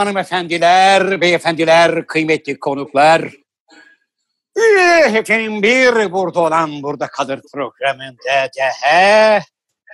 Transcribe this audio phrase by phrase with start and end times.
[0.00, 3.22] Hanımefendiler, beyefendiler, kıymetli konuklar.
[4.56, 9.40] Eh, Efendim bir burada olan burada kalır programında daha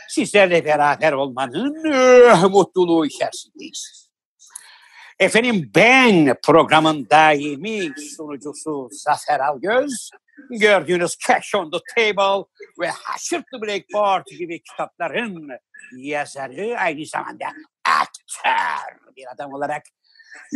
[0.08, 4.08] sizlerle beraber olmanın eh, mutluluğu içerisindeyiz.
[5.18, 10.10] Efendim ben programın daimi sunucusu Zafer Algöz.
[10.50, 12.44] Gördüğünüz Cash on the Table
[12.80, 15.48] ve Haşırt the Blackboard gibi kitapların
[15.96, 17.46] yazarı aynı zamanda
[18.44, 19.82] aktör bir adam olarak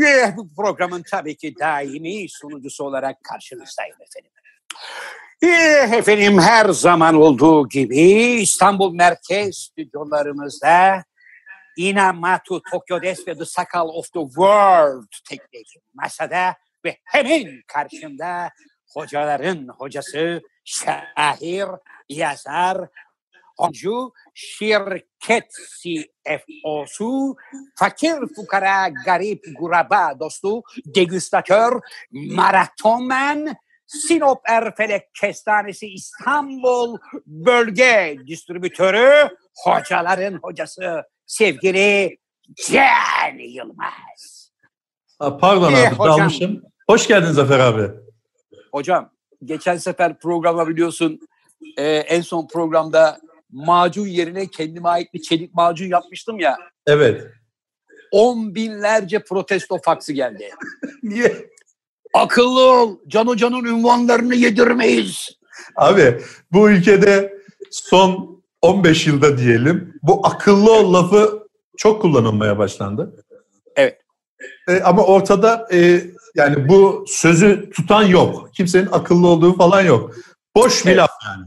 [0.06, 4.32] eh, bu programın tabii ki daimi sunucusu olarak karşınızdayım efendim.
[5.42, 8.00] Eh, efendim her zaman olduğu gibi
[8.42, 11.04] İstanbul Merkez stüdyolarımızda
[11.76, 18.50] Inamatu Tokyo Des ve The Sakal of the World teknik masada ve hemen karşımda
[18.94, 21.68] hocaların hocası, şair,
[22.08, 22.88] yazar,
[23.60, 27.36] oyuncu, şirket CFO'su,
[27.78, 31.80] fakir fukara garip guraba dostu, degüstatör,
[32.12, 39.28] maratonman, Sinop Erfelek Kestanesi İstanbul Bölge Distribütörü,
[39.64, 42.18] hocaların hocası sevgili
[42.70, 44.50] Can Yılmaz.
[45.18, 46.18] Ha, pardon Eh, abi hocam.
[46.18, 46.62] dalmışım.
[46.86, 47.90] Hoş geldin Zafer abi.
[48.72, 49.10] Hocam
[49.44, 51.20] geçen sefer programa biliyorsun
[51.76, 53.20] e, en son programda
[53.52, 56.56] macun yerine kendime ait bir çelik macun yapmıştım ya.
[56.86, 57.26] Evet.
[58.12, 60.50] On binlerce protesto faksı geldi.
[61.02, 61.50] Niye?
[62.14, 62.98] Akıllı ol.
[63.08, 65.28] Can Hoca'nın ünvanlarını yedirmeyiz.
[65.76, 66.20] Abi
[66.52, 67.34] bu ülkede
[67.70, 73.24] son 15 yılda diyelim bu akıllı ol lafı çok kullanılmaya başlandı.
[73.76, 74.00] Evet.
[74.68, 76.02] E, ama ortada e,
[76.34, 78.50] yani bu sözü tutan yok.
[78.54, 80.14] Kimsenin akıllı olduğu falan yok.
[80.56, 80.98] Boş bir Evet.
[80.98, 81.46] laf yani.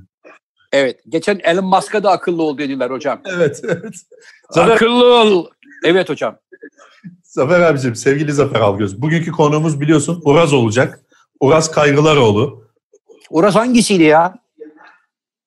[0.73, 0.99] Evet.
[1.09, 3.21] Geçen Elon Musk'a da akıllı ol dediler hocam.
[3.25, 3.93] Evet, evet.
[4.49, 5.47] Zafer, Akıllı ol.
[5.85, 6.37] Evet hocam.
[7.23, 9.01] Zafer abicim, sevgili Zafer Algöz.
[9.01, 10.99] Bugünkü konuğumuz biliyorsun Uraz olacak.
[11.39, 12.67] Uraz Kaygılaroğlu.
[13.29, 14.35] Orası hangisiydi ya?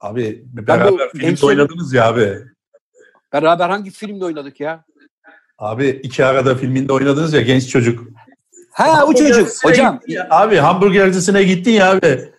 [0.01, 2.39] Abi Ben beraber bu en filmde son- oynadınız ya abi.
[3.33, 4.85] Beraber hangi filmde oynadık ya?
[5.59, 8.09] Abi iki arada filminde oynadınız ya genç çocuk.
[8.73, 9.49] Ha o çocuk.
[9.65, 10.01] Hocam.
[10.31, 12.33] Abi hamburgercisine gittin ya abi.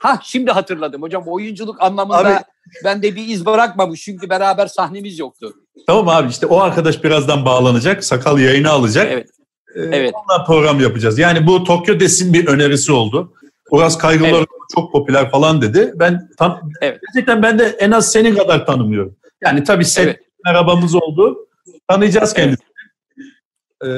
[0.00, 1.22] Ha şimdi hatırladım hocam.
[1.26, 2.44] Oyunculuk anlamında Abi-
[2.84, 4.02] bende bir iz bırakmamış.
[4.02, 5.52] Çünkü beraber sahnemiz yoktu.
[5.86, 8.04] Tamam abi işte o arkadaş birazdan bağlanacak.
[8.04, 9.06] Sakal yayını alacak.
[9.10, 9.28] Evet.
[9.76, 10.14] Ee, Evet.
[10.14, 11.18] Onunla program yapacağız.
[11.18, 13.32] Yani bu Tokyo Des'in bir önerisi oldu.
[13.70, 14.46] Uraz Kaygılar Evet.
[14.74, 15.92] çok popüler falan dedi.
[15.94, 17.00] Ben tam Evet.
[17.14, 19.16] gerçekten ben de en az senin kadar tanımıyorum.
[19.44, 20.20] Yani tabii set Evet.
[20.46, 21.48] arabamız oldu.
[21.88, 22.44] Tanıyacağız Evet.
[22.44, 22.66] kendisini.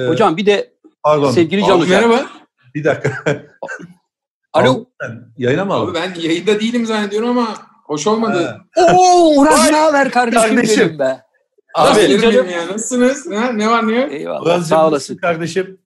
[0.04, 1.30] Ee, Hocam bir de pardon.
[1.30, 1.88] sevgili Can Hocam.
[1.88, 2.26] merhaba.
[2.74, 3.24] Bir dakika.
[4.52, 4.84] Alo.
[5.38, 5.94] Yayına mı Abi aldın?
[5.94, 7.54] ben yayında değilim zannediyorum ama
[7.84, 8.60] hoş olmadı.
[8.94, 10.98] Oo Uraz ne haber kardeşim, Kardeşim.
[10.98, 11.20] be.
[11.74, 12.20] Abi canım?
[12.20, 13.26] canım ya nasılsınız?
[13.30, 14.12] Ha, ne var ne yok?
[14.12, 15.16] Eyvallah Uraz'cığım, sağ olasın.
[15.16, 15.78] Kardeşim.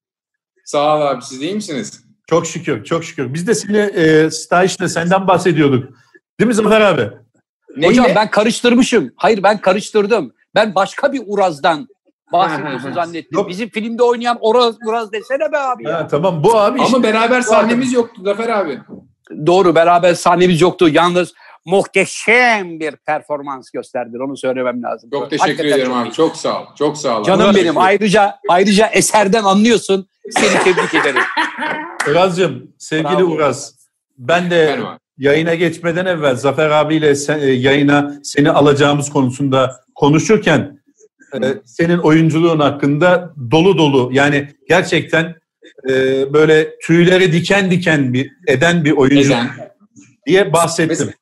[0.64, 2.00] Sağ ol abi siz iyi misiniz?
[2.26, 3.34] Çok şükür, çok şükür.
[3.34, 5.92] Biz de seni e, stajda senden bahsediyorduk.
[6.40, 7.10] Değil mi Zafer abi?
[7.76, 7.88] Neyle?
[8.00, 9.12] Hocam ben karıştırmışım.
[9.16, 10.32] Hayır ben karıştırdım.
[10.54, 11.88] Ben başka bir Uraz'dan
[12.32, 13.38] bahsediyorsun zannettim.
[13.38, 13.48] Yok.
[13.48, 15.94] Bizim filmde oynayan Uraz, Uraz desene be abi ya.
[15.94, 16.96] Ha, tamam bu abi işte.
[16.96, 18.78] Ama beraber sahnemiz yoktu Zafer abi.
[19.46, 20.88] Doğru beraber sahnemiz yoktu.
[20.88, 24.16] Yalnız muhteşem bir performans gösterdi.
[24.26, 25.10] Onu söylemem lazım.
[25.12, 26.08] Çok teşekkür Hakikaten ederim çok abi.
[26.08, 26.12] iyi.
[26.12, 26.66] Çok sağ ol.
[26.78, 27.24] Çok sağ ol.
[27.24, 27.78] Canım Allah benim.
[27.78, 30.08] Ayrıca ayrıca eserden anlıyorsun.
[30.30, 31.20] Seni tebrik ederim.
[32.10, 33.30] Uraz'cığım, sevgili Bravo.
[33.32, 33.74] Uraz.
[34.18, 34.98] Ben de abi.
[35.18, 40.80] yayına geçmeden evvel Zafer abiyle sen, e, yayına seni alacağımız konusunda konuşurken
[41.64, 45.34] senin oyunculuğun hakkında dolu dolu yani gerçekten
[45.88, 45.92] e,
[46.32, 49.50] böyle tüyleri diken diken bir eden bir oyuncu Neden?
[50.26, 50.88] diye bahsettim.
[50.88, 51.12] Mesela,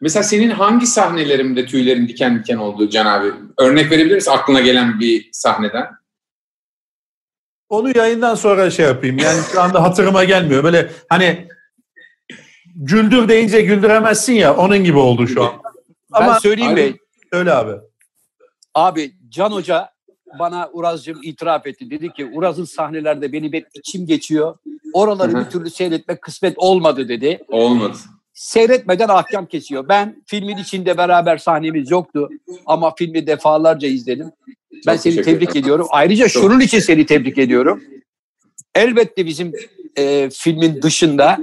[0.00, 3.32] mesela senin hangi sahnelerimde tüylerin diken diken oldu Can abi?
[3.58, 5.86] Örnek verebilir misin aklına gelen bir sahneden?
[7.68, 9.18] Onu yayından sonra şey yapayım.
[9.18, 10.64] Yani şu anda hatırıma gelmiyor.
[10.64, 11.48] Böyle hani
[12.76, 15.52] güldür deyince güldüremezsin ya onun gibi oldu şu an.
[16.14, 16.96] Ben Ama söyleyeyim Abi- mi?
[17.32, 17.72] öyle abi.
[18.74, 19.88] Abi Can Hoca
[20.38, 21.90] bana Uraz'cığım itiraf etti.
[21.90, 24.58] Dedi ki Uraz'ın sahnelerde benim hep içim geçiyor.
[24.92, 25.44] Oraları Hı hı.
[25.44, 27.44] bir türlü seyretmek kısmet olmadı dedi.
[27.48, 27.96] Olmadı.
[28.34, 29.88] Seyretmeden ahkam kesiyor.
[29.88, 32.28] Ben filmin içinde beraber sahnemiz yoktu.
[32.66, 34.30] Ama filmi defalarca izledim.
[34.86, 35.62] Ben Çok seni tebrik ederim.
[35.62, 35.86] ediyorum.
[35.90, 36.42] Ayrıca Çok.
[36.42, 37.82] şunun için seni tebrik ediyorum.
[38.74, 39.52] Elbette bizim
[39.96, 41.38] e, filmin dışında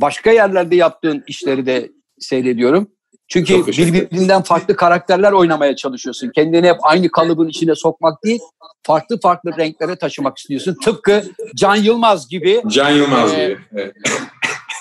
[0.00, 2.88] başka yerlerde yaptığın işleri de seyrediyorum.
[3.28, 6.30] Çünkü birbirinden farklı karakterler oynamaya çalışıyorsun.
[6.34, 8.40] Kendini hep aynı kalıbın içine sokmak değil,
[8.82, 10.76] farklı farklı renklere taşımak istiyorsun.
[10.84, 11.22] Tıpkı
[11.56, 13.58] Can Yılmaz gibi Can Yılmaz Ee, gibi.
[13.74, 13.92] Evet.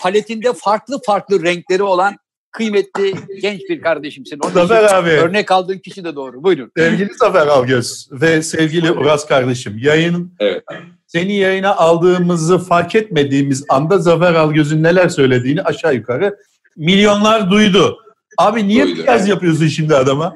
[0.02, 2.16] paletinde farklı farklı renkleri olan
[2.52, 4.40] kıymetli genç bir kardeşimsin.
[4.44, 5.10] Onun Zafer abi.
[5.10, 6.44] Örnek aldığın kişi de doğru.
[6.44, 6.72] Buyurun.
[6.78, 10.64] Sevgili Zafer Algöz ve sevgili Uras kardeşim yayın Evet.
[11.08, 16.38] seni yayına aldığımızı fark etmediğimiz anda Zafer Algöz'ün neler söylediğini aşağı yukarı
[16.78, 17.98] milyonlar duydu.
[18.38, 20.36] Abi niye Duydu, piyaz yapıyorsun şimdi adama?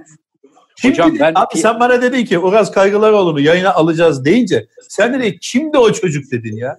[0.81, 5.37] Şimdi Hocam ben- abi sen bana dedin ki Uras Kaygılaroğlu'nu yayına alacağız deyince sen dedin
[5.41, 6.75] kimdi o çocuk dedin ya.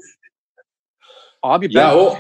[1.43, 2.17] Abi ben Ya o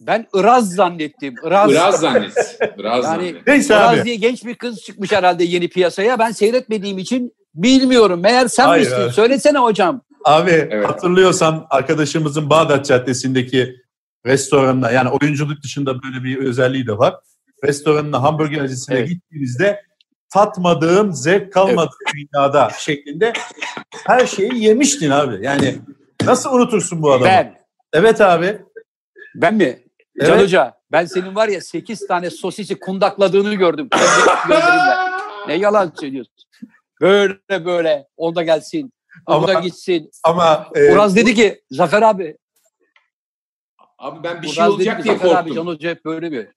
[0.00, 1.34] ben Iraz zannettim.
[1.44, 1.70] Iraz.
[1.70, 2.58] biraz zannet.
[2.78, 3.46] Biraz Yani- zannet.
[3.46, 4.04] Neyse Iraz abi.
[4.04, 6.18] diye genç bir kız çıkmış herhalde yeni piyasaya.
[6.18, 8.20] Ben seyretmediğim için bilmiyorum.
[8.20, 8.96] Meğer sen Hayır, misin?
[8.96, 9.10] hayır.
[9.12, 10.02] Söylesene hocam.
[10.24, 10.88] Abi Evet.
[10.88, 13.76] hatırlıyorsan arkadaşımızın Bağdat Caddesi'ndeki
[14.26, 17.14] restoranına yani oyunculuk dışında böyle bir özelliği de var.
[17.64, 19.08] Restoranına hamburgercisine Evet.
[19.08, 19.82] gittiğimizde
[20.32, 23.32] tatmadığım, zevk kalmadı dünyada şeklinde
[24.06, 25.44] her şeyi yemiştin abi.
[25.44, 25.78] Yani
[26.24, 27.24] nasıl unutursun bu adamı?
[27.24, 27.54] Ben.
[27.92, 28.58] Evet abi.
[29.34, 29.64] Ben mi?
[29.64, 30.28] Evet.
[30.28, 33.88] Can Hoca ben senin var ya 8 tane sosisi kundakladığını gördüm.
[35.48, 36.34] Ne yalan söylüyorsun.
[37.00, 38.06] Böyle böyle.
[38.16, 38.92] Onda gelsin.
[39.26, 40.10] Ama- Onda gitsin.
[40.24, 42.36] Ama e, Uraz dedi ki Zafer abi.
[43.98, 45.66] Abi ben bir şey Uraz dedi olacak diye Zafer abi Can korktum.
[45.66, 46.52] Hoca hep böyle mi?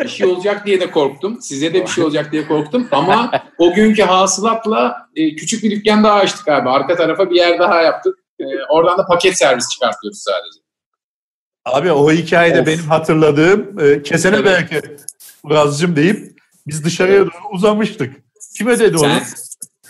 [0.00, 1.38] Bir şey olacak diye de korktum.
[1.42, 2.88] Size de bir şey olacak diye korktum.
[2.92, 6.68] Ama o günkü hasılatla e, küçük bir dükkan daha açtık abi.
[6.68, 8.18] Arka tarafa bir yer daha yaptık.
[8.40, 10.60] E, oradan da paket servis çıkartıyoruz sadece.
[11.64, 12.66] abi o hikayede Of.
[12.66, 14.44] benim hatırladığım e, kesene Evet.
[14.46, 14.80] belki
[15.42, 18.16] Uraz'cığım deyip biz dışarıya doğru uzamıştık.
[18.56, 19.04] Kim ödedi onu?
[19.06, 19.22] Sen,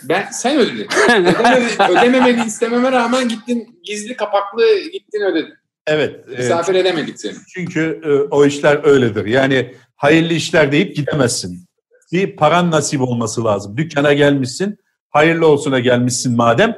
[0.03, 0.87] ben, sen ödedin.
[1.09, 5.53] Ödememi, ödememeni istememe rağmen gittin gizli kapaklı gittin ödedin.
[5.87, 6.25] Evet.
[6.33, 7.33] e, Misafir edemedik seni.
[7.53, 9.25] Çünkü e, o işler öyledir.
[9.25, 11.65] Yani hayırlı işler deyip gidemezsin.
[12.11, 13.77] Bir paran nasip olması lazım.
[13.77, 14.77] Dükkana gelmişsin,
[15.09, 16.77] hayırlı olsuna gelmişsin madem.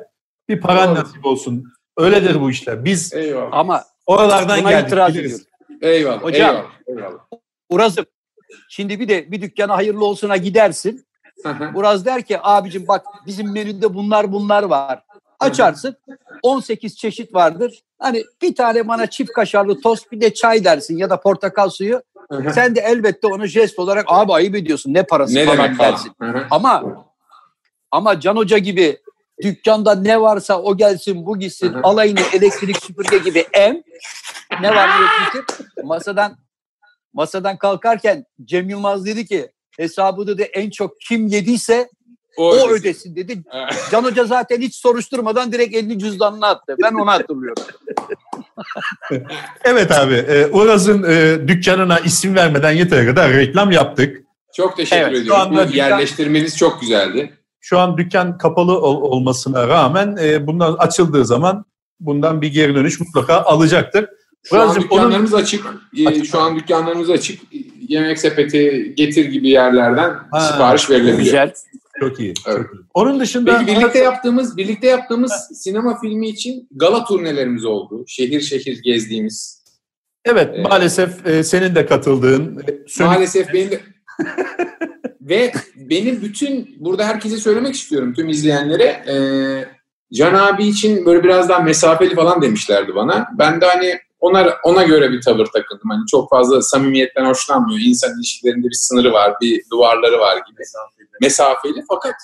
[0.49, 1.03] Bir paran Doğru.
[1.03, 1.63] nasip olsun.
[1.97, 2.85] Öyledir bu işler.
[2.85, 3.49] Biz Eyvallah.
[3.51, 4.87] Ama oralardan buna geldik.
[4.87, 5.45] itiraz ediyorum.
[5.81, 6.23] Eyvallah.
[6.23, 6.55] Hocam.
[6.55, 6.71] Eyvallah.
[6.87, 7.19] eyvallah.
[7.69, 8.05] Uraz'ım
[8.69, 11.05] şimdi bir de bir dükkana hayırlı olsuna gidersin.
[11.43, 11.71] Hı hı.
[11.75, 15.03] Uraz der ki abicim bak bizim menüde bunlar bunlar var.
[15.39, 15.95] Açarsın
[16.43, 17.81] 18 çeşit vardır.
[17.99, 22.01] Hani bir tane bana çift kaşarlı tost bir de çay dersin ya da portakal suyu.
[22.53, 26.11] Sen de elbette onu jest olarak abi ayıp ediyorsun ne parası ne falan demek dersin.
[26.51, 26.83] Ama
[27.91, 28.97] ama Can Hoca gibi
[29.43, 33.83] dükkanda ne varsa o gelsin bu gitsin alayını elektrik süpürge gibi em
[34.61, 35.65] ne var bitir.
[35.83, 36.37] Masadan
[37.13, 41.89] masadan kalkarken Cem Yılmaz dedi ki hesabı dedi en çok kim yediyse
[42.37, 42.69] o, ödesin.
[42.75, 43.43] ödesin dedi.
[43.91, 46.75] Can Hoca zaten hiç soruşturmadan direkt elini cüzdanına attı.
[46.83, 47.63] Ben onu hatırlıyorum.
[49.63, 50.13] Evet abi.
[50.13, 54.21] E, Uraz'ın e, dükkanına isim vermeden yeter kadar reklam yaptık.
[54.55, 55.41] Çok teşekkür Evet, şu ediyorum.
[55.41, 57.33] anda Bu dükkan- yerleştirmeniz çok güzeldi.
[57.59, 61.65] Şu an dükkan kapalı ol- olmasına rağmen e, bundan açıldığı zaman
[61.99, 64.05] bundan bir geri dönüş mutlaka alacaktır.
[64.43, 65.65] Şu an Uraz'cığım onun dükkanlarımız açık.
[65.97, 66.25] Ee, Açık.
[66.25, 67.41] Şu an dükkanlarımız açık.
[67.89, 71.19] Yemek sepeti, getir gibi yerlerden Ha, sipariş verilebiliyor.
[71.23, 71.53] Güzel.
[71.99, 72.33] Çok iyi.
[72.47, 72.57] Evet.
[72.57, 72.81] Çok iyi.
[72.93, 78.03] Onun dışında Peki birlikte yaptığımız birlikte yaptığımız sinema filmi için gala turnelerimiz oldu.
[78.07, 79.63] Şehir şehir gezdiğimiz.
[80.25, 80.69] evet Evet.
[80.69, 82.63] maalesef e, senin de katıldığın
[82.99, 83.79] e, Maalesef benim de
[85.21, 88.83] ve benim bütün burada herkese söylemek istiyorum tüm izleyenlere.
[88.83, 89.15] e,
[90.13, 93.27] Can abi için böyle biraz daha mesafeli falan demişlerdi bana.
[93.39, 95.89] Ben de hani ona ona göre bir tavır takındım.
[95.89, 97.79] Hani çok fazla samimiyetten hoşlanmıyor.
[97.79, 100.61] İnsan ilişkilerinde bir sınırı var, bir duvarları var gibi.
[101.21, 102.15] Mesafeli fakat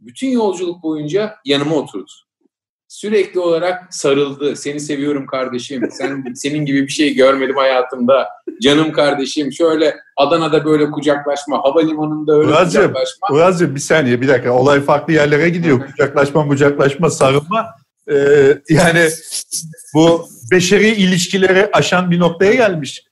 [0.00, 2.10] bütün yolculuk boyunca yanıma oturdu.
[2.88, 4.56] Sürekli olarak sarıldı.
[4.56, 5.88] Seni seviyorum kardeşim.
[5.90, 8.28] Sen senin gibi bir şey görmedim hayatımda.
[8.62, 9.52] Canım kardeşim.
[9.52, 13.28] Şöyle Adana'da böyle kucaklaşma, havalimanında öyle Uraz'cığım, kucaklaşma.
[13.30, 15.86] Uraz'cığım bir saniye bir dakika olay farklı yerlere gidiyor.
[15.86, 17.66] Kucaklaşma kucaklaşma sarılma.
[18.10, 18.16] E,
[18.68, 19.08] yani
[19.94, 23.04] bu beşeri ilişkileri aşan bir noktaya gelmiş.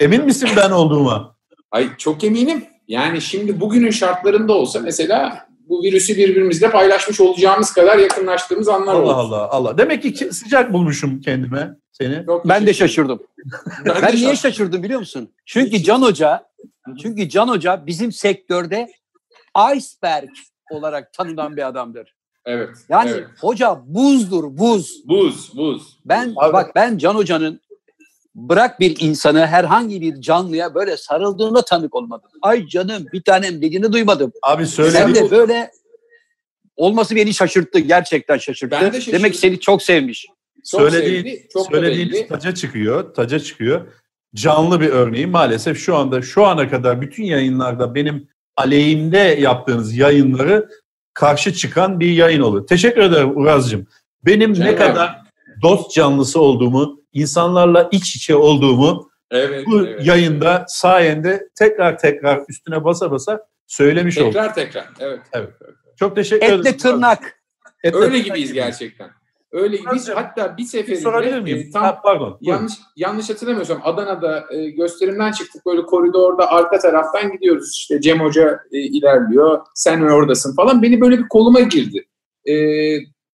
[0.00, 1.36] Emin misin ben olduğuma?
[1.70, 2.64] Ay çok eminim.
[2.88, 9.02] Yani şimdi bugünün şartlarında olsa mesela bu virüsü birbirimizle paylaşmış olacağımız kadar yakınlaştığımız anlar Allah
[9.02, 9.12] olur.
[9.14, 9.78] Allah Allah.
[9.78, 12.26] Demek ki sıcak bulmuşum kendime seni.
[12.26, 13.18] Çok Ben de şaşırdım.
[13.18, 13.50] ederim.
[13.86, 14.36] Ben de niye şaşırdım.
[14.36, 15.30] şaşırdım biliyor musun?
[15.46, 16.46] Çünkü Can Hoca,
[17.02, 18.88] çünkü Can Hoca bizim sektörde
[19.74, 20.30] iceberg
[20.70, 22.14] olarak tanınan bir adamdır.
[22.44, 22.76] Evet.
[22.88, 23.26] Yani evet.
[23.40, 25.02] hoca buzdur, buz.
[25.08, 25.98] Buz, buz.
[26.04, 27.60] Ben Abi- bak ben Can Hoca'nın
[28.36, 32.30] bırak bir insanı herhangi bir canlıya böyle sarıldığına tanık olmadım.
[32.42, 34.32] Ay canım bir tanem dediğini duymadım.
[34.42, 35.14] Abi Sen söyledi.
[35.14, 35.70] de böyle
[36.76, 37.78] olması beni şaşırttı.
[37.78, 38.70] Gerçekten şaşırttı.
[38.80, 39.18] Ben de şaşırdım.
[39.18, 40.26] Demek seni çok sevmiş.
[40.70, 43.92] Çok Söylediğin- sevdi, çok taca çıkıyor, taca çıkıyor.
[44.34, 50.68] Canlı bir örneği maalesef şu anda şu ana kadar bütün yayınlarda benim aleyhimde yaptığınız yayınları
[51.14, 52.66] karşı çıkan bir yayın oluyor.
[52.66, 53.86] Teşekkür ederim Uraz'cığım.
[54.24, 54.78] Benim ne Rica ederim.
[54.78, 55.25] kadar
[55.62, 60.06] dost canlısı olduğumu, insanlarla iç içe olduğumu Evet, bu evet.
[60.06, 64.32] yayında sayende tekrar tekrar üstüne basa basa söylemiş olduk.
[64.32, 64.88] Tekrar tekrar.
[65.00, 65.20] Evet.
[65.98, 66.60] Çok teşekkür ederim.
[66.60, 67.40] Etle tırnak.
[67.84, 68.54] Etle Öyle tırnak gibiyiz gibi.
[68.54, 69.10] gerçekten.
[69.52, 70.02] Öyle gibiyiz.
[70.02, 71.66] Hocam, Hatta bir Bir sorabilir seferinde miyim?
[71.68, 72.38] e, tam Ha, pardon.
[72.40, 72.40] buyurun.
[72.58, 78.60] yanlış yanlış hatırlamıyorsam Adana'da e, gösterimden çıktık böyle koridorda arka taraftan gidiyoruz işte Cem Hoca
[78.72, 82.04] e, ilerliyor sen oradasın falan beni böyle bir koluma girdi.
[82.44, 82.54] E,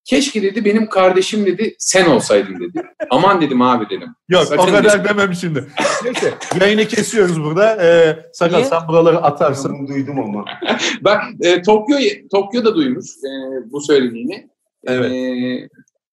[0.05, 2.83] keşke dedi benim kardeşim dedi sen olsaydın dedi.
[3.11, 4.09] Aman dedim abi dedim.
[4.29, 5.05] Yok Sakın o kadar düşme.
[5.05, 5.67] demem şimdi.
[6.05, 7.77] Neyse yayını kesiyoruz burada.
[7.83, 8.69] Ee, Sakal Niye?
[8.69, 9.79] sen buraları atarsın.
[9.79, 10.45] Bunu duydum ama.
[11.01, 11.97] Bak e, Tokyo
[12.33, 13.31] Tokyo'da duymuş e,
[13.73, 14.51] bu söylediğini.
[14.85, 15.13] Evet.
[15.13, 15.69] E,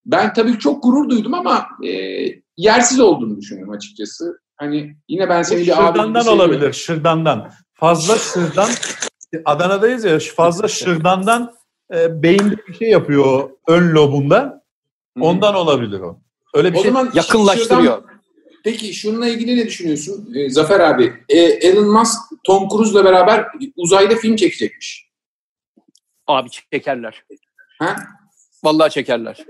[0.06, 1.92] ben tabii çok gurur duydum ama e,
[2.58, 4.40] yersiz olduğunu düşünüyorum açıkçası.
[4.58, 6.52] Hani yine ben seni bir abi gibi Şırdandan seviyorum.
[6.52, 6.74] olabilir.
[6.74, 7.52] Şırdandan.
[7.74, 8.70] Fazla şırdan.
[9.46, 11.52] Adana'dayız ya fazla şırdandan
[11.94, 14.64] e, beyinde bir şey yapıyor o ön lobunda.
[15.22, 16.20] Ondan olabilir o.
[16.54, 16.92] Öyle bir O şey.
[16.92, 17.84] zaman Yakınlaştırıyor.
[17.98, 18.04] şuradan-
[18.64, 21.14] peki şununla ilgili ne düşünüyorsun e, Zafer abi?
[21.30, 25.10] E, Elon Musk Tom Cruise'la beraber uzayda film çekecekmiş.
[26.28, 27.24] Abi çekerler.
[27.80, 27.96] Ha?
[28.64, 29.46] Vallahi çekerler.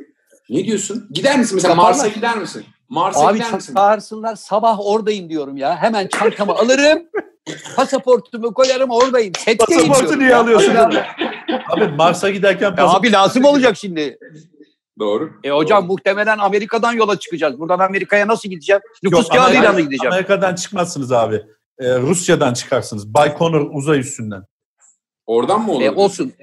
[0.49, 1.07] Ne diyorsun?
[1.11, 1.91] Gider misin mesela Yaparlar.
[1.91, 2.65] Mars'a gider misin?
[2.89, 3.73] Mars'a Abi gider misin?
[3.75, 5.77] çağırsınlar sabah oradayım diyorum ya.
[5.77, 7.03] Hemen çantamı alırım.
[7.75, 9.33] Pasaportumu koyarım oradayım.
[9.37, 10.39] Setteyim Pasaportu niye ya.
[10.39, 10.75] alıyorsun?
[11.69, 14.17] Abi, Mars'a giderken pasaport- abi lazım olacak şimdi.
[14.99, 15.31] Doğru.
[15.43, 17.59] E hocam muhtemelen Amerika'dan yola çıkacağız.
[17.59, 18.81] Buradan Amerika'ya nasıl gideceğim?
[19.03, 20.13] Nüfus Yok, kağıdıyla Amerika- mı gideceğim?
[20.13, 21.35] Amerika'dan çıkmazsınız abi.
[21.79, 23.13] Ee, Rusya'dan çıkarsınız.
[23.13, 24.43] Baykonur uzay üstünden.
[25.25, 25.81] Oradan mı olur?
[25.81, 26.33] E, olsun.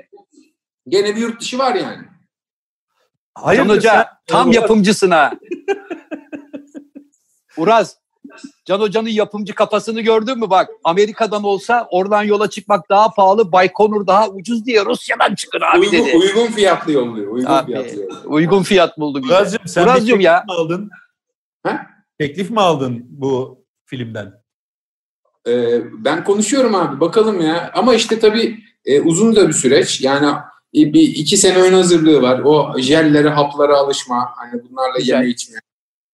[0.88, 2.04] Gene bir yurt dışı var yani.
[3.34, 5.32] Hayır Can Hoca tam yapımcısın ha.
[7.56, 7.96] Uraz,
[8.64, 10.68] Can Hoca'nın yapımcı kafasını gördün mü bak?
[10.84, 15.92] Amerika'dan olsa oradan yola çıkmak daha pahalı, Baykonur daha ucuz diye Rusya'dan çıkın abi uygun,
[15.92, 16.16] dedi.
[16.16, 17.32] uygun fiyatlı yolluyor.
[17.32, 18.24] Uygun Abi, fiyatlı yolluyor.
[18.24, 19.34] uygun fiyat buldu bize.
[19.34, 20.44] Uraz'cığım sen bir Uraz'cığım teklif ya.
[20.48, 20.90] mi aldın?
[21.66, 21.78] He?
[22.18, 24.32] Teklif mi aldın bu filmden?
[25.48, 27.70] Ee, ben konuşuyorum abi bakalım ya.
[27.74, 30.00] Ama işte tabii e, uzun da bir süreç.
[30.00, 30.26] Yani
[30.76, 32.40] e, bir iki sene ön hazırlığı var.
[32.44, 34.28] O jellere, haplara alışma.
[34.36, 35.58] Hani bunlarla yeme içme.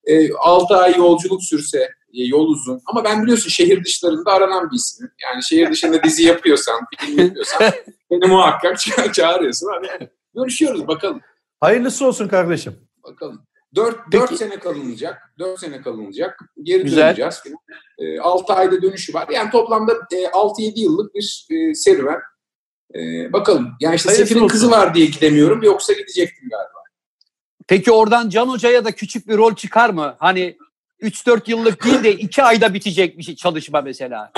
[0.04, 2.80] E, 6 ay yolculuk sürse yol uzun.
[2.86, 5.12] Ama ben biliyorsun şehir dışlarında aranan bir isimim.
[5.22, 7.72] Yani şehir dışında dizi yapıyorsan, film yapıyorsan
[8.10, 9.66] beni muhakkak ça- çağırıyorsun.
[9.72, 11.20] Hani görüşüyoruz bakalım.
[11.60, 12.76] Hayırlısı olsun kardeşim.
[13.02, 13.42] Bakalım.
[13.74, 14.22] 4, Peki.
[14.22, 15.18] 4 sene kalınacak.
[15.38, 16.40] 4 sene kalınacak.
[16.62, 17.06] Geri Güzel.
[17.08, 17.42] döneceğiz.
[17.98, 19.28] E, 6 ayda dönüşü var.
[19.32, 22.20] Yani toplamda e, 6-7 yıllık bir e, serüven.
[22.94, 23.68] E, bakalım.
[23.80, 24.48] Yani işte Hayırlısı olsun.
[24.48, 25.62] kızı var diye gidemiyorum.
[25.62, 26.72] Yoksa gidecektim galiba.
[27.68, 30.16] Peki oradan Can Hoca'ya da küçük bir rol çıkar mı?
[30.18, 30.56] Hani
[31.02, 34.32] 3-4 yıllık değil de 2 ayda bitecek bir şey, çalışma mesela.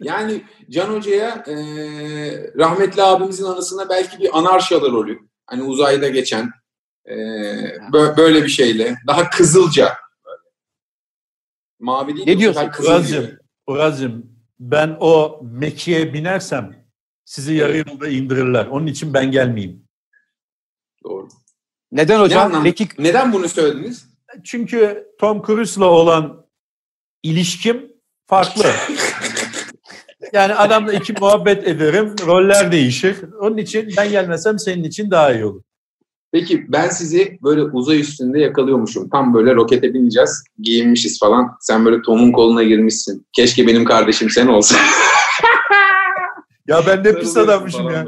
[0.00, 1.54] Yani Can Hoca'ya e,
[2.58, 5.18] rahmetli abimizin anısına belki bir anarşalı rolü.
[5.46, 6.50] Hani uzayda geçen
[7.04, 7.14] e,
[7.92, 8.96] bö- böyle bir şeyle.
[9.06, 9.96] Daha kızılca.
[11.80, 12.26] Mavi değil.
[12.26, 12.70] Ne diyorsun?
[12.80, 13.30] Uraz'cığım,
[13.66, 14.26] Uraz'cığım
[14.60, 16.86] ben o mekiğe binersem
[17.24, 18.66] sizi yarı yolda indirirler.
[18.66, 19.84] Onun için ben gelmeyeyim.
[21.04, 21.28] Doğru.
[21.92, 22.46] Neden Ne hocam?
[22.46, 22.64] anlamda?
[22.64, 24.07] Peki Neden bunu söylediniz?
[24.44, 26.46] Çünkü Tom Cruise'la olan
[27.22, 27.92] ilişkim
[28.26, 28.64] farklı.
[30.32, 33.16] Yani adamla iki muhabbet ederim, roller değişir.
[33.40, 35.62] Onun için ben gelmesem senin için daha iyi olur.
[36.32, 39.08] Peki ben sizi böyle uzay üstünde yakalıyormuşum.
[39.08, 40.44] Tam böyle rokete bineceğiz.
[40.58, 41.56] Giyinmişiz falan.
[41.60, 43.26] Sen böyle Tom'un koluna girmişsin.
[43.32, 44.78] Keşke benim kardeşim sen olsan.
[46.68, 48.06] Ya ben ne pis adammışım ya.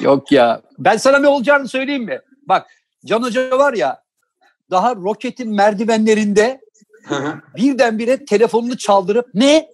[0.00, 0.62] Yok ya.
[0.78, 2.20] Ben sana ne olacağını söyleyeyim mi?
[2.48, 2.66] Bak
[3.06, 4.02] Can Hoca var ya
[4.72, 6.60] daha roketin merdivenlerinde
[7.56, 9.68] birdenbire telefonunu çaldırıp ne?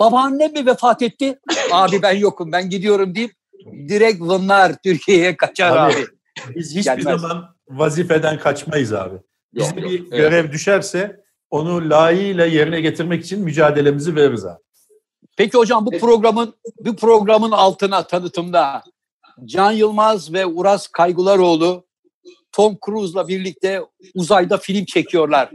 [0.00, 1.38] Babaannem mi vefat etti?
[1.72, 3.32] Abi ben yokum ben gidiyorum deyip
[3.88, 6.06] direkt bunlar Türkiye'ye kaçar Abi, abi.
[6.54, 7.20] Biz hiçbir Gelmez.
[7.20, 9.16] zaman vazifeden kaçmayız abi.
[9.54, 9.92] Bize bir yok.
[9.92, 10.10] Evet.
[10.10, 14.60] görev düşerse onu layığıyla yerine getirmek için mücadelemizi veririz abi.
[15.36, 18.82] Peki hocam bu programın bu programın altına tanıtımda
[19.44, 21.87] Can Yılmaz ve Uras Kaygılaroğlu
[22.52, 23.80] Tom Cruise'la birlikte
[24.14, 25.50] uzayda film çekiyorlar.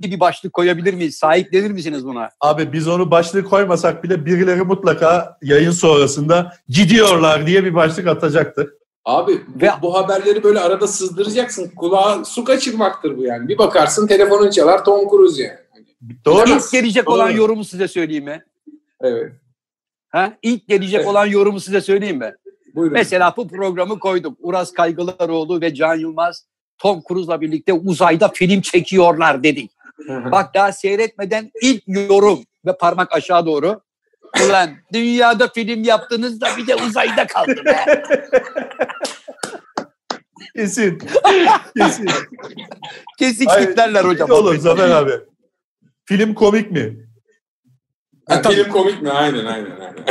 [0.00, 1.16] Bir bir başlık koyabilir miyiz?
[1.16, 2.30] Sahiplenir misiniz buna?
[2.40, 8.70] Abi biz onu başlığı koymasak bile birileri mutlaka yayın sonrasında gidiyorlar diye bir başlık atacaktır.
[9.04, 11.70] Abi bu, Ve- bu haberleri böyle arada sızdıracaksın.
[11.76, 13.48] Kulağa su kaçırmaktır bu yani.
[13.48, 15.58] Bir bakarsın telefonun çalar Tom Cruise yani.
[16.24, 16.50] Doğru.
[16.50, 17.14] İlk gelecek Doğru.
[17.14, 18.44] olan yorumu size söyleyeyim mi?
[19.00, 19.32] Evet.
[20.08, 20.32] Ha?
[20.42, 21.08] İlk gelecek Evet.
[21.08, 22.34] olan yorumu size söyleyeyim mi?
[22.76, 22.92] Buyurun.
[22.92, 24.36] Mesela bu programı koydum.
[24.40, 26.46] Uras Kaygılaroğlu ve Can Yılmaz
[26.78, 29.70] Tom Cruise'la birlikte uzayda film çekiyorlar dedik.
[30.08, 33.80] Bak daha seyretmeden ilk yorum ve parmak aşağı doğru.
[34.46, 37.76] Ulan dünyada film yaptınız da bir de uzayda kaldı be.
[40.56, 40.98] Kesin.
[41.76, 42.08] Kesin.
[43.18, 44.30] Kesik kitlerler hocam.
[44.30, 45.12] Olur Zafer abi.
[46.04, 46.96] Film komik mi?
[48.28, 49.10] Ha, film komik mi?
[49.10, 50.04] Aynen aynen aynen.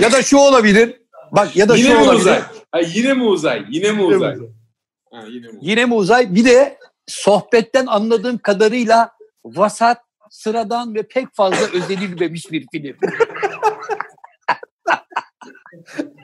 [0.00, 1.03] ya da şu olabilir.
[1.36, 2.20] Bak ya da yine şu mi olabilir.
[2.20, 2.42] uzay?
[2.72, 3.64] Ha, yine mi uzay?
[3.70, 4.36] Yine mi uzay?
[5.12, 5.70] Ha, yine, mi uzay?
[5.70, 6.34] yine mi uzay?
[6.34, 9.10] Bir de sohbetten anladığım kadarıyla
[9.44, 9.98] vasat,
[10.30, 12.96] sıradan ve pek fazla özenilmemiş bir film.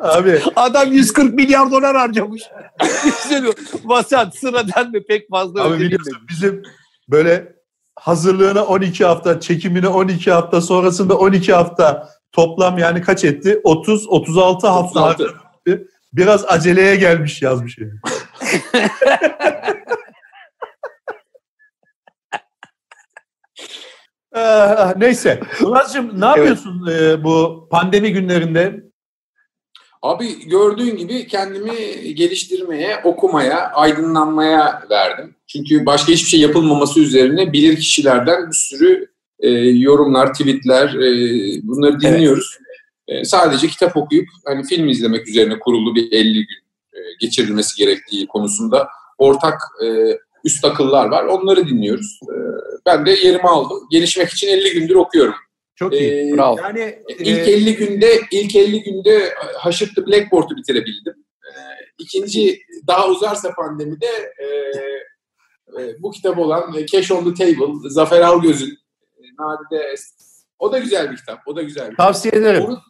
[0.00, 0.43] Abi.
[0.57, 2.43] Adam 140 milyar dolar harcamış.
[3.85, 6.62] vasat, sıradan ve pek fazla Abi biliyorsun bizim
[7.09, 7.52] böyle
[7.95, 13.60] hazırlığına 12 hafta, çekimine 12 hafta, sonrasında 12 hafta toplam yani kaç etti?
[13.64, 15.88] 30 36 hafta 36.
[16.12, 17.78] Biraz aceleye gelmiş yazmış.
[17.78, 17.92] Yani.
[24.37, 24.40] Ee,
[24.96, 25.40] neyse.
[25.60, 27.25] Murat'cığım ne yapıyorsun evet.
[27.25, 28.84] bu pandemi günlerinde?
[30.02, 31.75] Abi gördüğün gibi kendimi
[32.14, 35.37] geliştirmeye, okumaya, aydınlanmaya verdim.
[35.46, 39.10] Çünkü başka hiçbir şey yapılmaması üzerine bilir kişilerden bir sürü
[39.40, 41.11] e, yorumlar, tweetler e,
[41.62, 42.59] bunları dinliyoruz.
[43.09, 43.20] Evet.
[43.20, 48.26] E, sadece kitap okuyup hani film izlemek üzerine kurulu bir 50 gün e, geçirilmesi gerektiği
[48.26, 51.25] konusunda ortak e, üst akıllar var.
[51.25, 52.20] Onları dinliyoruz.
[52.23, 52.35] E,
[52.87, 53.78] ben de yerimi aldım.
[53.90, 55.35] Gelişmek için 50 gündür okuyorum.
[55.80, 56.11] Çok iyi.
[56.11, 56.56] Ee, Bravo.
[56.62, 57.52] Yani ilk e...
[57.52, 61.14] 50 günde ilk 50 günde Haşır the Blackboard'u bitirebildim.
[61.44, 61.50] Ee,
[61.99, 64.06] ikinci daha uzarsa pandemide
[64.38, 64.47] e,
[65.82, 68.89] e, bu kitap olan Cash on the Table, Zafer Algöz'ün e,
[69.40, 69.94] Nadide
[70.59, 71.40] o da güzel bir kitap.
[71.47, 72.47] O da güzel bir Tavsiye kitap.
[72.47, 72.64] ederim.
[72.64, 72.80] Onu,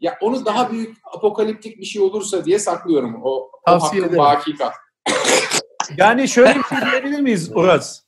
[0.00, 3.20] ya onu daha büyük apokaliptik bir şey olursa diye saklıyorum.
[3.24, 4.74] O, Tavsiye o hakkın baki kat.
[5.96, 8.00] Yani şöyle bir şey diyebilir miyiz Uras?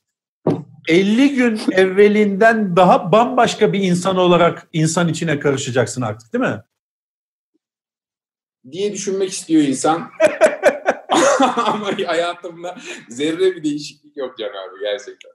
[0.87, 6.63] 50 gün evvelinden daha bambaşka bir insan olarak insan içine karışacaksın artık değil mi?
[8.71, 10.09] Diye düşünmek istiyor insan.
[11.55, 12.77] Ama hayatımda
[13.09, 15.31] zerre bir değişiklik yok Can abi gerçekten.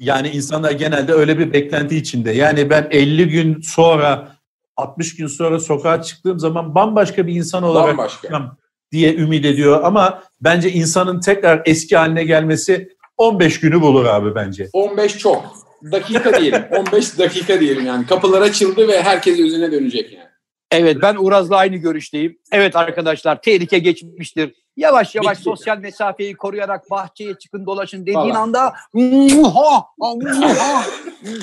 [0.00, 2.30] Yani insanlar genelde öyle bir beklenti içinde.
[2.30, 4.36] Yani ben 50 gün sonra
[4.76, 8.56] 60 gün sonra sokağa çıktığım zaman bambaşka bir insan olarak bambaşka.
[8.92, 9.80] diye ümit ediyor.
[9.84, 14.68] Ama bence insanın tekrar eski haline gelmesi 15 günü bulur abi bence.
[14.72, 15.54] 15 çok.
[15.92, 16.64] Dakika diyelim.
[16.78, 18.06] 15 dakika diyelim yani.
[18.06, 20.30] Kapılar açıldı ve herkes özüne dönecek yani.
[20.70, 22.38] Evet ben Uraz'la aynı görüşteyim.
[22.52, 24.52] Evet arkadaşlar tehlike geçmiştir.
[24.76, 25.44] Yavaş yavaş Bitti.
[25.44, 28.36] sosyal mesafeyi koruyarak bahçeye çıkın dolaşın dediğin Vallahi.
[28.38, 30.84] anda muha, muha,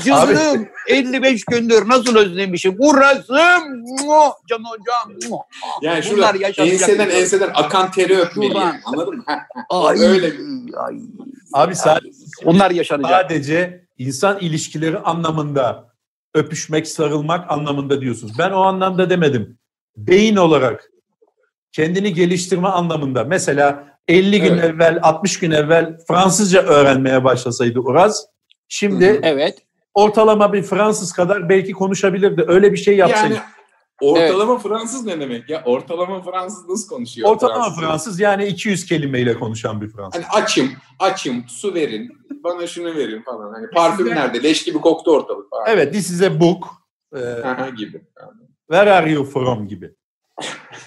[0.04, 2.76] cızırım 55 gündür nasıl özlemişim.
[2.80, 3.86] Uraz'ım
[4.50, 5.30] can hocam.
[5.30, 5.44] Muha.
[5.82, 8.58] Yani şurada enseden enseden akan teri öpmeliyim.
[8.86, 9.24] Anladın mı?
[9.70, 10.34] Ay, Öyle.
[10.78, 10.96] Ay.
[11.54, 12.10] Abi sadece,
[12.46, 13.12] onlar yaşanacak.
[13.12, 15.94] Sadece insan ilişkileri anlamında
[16.34, 18.34] öpüşmek, sarılmak anlamında diyorsunuz.
[18.40, 19.58] Ben o anlamda demedim.
[19.98, 20.90] Beyin olarak
[21.78, 23.24] kendini geliştirme anlamında.
[23.24, 24.64] Mesela 50 gün evet.
[24.64, 28.26] evvel, 60 gün evvel Fransızca öğrenmeye başlasaydı Uraz,
[28.68, 29.58] şimdi evet.
[29.94, 32.46] ortalama bir Fransız kadar belki konuşabilirdi.
[32.48, 33.34] Öyle bir şey yapsaydı.
[33.34, 33.44] Yani
[34.02, 34.64] Ortalama evet.
[34.64, 35.64] Fransız ne demek ya?
[35.66, 37.30] Ortalama Fransız nasıl konuşuyor?
[37.30, 40.24] Ortalama Fransız, Fransız yani 200 kelimeyle konuşan bir Fransız.
[40.24, 42.10] Hani açım, açım, su verin,
[42.44, 43.54] bana şunu verin falan.
[43.54, 44.44] Hani parfüm nerede?
[44.44, 45.66] Leş gibi koktu ortalık falan.
[45.68, 46.68] Evet, this is a book.
[47.16, 47.20] Ee,
[47.78, 48.02] gibi.
[48.70, 49.92] Where are you from gibi.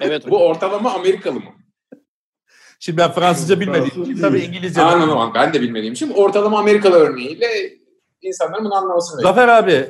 [0.00, 1.50] evet, bu ortalama Amerikalı mı?
[2.80, 4.82] Şimdi ben Fransızca bilmediğim için tabii İngilizce.
[4.82, 7.46] Anladım, ben de bilmediğim için ortalama Amerikalı örneğiyle
[8.22, 9.86] insanların bunu anlamasını Zafer abi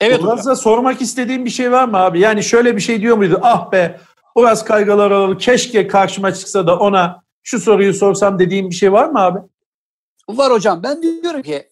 [0.00, 2.20] Evet Uraz'a sormak istediğim bir şey var mı abi?
[2.20, 3.40] Yani şöyle bir şey diyor muydu?
[3.42, 4.00] Ah be
[4.34, 9.20] Uraz Kaygılaroğlu keşke karşıma çıksa da ona şu soruyu sorsam dediğim bir şey var mı
[9.20, 9.38] abi?
[10.28, 10.82] Var hocam.
[10.82, 11.68] Ben diyorum ki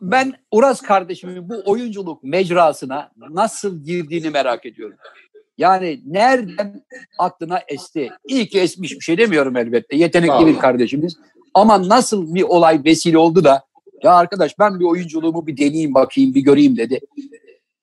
[0.00, 4.96] ben Uraz kardeşimin bu oyunculuk mecrasına nasıl girdiğini merak ediyorum.
[5.58, 6.84] Yani nereden
[7.18, 8.10] aklına esti?
[8.28, 9.96] İyi ki esmiş bir şey demiyorum elbette.
[9.96, 11.16] Yetenekli bir kardeşimiz.
[11.54, 13.62] Ama nasıl bir olay vesile oldu da
[14.02, 17.00] ya arkadaş ben bir oyunculuğumu bir deneyeyim bakayım bir göreyim dedi.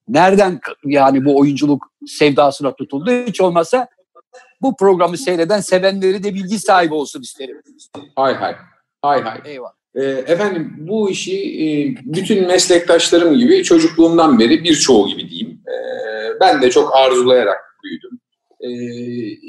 [0.08, 3.12] Nereden yani bu oyunculuk sevdasına tutuldu?
[3.12, 3.88] Hiç olmazsa
[4.62, 7.62] bu programı seyreden sevenleri de bilgi sahibi olsun isterim.
[8.16, 8.56] Hay hay.
[9.02, 9.40] Hay hay.
[9.46, 9.85] Eyvallah.
[9.96, 11.68] Ee, efendim bu işi e,
[12.04, 15.62] bütün meslektaşlarım gibi çocukluğumdan beri birçoğu gibi diyeyim.
[15.68, 15.76] E,
[16.40, 18.20] ben de çok arzulayarak büyüdüm.
[18.60, 18.70] E,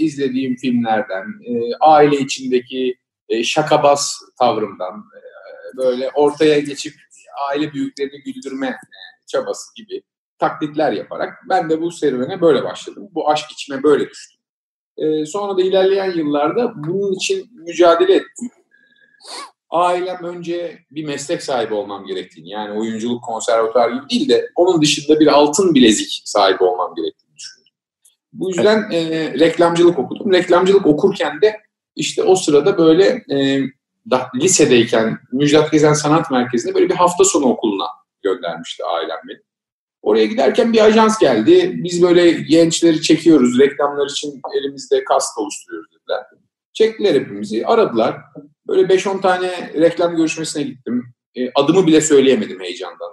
[0.04, 2.96] izlediğim filmlerden, e, aile içindeki
[3.28, 5.04] e, şakabaz tavrımdan,
[5.76, 6.94] böyle ortaya geçip
[7.50, 8.76] aile büyüklerini güldürme
[9.26, 10.02] çabası gibi
[10.38, 13.08] taklitler yaparak ben de bu serüvene böyle başladım.
[13.14, 14.36] Bu aşk içime böyle düştü.
[14.98, 18.50] Ee, sonra da ilerleyen yıllarda bunun için mücadele ettim.
[19.76, 25.20] Ailem önce bir meslek sahibi olmam gerektiğini yani oyunculuk konservatuar gibi değil de onun dışında
[25.20, 27.72] bir altın bilezik sahibi olmam gerektiğini düşündüm.
[28.32, 30.32] Bu yüzden e, reklamcılık okudum.
[30.32, 31.60] Reklamcılık okurken de
[31.96, 33.60] işte o sırada böyle e,
[34.10, 37.86] da, lisedeyken Müjdat Gezen Sanat Merkezi'nde böyle bir hafta sonu okuluna
[38.22, 39.38] göndermişti ailem beni.
[40.02, 41.72] Oraya giderken bir ajans geldi.
[41.84, 43.58] Biz böyle gençleri çekiyoruz.
[43.58, 46.24] Reklamlar için elimizde kast oluşturuyoruz dediler.
[46.72, 47.66] Çektiler hepimizi.
[47.66, 48.16] Aradılar.
[48.68, 51.14] Böyle 5-10 tane reklam görüşmesine gittim.
[51.34, 53.12] E, adımı bile söyleyemedim heyecandan.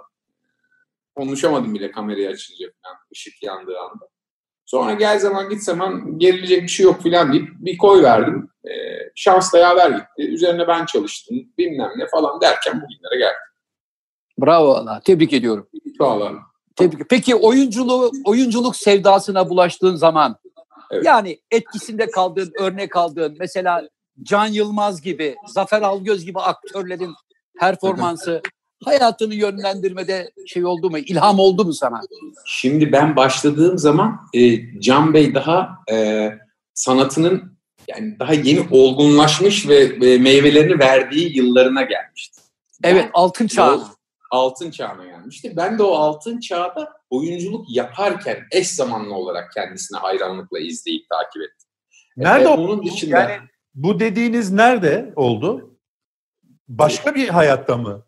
[1.16, 4.08] Konuşamadım bile kamerayı açınca falan, ışık yandığı anda.
[4.66, 8.48] Sonra gel zaman git zaman gerilecek bir şey yok falan deyip bir koy verdim.
[8.64, 8.72] E,
[9.14, 10.32] şans da yaver gitti.
[10.32, 13.54] Üzerine ben çalıştım bilmem ne falan derken bugünlere geldim.
[14.38, 15.00] Bravo Allah.
[15.04, 15.68] Tebrik ediyorum.
[15.98, 16.32] Sağ
[16.76, 17.10] Tebrik.
[17.10, 20.36] Peki oyunculuğu, oyunculuk sevdasına bulaştığın zaman
[20.90, 21.04] evet.
[21.04, 23.88] yani etkisinde kaldığın, örnek aldığın mesela
[24.22, 27.14] Can Yılmaz gibi, Zafer Algöz gibi aktörlerin
[27.60, 28.42] performansı
[28.84, 30.98] hayatını yönlendirmede şey oldu mu?
[30.98, 32.00] İlham oldu mu sana?
[32.46, 34.40] Şimdi ben başladığım zaman e,
[34.80, 36.30] Can Bey daha e,
[36.74, 42.40] sanatının yani daha yeni olgunlaşmış ve, ve meyvelerini verdiği yıllarına gelmişti.
[42.84, 43.84] Evet, ben, altın çağına.
[44.30, 45.52] Altın çağına gelmişti.
[45.56, 51.68] Ben de o altın çağda oyunculuk yaparken eş zamanlı olarak kendisine hayranlıkla izleyip takip ettim.
[52.16, 55.76] Nerede ee, onun dışında yani bu dediğiniz nerede oldu?
[56.68, 58.06] Başka bir hayatta mı?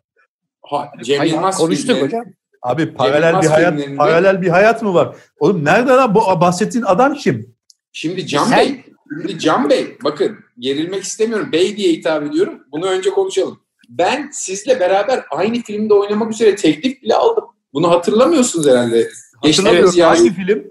[0.61, 2.25] Ha, Cem Yılmaz konuştuk filmleri, hocam.
[2.61, 3.97] Abi paralel bir hayat filmlerinde...
[3.97, 5.15] paralel bir hayat mı var?
[5.39, 7.55] Oğlum nerede lan bu bahsettiğin adam kim?
[7.91, 8.59] Şimdi Can Sen...
[8.59, 8.83] Bey,
[9.21, 11.51] şimdi Can Bey bakın gerilmek istemiyorum.
[11.51, 12.63] Bey diye hitap ediyorum.
[12.71, 13.59] Bunu önce konuşalım.
[13.89, 17.43] Ben sizle beraber aynı filmde oynamak üzere teklif bile aldım.
[17.73, 19.09] Bunu hatırlamıyorsunuz herhalde.
[19.43, 19.99] Hatırlamıyorum.
[19.99, 20.63] Hangi film?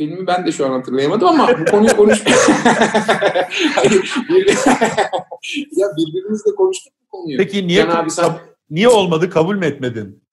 [0.00, 2.44] Filmi ben de şu an hatırlayamadım ama bu konuyu konuşmayalım.
[5.76, 7.38] ya birbirimizle konuştuk bu konuyu.
[7.38, 8.38] Peki niye, Can abi sen...
[8.70, 9.30] niye olmadı?
[9.30, 10.24] Kabul mü etmedin?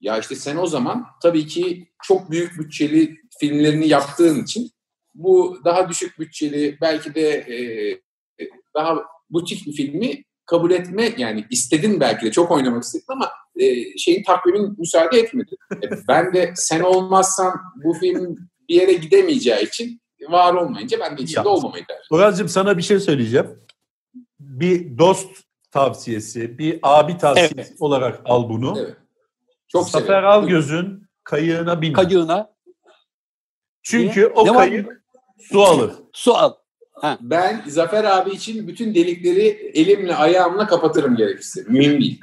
[0.00, 4.70] Ya işte sen o zaman tabii ki çok büyük bütçeli filmlerini yaptığın için
[5.14, 7.56] bu daha düşük bütçeli belki de e,
[8.74, 8.98] daha
[9.30, 14.22] butik bir filmi kabul etme yani istedin belki de çok oynamak istedin ama e, şeyin
[14.22, 15.56] takvimin müsaade etmedi.
[15.72, 21.22] E, ben de sen olmazsan bu film bir yere gidemeyeceği için var olmayınca ben de
[21.22, 23.46] içinde ya, olmamayı tercih Uraz'cığım sana bir şey söyleyeceğim.
[24.40, 25.28] Bir dost
[25.70, 27.74] tavsiyesi, bir abi tavsiyesi evet.
[27.78, 28.74] olarak al bunu.
[28.78, 28.96] Evet.
[29.68, 31.92] Çok Zafer Algöz'ün kayığına bin.
[31.92, 32.52] Kayığına.
[33.82, 34.26] Çünkü Niye?
[34.26, 34.96] o ne kayık var?
[35.38, 35.92] su alır.
[36.12, 36.52] Su al.
[36.92, 37.18] Ha.
[37.20, 41.64] Ben Zafer abi için bütün delikleri elimle ayağımla kapatırım gerekirse.
[41.68, 42.20] Mühim değil.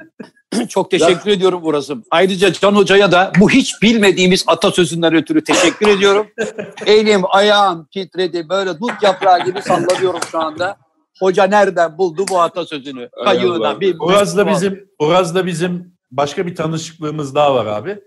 [0.68, 1.36] Çok teşekkür ya.
[1.36, 1.96] ediyorum burası.
[2.10, 6.26] Ayrıca Can Hoca'ya da bu hiç bilmediğimiz atasözünden ötürü teşekkür ediyorum.
[6.86, 8.48] Elim, ayağım titredi.
[8.48, 10.76] Böyle dut yaprağı gibi sallanıyorum şu anda.
[11.20, 13.08] Hoca nereden buldu bu atasözünü?
[13.24, 13.96] Kayığına bir...
[14.00, 17.90] Uraz'la bizim, Uraz'la bizim başka bir tanışıklığımız daha var abi.
[17.90, 17.98] Ee,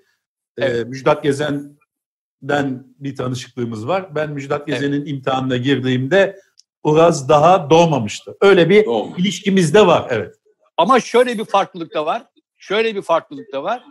[0.58, 0.75] evet.
[0.75, 4.15] Ee, Müjdat Gezen'den bir tanışıklığımız var.
[4.15, 5.08] Ben Müjdat Gezen'in evet.
[5.08, 6.39] imtihanına girdiğimde
[6.84, 8.38] Uraz daha doğmamıştı.
[8.41, 9.19] Öyle bir Doğmamış.
[9.19, 10.08] ilişkimiz de var.
[10.10, 10.36] Evet.
[10.77, 12.23] Ama şöyle bir farklılık da var.
[12.67, 13.84] Şöyle bir farklılık da var.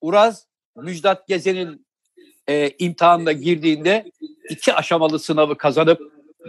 [0.00, 1.86] Uraz Müjdat Gezen'in
[2.48, 4.10] e, imtihanına girdiğinde
[4.50, 6.00] iki aşamalı sınavı kazanıp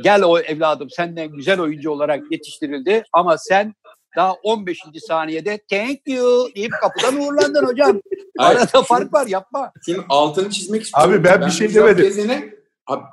[0.03, 3.75] gel o evladım senden güzel oyuncu olarak yetiştirildi ama sen
[4.15, 4.79] daha 15.
[5.07, 8.01] saniyede thank you deyip kapıdan uğurlandın hocam.
[8.39, 9.71] Arada fark var yapma.
[9.85, 11.13] Şunun altını çizmek istiyorum.
[11.13, 12.03] Abi ben, ben bir şey demedim.
[12.03, 12.53] Gezen'e,
[12.87, 13.03] abi,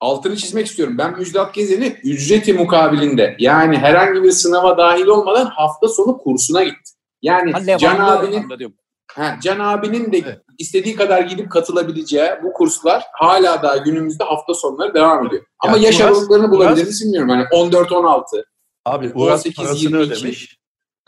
[0.00, 0.98] altını çizmek istiyorum.
[0.98, 6.99] Ben Müjdat Gezen'i ücreti mukabilinde yani herhangi bir sınava dahil olmadan hafta sonu kursuna gittim.
[7.22, 8.46] Yani ha, Can abinin
[9.14, 10.38] ha, Can abinin de evet.
[10.58, 15.44] istediği kadar gidip katılabileceği bu kurslar hala daha günümüzde hafta sonları devam ediyor.
[15.58, 17.28] Ama yani yaş aralıklarını bulabiliriz bilmiyorum.
[17.28, 18.44] Yani 14-16.
[18.84, 20.12] Abi Uras 18, parasını 22.
[20.12, 20.58] ödemiş.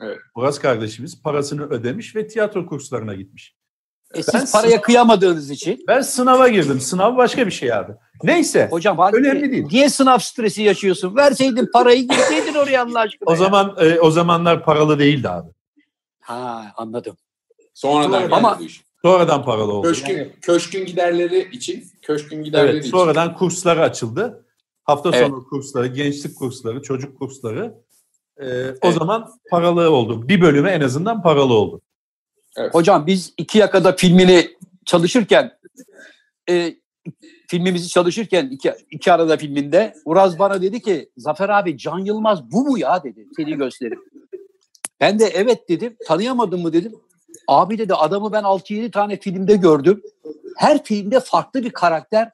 [0.02, 0.18] Evet.
[0.34, 3.54] Uras kardeşimiz parasını ödemiş ve tiyatro kurslarına gitmiş.
[4.14, 5.84] E ben siz paraya sınav, kıyamadığınız için.
[5.88, 6.80] Ben sınava girdim.
[6.80, 7.92] Sınav başka bir şey abi.
[8.22, 8.68] Neyse.
[8.70, 9.66] Hocam önemli değil.
[9.72, 11.16] Niye sınav stresi yaşıyorsun?
[11.16, 13.30] Verseydin parayı gitseydin oraya Allah aşkına.
[13.30, 13.36] O ya.
[13.36, 15.50] zaman e, o zamanlar paralı değildi abi.
[16.32, 17.16] Ha anladım.
[17.74, 18.60] Sonradan Sonra, ama
[19.02, 19.88] sonradan paralı oldu.
[19.88, 20.32] Köşkün, yani.
[20.40, 23.38] köşkün giderleri için köşkün giderleri evet, sonradan için.
[23.38, 24.46] kursları açıldı.
[24.84, 25.26] Hafta evet.
[25.26, 27.74] sonu kursları, gençlik kursları, çocuk kursları.
[28.38, 28.78] Ee, evet.
[28.82, 30.28] O zaman paralı oldu.
[30.28, 31.80] Bir bölümü en azından paralı oldu.
[32.56, 32.74] Evet.
[32.74, 35.58] Hocam biz iki yakada filmini çalışırken
[36.48, 36.74] e,
[37.48, 42.64] filmimizi çalışırken iki, iki arada filminde Uraz bana dedi ki Zafer abi Can Yılmaz bu
[42.64, 44.11] mu ya dedi seni gösterip.
[45.02, 46.94] Ben de evet dedim tanıyamadım mı dedim.
[47.48, 50.02] Abi dedi adamı ben 6-7 tane filmde gördüm.
[50.56, 52.30] Her filmde farklı bir karakter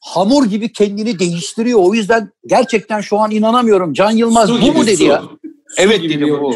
[0.00, 1.80] hamur gibi kendini değiştiriyor.
[1.82, 3.92] O yüzden gerçekten şu an inanamıyorum.
[3.92, 5.04] Can Yılmaz su bu gibi, mu dedi su.
[5.04, 5.22] ya?
[5.22, 5.38] Su
[5.76, 6.54] evet dedi bu.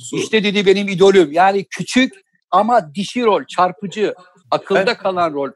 [0.00, 0.16] Su.
[0.16, 1.32] İşte dedi benim idolüm.
[1.32, 2.12] Yani küçük
[2.50, 4.14] ama dişi rol, çarpıcı,
[4.50, 5.50] akılda ben, kalan rol.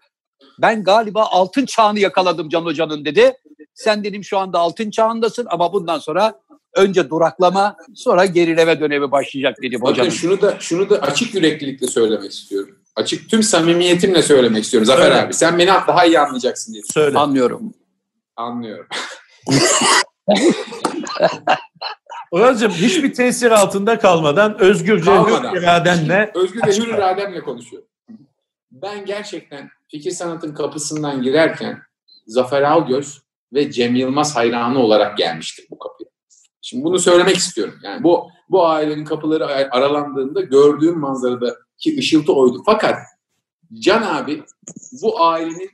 [0.58, 3.32] Ben galiba altın çağını yakaladım Can Hoca'nın dedi.
[3.74, 6.40] Sen dedim şu anda altın çağındasın ama bundan sonra
[6.74, 10.10] Önce duraklama, sonra gerileme dönemi başlayacak dedim Bakın hocanın.
[10.10, 12.76] şunu da şunu da açık yüreklilikle söylemek istiyorum.
[12.96, 15.14] Açık tüm samimiyetimle söylemek istiyorum Zafer Söyle.
[15.22, 15.34] abi.
[15.34, 17.18] Sen beni daha iyi anlayacaksın diye Söyle.
[17.18, 17.74] Anlıyorum.
[18.36, 18.86] anlıyorum.
[22.32, 25.54] Uraz'cığım hiçbir tesir altında kalmadan özgürce Kalmadan.
[25.54, 27.88] hür iradenle Özgür ve hür irademle konuşuyorum.
[28.72, 31.78] Ben gerçekten fikir sanatın kapısından girerken
[32.26, 35.99] Zafer Algöz ve Cem Yılmaz hayranı olarak gelmiştim bu kapıya.
[36.70, 37.74] Şimdi bunu söylemek istiyorum.
[37.82, 42.62] Yani bu bu ailenin kapıları aralandığında gördüğüm manzaradaki ışıltı oydu.
[42.66, 42.96] Fakat
[43.78, 44.42] Can abi
[45.02, 45.70] bu ailenin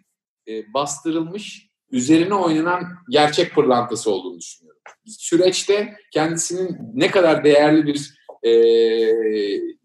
[0.49, 4.81] e, bastırılmış, üzerine oynanan gerçek pırlantası olduğunu düşünüyorum.
[5.07, 8.53] Süreçte kendisinin ne kadar değerli bir e,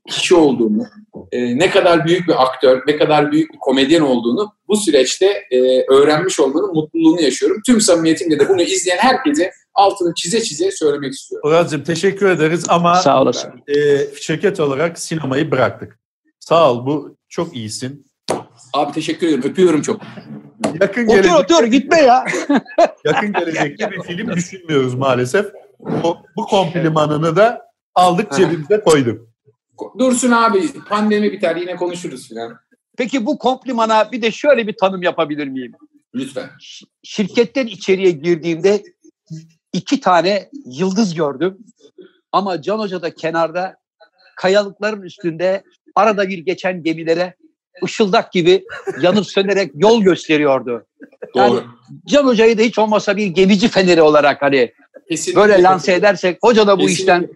[0.09, 0.87] kişi olduğunu,
[1.31, 5.81] e, ne kadar büyük bir aktör, ne kadar büyük bir komedyen olduğunu bu süreçte e,
[5.81, 7.61] öğrenmiş olmanın mutluluğunu yaşıyorum.
[7.65, 11.49] Tüm samimiyetimle de bunu izleyen herkese altını çize çize söylemek istiyorum.
[11.49, 13.51] Uraz'cığım teşekkür ederiz ama Sağ olasın.
[13.67, 13.75] e,
[14.21, 15.99] şirket olarak sinemayı bıraktık.
[16.39, 18.05] Sağ ol bu çok iyisin.
[18.73, 19.43] Abi teşekkür ederim.
[19.43, 20.01] Öpüyorum çok.
[20.81, 22.25] Yakın Otur gelecek, otur gitme ya.
[23.05, 25.45] yakın gelecekte bir film düşünmüyoruz maalesef.
[25.79, 27.61] Bu, bu komplimanını da
[27.95, 29.27] aldık cebimize koyduk.
[29.99, 32.57] Dursun abi pandemi biter yine konuşuruz filan.
[32.97, 35.71] Peki bu komplimana bir de şöyle bir tanım yapabilir miyim?
[36.15, 36.49] Lütfen.
[37.03, 38.83] Şirketten içeriye girdiğimde
[39.73, 41.57] iki tane yıldız gördüm.
[42.31, 43.75] Ama Can Hoca da kenarda
[44.35, 45.63] kayalıkların üstünde
[45.95, 47.35] arada bir geçen gemilere
[47.83, 48.65] ışıldak gibi
[49.01, 50.85] yanıp sönerek yol gösteriyordu.
[51.35, 51.63] Yani Doğru.
[52.05, 54.71] Can Hoca'yı da hiç olmasa bir gemici feneri olarak hani
[55.09, 57.01] Kesinlikle böyle lanse edersek hoca da bu Kesinlikle.
[57.01, 57.29] işten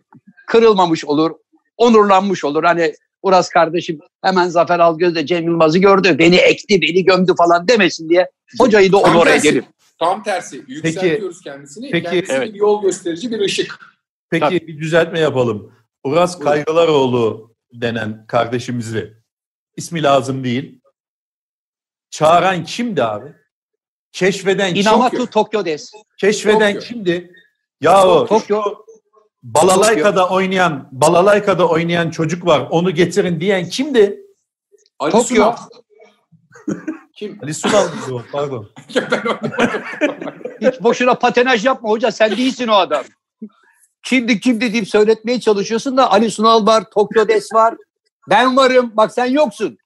[0.47, 1.31] kırılmamış olur,
[1.77, 2.63] onurlanmış olur.
[2.63, 7.67] Hani Uras kardeşim hemen Zafer Algöz de Cem Yılmaz'ı gördü, beni ekti, beni gömdü falan
[7.67, 9.65] demesin diye hocayı da onur edelim.
[9.99, 10.63] Tam tersi.
[10.67, 11.91] Yükseltiyoruz kendisini.
[11.91, 12.53] peki, Kendisi evet.
[12.53, 13.79] bir yol gösterici bir ışık.
[14.29, 14.67] Peki Tabii.
[14.67, 15.73] bir düzeltme yapalım.
[16.03, 16.39] Uras.
[16.39, 19.13] Kaygılaroğlu denen kardeşimizi
[19.77, 20.81] ismi lazım değil.
[22.09, 23.33] Çağıran kimdi abi?
[24.11, 24.81] Keşfeden kim?
[24.81, 25.91] Inamatu Tokyo Des.
[26.19, 26.87] Keşfeden Tokyo.
[26.87, 27.33] kimdi?
[27.81, 28.63] Yahu Tokyo.
[28.63, 28.85] şu
[29.43, 32.67] Balalayka'da oynayan Balalayka'da oynayan çocuk var.
[32.69, 34.21] Onu getirin diyen kimdi?
[34.99, 35.53] Ali Tokyo.
[37.15, 37.39] Kim?
[37.43, 38.21] Ali Sunal o?
[38.31, 38.69] Pardon.
[40.61, 43.03] Hiç boşuna patenaj yapma hoca sen değilsin o adam.
[44.03, 47.75] Kimdi kimdi deyip söyletmeye çalışıyorsun da Ali Sunal var, Tokyo Des var.
[48.29, 48.91] Ben varım.
[48.93, 49.77] Bak sen yoksun.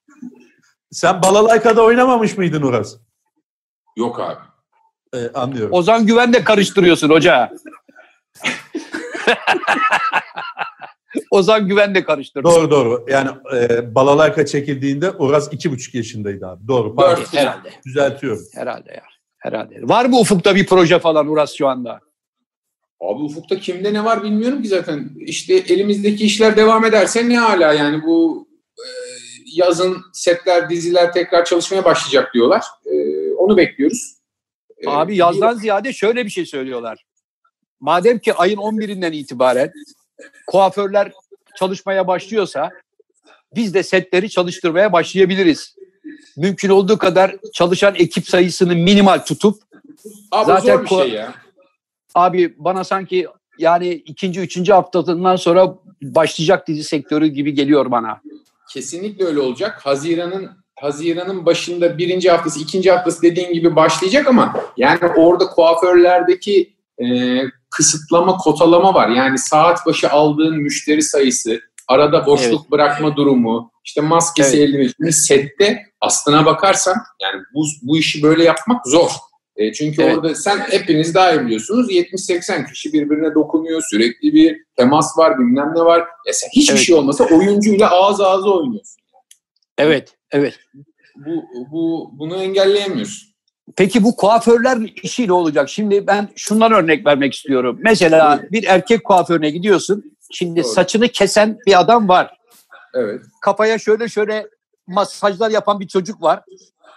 [0.90, 2.96] Sen Balalayka'da oynamamış mıydın Uras?
[3.96, 4.38] Yok abi.
[5.14, 5.72] Ee, anlıyorum.
[5.72, 7.52] Ozan Güven de karıştırıyorsun hoca.
[11.30, 12.44] Ozan Güven de karıştırdı.
[12.48, 13.06] Doğru doğru.
[13.08, 16.68] Yani e, Balalayka çekildiğinde Uras iki buçuk yaşındaydı abi.
[16.68, 16.94] Doğru.
[16.94, 17.22] Pardon.
[17.22, 17.34] Dört.
[17.34, 17.70] Herhalde.
[17.86, 18.42] Düzeltiyorum.
[18.54, 19.02] Herhalde ya.
[19.38, 19.74] Herhalde.
[19.82, 22.00] Var mı ufukta bir proje falan Uras şu anda?
[23.00, 25.10] Abi ufukta kimde ne var bilmiyorum ki zaten.
[25.18, 28.86] İşte elimizdeki işler devam ederse ne hala yani bu e,
[29.54, 32.64] yazın setler, diziler tekrar çalışmaya başlayacak diyorlar.
[32.86, 32.94] E,
[33.34, 34.14] onu bekliyoruz.
[34.78, 37.04] E, Abi yazdan ziyade şöyle bir şey söylüyorlar.
[37.80, 39.72] Madem ki ayın 11'inden itibaren
[40.46, 41.12] kuaförler
[41.56, 42.70] çalışmaya başlıyorsa
[43.54, 45.76] biz de setleri çalıştırmaya başlayabiliriz.
[46.36, 49.62] Mümkün olduğu kadar çalışan ekip sayısını minimal tutup
[50.32, 51.34] Abi zaten zor bir şey ya.
[52.14, 53.26] abi bana sanki
[53.58, 58.20] yani ikinci, üçüncü haftasından sonra başlayacak dizi sektörü gibi geliyor bana.
[58.72, 59.80] Kesinlikle öyle olacak.
[59.86, 67.06] Haziran'ın Haziran'ın başında birinci haftası, ikinci haftası dediğin gibi başlayacak ama yani orada kuaförlerdeki e,
[67.70, 69.08] kısıtlama, kotalama var.
[69.08, 74.68] Yani saat başı aldığın müşteri sayısı, arada boşluk bırakma durumu, işte maskesi Evet.
[74.68, 75.12] eldiveni.
[75.12, 79.10] Sette aslına bakarsan yani bu, bu işi böyle yapmak zor.
[79.56, 80.16] E, çünkü Evet.
[80.16, 83.82] orada sen hepiniz daha iyi biliyorsunuz 70-80 kişi birbirine dokunuyor.
[83.90, 85.98] Sürekli bir temas var bilmem ne var.
[86.26, 86.84] Ya sen hiçbir Evet.
[86.86, 89.00] şey olmasa oyuncuyla ağız ağza oynuyorsun.
[89.78, 90.54] Evet, evet.
[91.16, 93.29] Bu, bu bunu engelleyemiyorsun.
[93.76, 95.68] Peki bu kuaförler işi ne olacak?
[95.68, 97.78] Şimdi ben şundan örnek vermek istiyorum.
[97.82, 98.52] Mesela Buyurun.
[98.52, 100.16] bir erkek kuaförüne gidiyorsun.
[100.32, 100.72] Şimdi Doğru.
[100.72, 102.36] saçını kesen bir adam var.
[102.94, 103.20] Evet.
[103.40, 104.46] Kafaya şöyle şöyle
[104.86, 106.42] masajlar yapan bir çocuk var.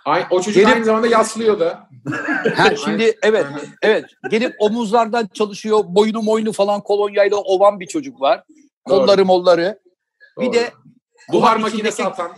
[0.05, 1.87] Ay, o çocuk Gelip- aynı zamanda yaslıyor da.
[2.55, 3.45] Ha, şimdi evet,
[3.81, 4.05] evet.
[4.29, 5.83] Gelip omuzlardan çalışıyor.
[5.87, 8.43] Boynu moynu falan kolonyayla ovan bir çocuk var.
[8.89, 8.97] Doğru.
[8.99, 9.79] Kolları molları.
[10.39, 10.71] Bir de
[11.31, 12.31] buhar makinesi atan.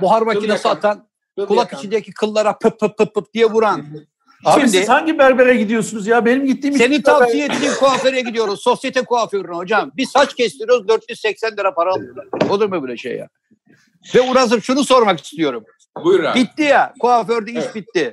[0.00, 1.78] buhar makinesi atan, kıl kulak yakan.
[1.78, 3.86] içindeki kıllara pıp pıp pıp pıp diye vuran.
[4.44, 6.24] Abi Şimdi- siz hangi berbere gidiyorsunuz ya?
[6.24, 8.60] Benim gittiğim Seni tavsiye ettiğim kuaföre gidiyoruz.
[8.62, 9.90] Sosyete kuaförüne hocam.
[9.96, 12.26] Bir saç kestiriyoruz 480 lira para alıyorlar.
[12.50, 13.28] Olur mu böyle şey ya?
[14.14, 15.64] Ve Uraz'ım şunu sormak istiyorum.
[16.04, 16.38] Buyur abi.
[16.38, 16.92] Bitti ya.
[17.00, 17.74] Kuaförde iş Evet.
[17.74, 18.12] bitti.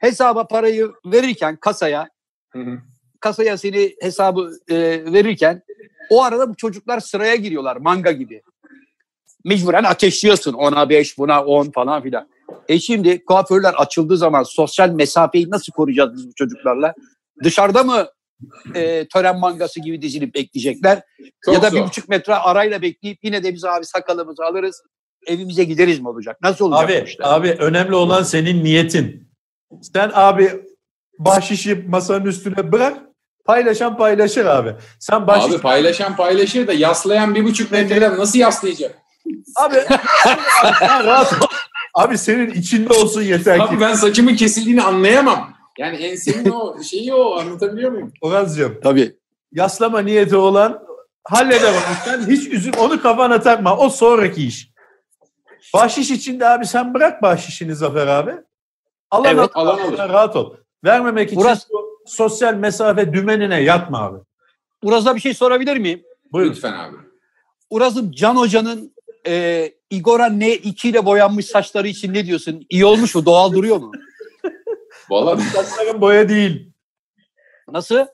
[0.00, 2.08] Hesaba parayı verirken kasaya
[2.52, 2.78] Hı hı.
[3.20, 4.76] kasaya seni hesabı e,
[5.12, 5.62] verirken
[6.10, 8.42] o arada bu çocuklar sıraya giriyorlar manga gibi.
[9.44, 12.28] Mecburen ateşliyorsun ona 5 buna 10 falan filan.
[12.68, 16.94] E şimdi kuaförler açıldığı zaman sosyal mesafeyi nasıl koruyacağız biz bu çocuklarla?
[17.44, 18.06] Dışarıda mı
[18.74, 21.02] e, tören mangası gibi dizilip bekleyecekler?
[21.44, 21.76] Çok ya da zor.
[21.76, 24.82] bir buçuk metre arayla bekleyip yine de biz abi sakalımızı alırız
[25.26, 26.36] evimize gideriz mi olacak?
[26.42, 27.26] Nasıl olacak bu Abi, işler?
[27.28, 29.32] abi önemli olan senin niyetin.
[29.94, 30.52] Sen abi
[31.18, 32.98] bahşişi masanın üstüne bırak.
[33.44, 34.74] Paylaşan paylaşır abi.
[35.00, 35.54] Sen bahşiş...
[35.54, 38.98] Abi paylaşan paylaşır da yaslayan bir buçuk metreden nasıl yaslayacak?
[39.56, 39.74] Abi,
[40.78, 41.46] sen rahat ol.
[41.94, 43.62] Abi senin içinde olsun yeter ki.
[43.62, 45.54] Abi ben saçımın kesildiğini anlayamam.
[45.78, 48.12] Yani ensemin o şeyi o anlatabiliyor muyum?
[48.20, 49.16] Orhan'cığım Tabii.
[49.52, 50.82] yaslama niyeti olan
[51.24, 51.80] halleder onu.
[52.04, 53.76] Sen hiç üzüm onu kafana takma.
[53.76, 54.72] O sonraki iş.
[55.74, 58.34] Bahşiş için de abi sen bırak bahşişini Zafer abi.
[59.10, 59.98] Alan Evet, al, alan alır.
[59.98, 60.54] rahat ol.
[60.84, 64.18] Vermemek için Burası- bu sosyal mesafe dümenine yatma abi.
[64.82, 66.02] Uraz'a bir şey sorabilir miyim?
[66.32, 66.50] Buyurun.
[66.52, 66.96] Lütfen abi.
[67.70, 68.94] Uraz'ım Can Hoca'nın
[69.26, 72.66] e, Igor'a N2 ile boyanmış saçları için ne diyorsun?
[72.70, 73.26] İyi olmuş mu?
[73.26, 73.92] Doğal duruyor mu?
[75.10, 76.72] Vallahi Saçların boya değil.
[77.72, 78.06] Nasıl?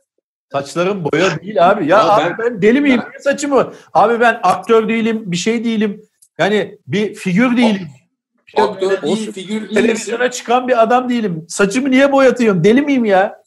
[0.53, 1.83] Saçların boya değil abi.
[1.87, 3.01] Ya, Ya abi ben- ben, deli miyim?
[3.15, 3.73] ben- saçımı?
[3.95, 6.03] Abi ben aktör değilim, bir şey değilim.
[6.39, 7.89] Yani bir figür değilim.
[8.47, 9.63] İşte aktör değil, figür değil.
[9.63, 9.75] misin?
[9.75, 11.45] televizyona çıkan bir adam değilim.
[11.49, 12.65] Saçımı niye boyatıyorum?
[12.65, 13.43] Deli miyim ya?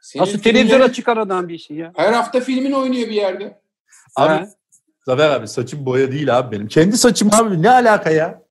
[0.00, 1.92] Senin Nasıl televizyona çıkan adam bir şey ya?
[1.96, 3.60] Her hafta filmin oynuyor bir yerde.
[4.16, 4.46] Abi Ha?
[5.08, 6.68] Zafer abi saçım boya değil abi benim.
[6.68, 8.42] Kendi saçım abi ne alaka ya?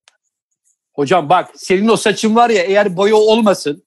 [0.94, 3.84] Hocam bak senin o saçın var ya eğer boya olmasın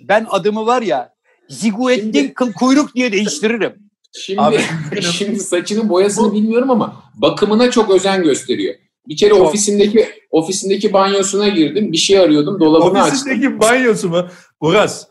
[0.00, 1.14] ben adımı var ya
[1.48, 3.72] Ziguettin kuyruk diye değiştiririm.
[4.12, 4.60] Şimdi Abi,
[5.02, 8.74] şimdi saçının boyasını bilmiyorum ama bakımına çok özen gösteriyor.
[9.08, 9.40] Bir kere Çok.
[9.40, 11.92] ofisindeki ofisindeki banyosuna girdim.
[11.92, 12.60] Bir şey arıyordum.
[12.60, 13.18] Dolabını açtım.
[13.18, 14.28] Ofisindeki banyosu mu?
[14.60, 15.06] Uras.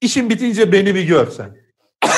[0.00, 1.56] İşin bitince beni bir gör sen.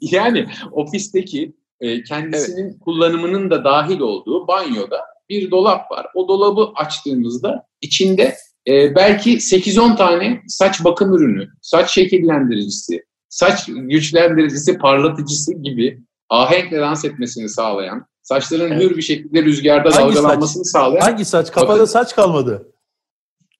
[0.00, 6.06] Yani ofisteki e, kendisinin kullanımının da dahil olduğu banyoda bir dolap var.
[6.14, 8.36] O dolabı açtığımızda içinde
[8.68, 17.04] e, belki 8-10 tane saç bakım ürünü, saç şekillendiricisi, saç güçlendiricisi, parlatıcısı gibi ahenkle dans
[17.04, 18.82] etmesini sağlayan, saçların Evet.
[18.82, 21.52] hür bir şekilde rüzgarda Hangi dalgalanmasını sağlayan Hangi saç?
[21.52, 21.84] Kafada Bakın.
[21.84, 22.72] saç kalmadı.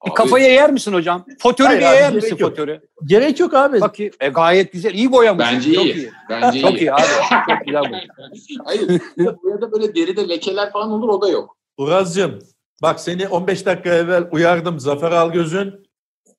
[0.00, 1.24] Abi, kafaya yer misin hocam?
[1.38, 2.40] Fotörü Hayır bir abi, yer misin yok.
[2.40, 2.80] fotörü?
[3.04, 3.80] Gerek yok abi.
[3.80, 4.12] Bakayım.
[4.20, 4.94] E, gayet güzel.
[4.94, 5.46] İyi boyamış.
[5.52, 5.94] Bence Çok iyi.
[5.94, 6.10] iyi.
[6.30, 6.80] Bence Çok iyi.
[6.80, 7.02] iyi abi.
[7.48, 8.40] Çok güzel boyamış.
[8.64, 9.02] Hayır.
[9.42, 11.56] Burada böyle deride lekeler falan olur o da yok.
[11.76, 12.38] Uraz'cığım
[12.82, 14.80] bak seni 15 dakika evvel uyardım.
[14.80, 15.88] Zafer Algöz'ün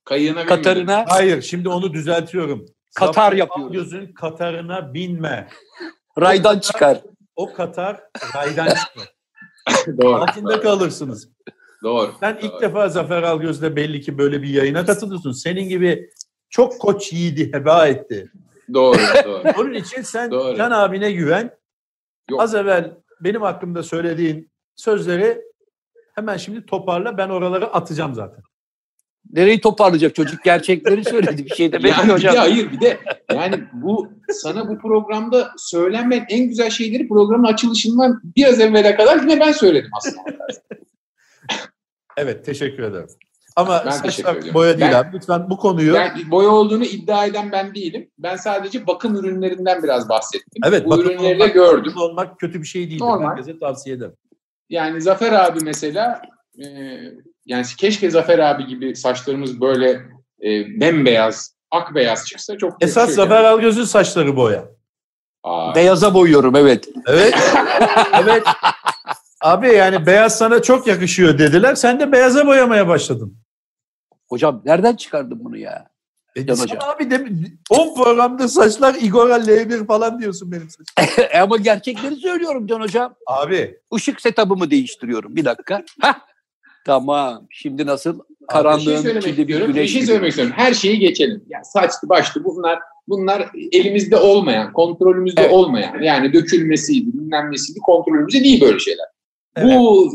[0.05, 0.55] Kayığına binmedim.
[0.55, 2.65] Katarına Hayır şimdi onu düzeltiyorum.
[2.95, 3.65] Katar Zafer yapıyoruz.
[3.77, 5.47] Algöz'ün Katarına binme.
[6.19, 6.97] raydan çıkar.
[7.35, 8.01] O Katar
[8.35, 9.13] raydan çıkar.
[10.01, 10.15] Doğru.
[10.15, 11.29] Altında kalırsınız.
[11.83, 12.11] Doğru.
[12.19, 12.45] Sen doğru.
[12.45, 15.31] ilk defa Zafer Algöz'le belli ki böyle bir yayına katılıyorsun.
[15.31, 16.09] Senin gibi
[16.49, 18.31] çok koç yiğidi heba etti.
[18.73, 18.97] Doğru.
[19.25, 19.43] Doğru.
[19.57, 20.57] Onun için sen Doğru.
[20.57, 21.51] Can abine güven.
[22.29, 22.41] Yok.
[22.41, 25.41] Az evvel benim hakkımda söylediğin sözleri
[26.15, 27.17] hemen şimdi toparla.
[27.17, 28.43] Ben oraları atacağım zaten.
[29.33, 30.43] Nereyi toparlayacak çocuk?
[30.43, 31.45] Gerçekleri söyledi.
[31.45, 32.33] Bir şey demek yani hocam.
[32.33, 32.97] de hayır bir de
[33.33, 39.39] yani bu sana bu programda söylenmeyen en güzel şeyleri programın açılışından biraz evvele kadar yine
[39.39, 40.21] ben söyledim aslında.
[42.17, 43.07] Evet teşekkür ederim.
[43.55, 45.15] Ama Ben saçlar boya değil Ben- abi.
[45.17, 48.11] Lütfen bu konuyu Yani boya olduğunu iddia eden ben değilim.
[48.17, 50.61] Ben sadece bakım ürünlerinden biraz bahsettim.
[50.65, 51.93] Evet, bu bakım ürünleri de gördüm.
[51.97, 53.01] olmak kötü bir şey değil.
[53.03, 53.29] Normal.
[53.29, 54.13] Herkese tavsiye ederim.
[54.69, 56.21] Yani Zafer abi mesela
[56.59, 56.65] e,
[57.45, 59.89] yani keşke Zafer abi gibi saçlarımız böyle
[60.43, 64.65] e, bembeyaz, ak beyaz çıksa çok Esas çok- Zafer Algöz'ün saçları boya.
[65.43, 66.89] Aa, Beyaza boyuyorum evet.
[67.07, 67.33] Evet.
[68.23, 68.43] evet.
[69.41, 71.75] Abi yani beyaz sana çok yakışıyor dediler.
[71.75, 73.37] Sen de beyaza boyamaya başladın.
[74.29, 75.89] Hocam nereden çıkardın bunu ya?
[76.35, 76.79] E, sen hocam.
[76.81, 77.25] abi de
[77.69, 81.19] 10 programda saçlar Igor L1 falan diyorsun benim saçım.
[81.33, 83.15] E, Ama gerçekleri söylüyorum Can hocam.
[83.27, 85.35] Abi Işık setup'ımı değiştiriyorum.
[85.35, 85.83] Bir dakika.
[86.01, 86.19] Hah.
[86.85, 87.47] Tamam.
[87.49, 88.13] Şimdi nasıl?
[88.13, 89.75] bir şey Karanlığın söylemek içinde bir.
[89.75, 90.53] Bir şey söylemek istiyorum.
[90.57, 91.43] Her şeyi geçelim.
[91.49, 95.53] Yani saçlı başlı bunlar bunlar elimizde olmayan, kontrolümüzde Evet.
[95.53, 99.05] olmayan yani dökülmesiydi, bilmem nesiydi kontrolümüzde değil böyle şeyler.
[99.55, 99.77] Evet.
[99.77, 100.13] Bu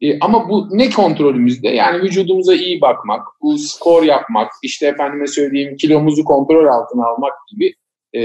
[0.00, 1.68] e, ama bu ne kontrolümüzde?
[1.68, 7.74] Yani vücudumuza iyi bakmak, bu skor yapmak, işte efendime söyleyeyim kilomuzu kontrol altına almak gibi
[8.14, 8.22] e,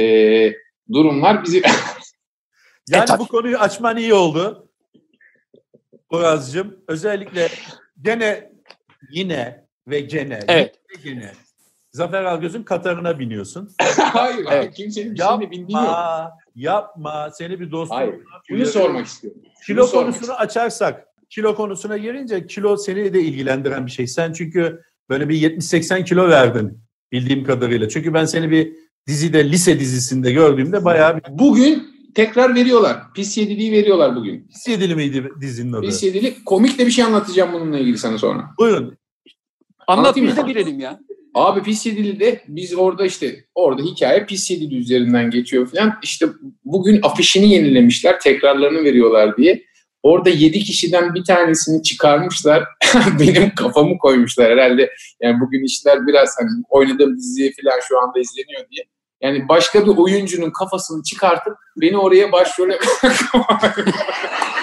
[0.94, 1.62] durumlar bizi
[2.90, 4.68] yani E, bu konuyu açman iyi oldu.
[6.10, 7.48] Uraz'cığım özellikle
[8.02, 8.52] gene
[9.12, 10.76] yine ve gene Evet.
[11.06, 11.32] yine gene
[11.92, 13.70] Zafer Algöz'ün Katarına biniyorsun.
[13.98, 14.48] hayır, Evet.
[14.48, 15.84] hayır kimsenin bir şeyini bildiği yok.
[15.84, 17.30] Yapma, yapma.
[17.32, 17.98] Seni bir dostum.
[17.98, 18.16] Hayır.
[18.48, 19.42] Şunu sormak istiyorum.
[19.66, 24.08] Kilo sormak konusunu açarsak, kilo konusuna girince kilo seni de ilgilendiren bir şey.
[24.08, 26.80] Sen çünkü böyle bir 70-80 kilo verdin.
[27.12, 27.90] bildiğim kadarıyla.
[27.90, 28.74] Çünkü ben seni bir
[29.08, 31.24] dizide, lise dizisinde gördüğümde bayağı bir...
[31.30, 33.14] Bugün tekrar veriyorlar.
[33.16, 34.48] Pis yediliği veriyorlar bugün.
[34.48, 35.82] Pis yedili miydi dizinin adı?
[35.82, 36.44] Pis yedili.
[36.44, 38.50] Komik de bir şey anlatacağım bununla ilgili sana sonra.
[38.60, 38.98] Buyurun.
[39.88, 41.00] Anlat biz de bilelim ya.
[41.34, 45.94] Abi pis yedilide biz orada işte orada hikaye pis yedili üzerinden geçiyor falan.
[46.04, 46.26] İşte
[46.66, 49.64] bugün afişini yenilemişler tekrarlarını veriyorlar diye.
[50.04, 52.64] Orada yedi kişiden bir tanesini çıkarmışlar.
[53.20, 54.92] Benim kafamı koymuşlar herhalde.
[55.22, 58.86] Yani bugün işler biraz hani oynadığım diziye falan şu anda izleniyor diye.
[59.22, 62.80] Yani başka bir oyuncunun kafasını çıkartıp beni oraya başrole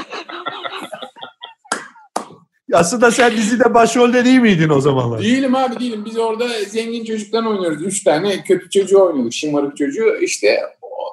[2.73, 5.23] Aslında sen dizide başrolde değil miydin o zamanlar?
[5.23, 6.03] Değilim abi değilim.
[6.05, 7.83] Biz orada zengin çocuktan oynuyoruz.
[7.83, 9.33] Üç tane kötü çocuğu oynuyorduk.
[9.33, 10.17] Şımarık çocuğu.
[10.21, 10.61] İşte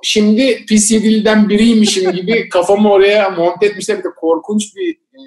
[0.03, 3.99] şimdi pis yediliden biriymişim gibi kafamı oraya monte etmişler.
[3.99, 5.19] Bir de korkunç bir e,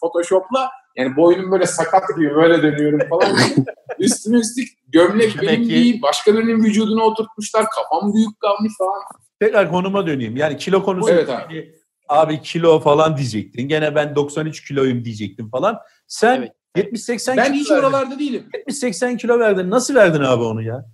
[0.00, 3.36] Photoshop'la yani boynum böyle sakat gibi böyle dönüyorum falan.
[3.98, 5.70] Üstüne üstlük gömlek benim Peki.
[5.70, 6.02] değil.
[6.02, 7.66] Başka birinin vücuduna oturtmuşlar.
[7.70, 9.02] Kafam büyük kalmış falan.
[9.40, 10.36] Tekrar konuma döneyim.
[10.36, 11.10] Yani kilo konusu.
[11.10, 11.74] Evet abi.
[12.14, 13.68] Abi kilo falan diyecektin.
[13.68, 15.78] Gene ben 93 kiloyum diyecektim falan.
[16.06, 16.36] Sen
[16.76, 16.92] Evet.
[16.92, 17.82] 70-80 Ben kilo hiç verdin.
[17.82, 18.46] oralarda değilim.
[18.68, 19.70] 70-80 kilo verdin.
[19.70, 20.84] Nasıl verdin abi onu ya?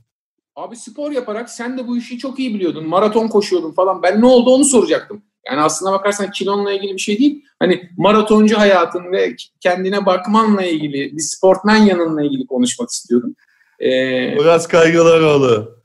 [0.56, 2.86] Abi spor yaparak sen de bu işi çok iyi biliyordun.
[2.88, 4.02] Maraton koşuyordun falan.
[4.02, 5.22] Ben ne oldu onu soracaktım.
[5.46, 7.44] Yani aslına bakarsan kilonla ilgili bir şey değil.
[7.58, 13.34] Hani maratoncu hayatın ve kendine bakmanla ilgili, bir sportmen yanınla ilgili konuşmak istiyordum.
[13.80, 15.78] Ee, Biraz Kaygılaroğlu.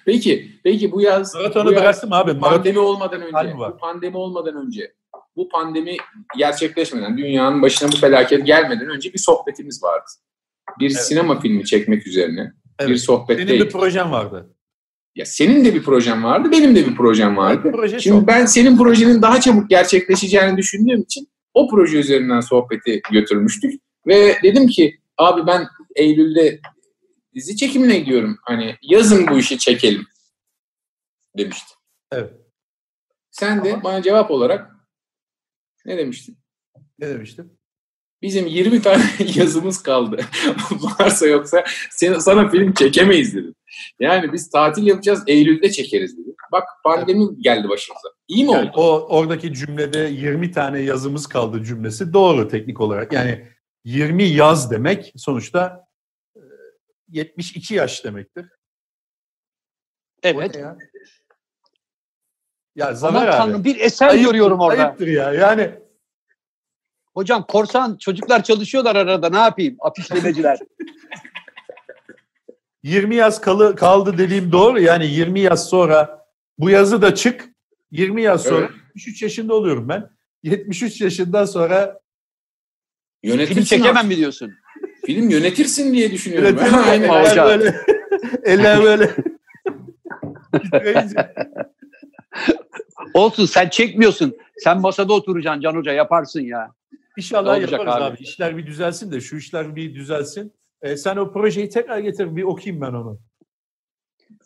[0.07, 2.39] Peki, peki bu yaz, Maratonu bu yaz bıraktım abi.
[2.39, 4.93] Pandemi olmadan önce, bu pandemi olmadan önce,
[5.37, 5.97] bu pandemi
[6.39, 10.05] gerçekleşmeden, dünyanın başına bu felaket gelmeden önce bir sohbetimiz vardı.
[10.81, 11.05] Bir Evet.
[11.05, 13.01] sinema filmi çekmek üzerine bir Evet.
[13.01, 13.49] sohbetteydik.
[13.51, 14.51] Senin bir projen vardı.
[15.17, 17.73] Ya senin de bir projen vardı, benim de bir projem vardı.
[17.75, 18.29] Proje Şimdi çok.
[18.29, 23.81] ben senin projenin daha çabuk gerçekleşeceğini düşündüğüm için o proje üzerinden sohbeti götürmüştük.
[24.07, 25.67] Ve dedim ki abi ben
[25.97, 26.61] Eylül'de
[27.35, 28.39] dizi çekimine gidiyorum.
[28.43, 30.07] Hani yazın bu işi çekelim
[31.39, 31.77] demiştim.
[32.13, 32.33] Evet.
[33.31, 34.71] Sen de bana cevap olarak
[35.87, 36.39] ne demiştin?
[36.99, 37.53] Ne demiştim?
[38.23, 39.03] Bizim 20 tane
[39.35, 40.21] yazımız kaldı.
[40.71, 43.55] Varsa yoksa sen, sana film çekemeyiz dedim.
[44.01, 46.35] Yani biz tatil yapacağız Eylül'de çekeriz dedim.
[46.53, 48.09] Bak pandemi geldi başımıza.
[48.29, 48.81] İyi mi Yani oldu?
[48.81, 53.13] o oradaki cümlede 20 tane yazımız kaldı cümlesi doğru teknik olarak.
[53.13, 53.49] Yani
[53.85, 55.85] 20 yaz demek sonuçta
[56.37, 56.41] e,
[57.09, 58.47] 72 yaş demektir.
[60.23, 60.57] Evet.
[60.57, 60.77] ya?
[62.77, 63.31] Ya Aman abi.
[63.31, 64.85] tanrım bir eser ayıptır, görüyorum orada.
[64.87, 65.33] Ayıptır ya.
[65.33, 65.75] Yani
[67.15, 70.59] Hocam korsan çocuklar çalışıyorlar arada ne yapayım afişlemeciler.
[72.83, 74.81] 20 yaz kalı, kaldı dediğim doğru.
[74.81, 76.27] Yani 20 yaz sonra
[76.59, 77.49] bu yazı da çık.
[77.91, 78.71] 20 yaz sonra Evet.
[78.95, 80.11] 73 yaşında oluyorum ben.
[80.43, 82.01] 73 yaşından sonra
[83.23, 84.09] Yönetirsin Film çekemem artık.
[84.11, 84.53] mi diyorsun?
[85.07, 86.59] Film yönetirsin diye düşünüyorum.
[86.61, 86.73] ben.
[86.73, 87.09] Aynen.
[87.09, 87.75] eller böyle
[88.45, 89.11] eller böyle.
[93.15, 94.37] Olsun sen çekmiyorsun.
[94.59, 96.73] Sen masada oturacaksın Can Hoca yaparsın ya.
[97.17, 98.05] İnşallah olacak yaparız abi.
[98.05, 98.17] abi?
[98.23, 100.53] İşler bir düzelsin de şu işler bir düzelsin.
[100.83, 103.19] Ee, sen o projeyi tekrar getir bir okuyayım ben onu.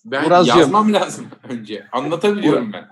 [0.04, 0.58] Ben Urazcığım.
[0.58, 1.86] yazmam lazım önce.
[1.92, 2.88] Anlatabiliyorum ben.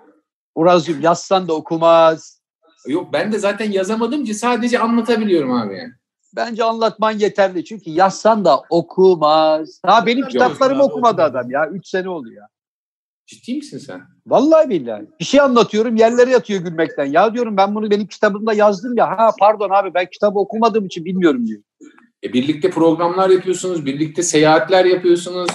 [0.55, 2.42] Uraz'cığım yazsan da okumaz.
[2.87, 5.93] Yok ben de zaten yazamadım ki sadece anlatabiliyorum abi yani.
[6.37, 7.65] Bence anlatman yeterli.
[7.65, 9.81] Çünkü yazsan da okumaz.
[9.87, 11.69] Ha benim kitaplarımı okumadı adam ya.
[11.69, 12.49] Üç sene oldu ya.
[13.27, 14.01] Ciddi misin sen?
[14.27, 15.03] Vallahi billahi.
[15.21, 17.05] Bir şey anlatıyorum yerlere yatıyor gülmekten.
[17.05, 19.19] Ya diyorum ben bunu benim kitabımda yazdım ya.
[19.19, 21.63] Ha pardon abi ben kitabı okumadığım için bilmiyorum diyor.
[22.25, 25.51] E, birlikte programlar yapıyorsunuz, birlikte seyahatler yapıyorsunuz,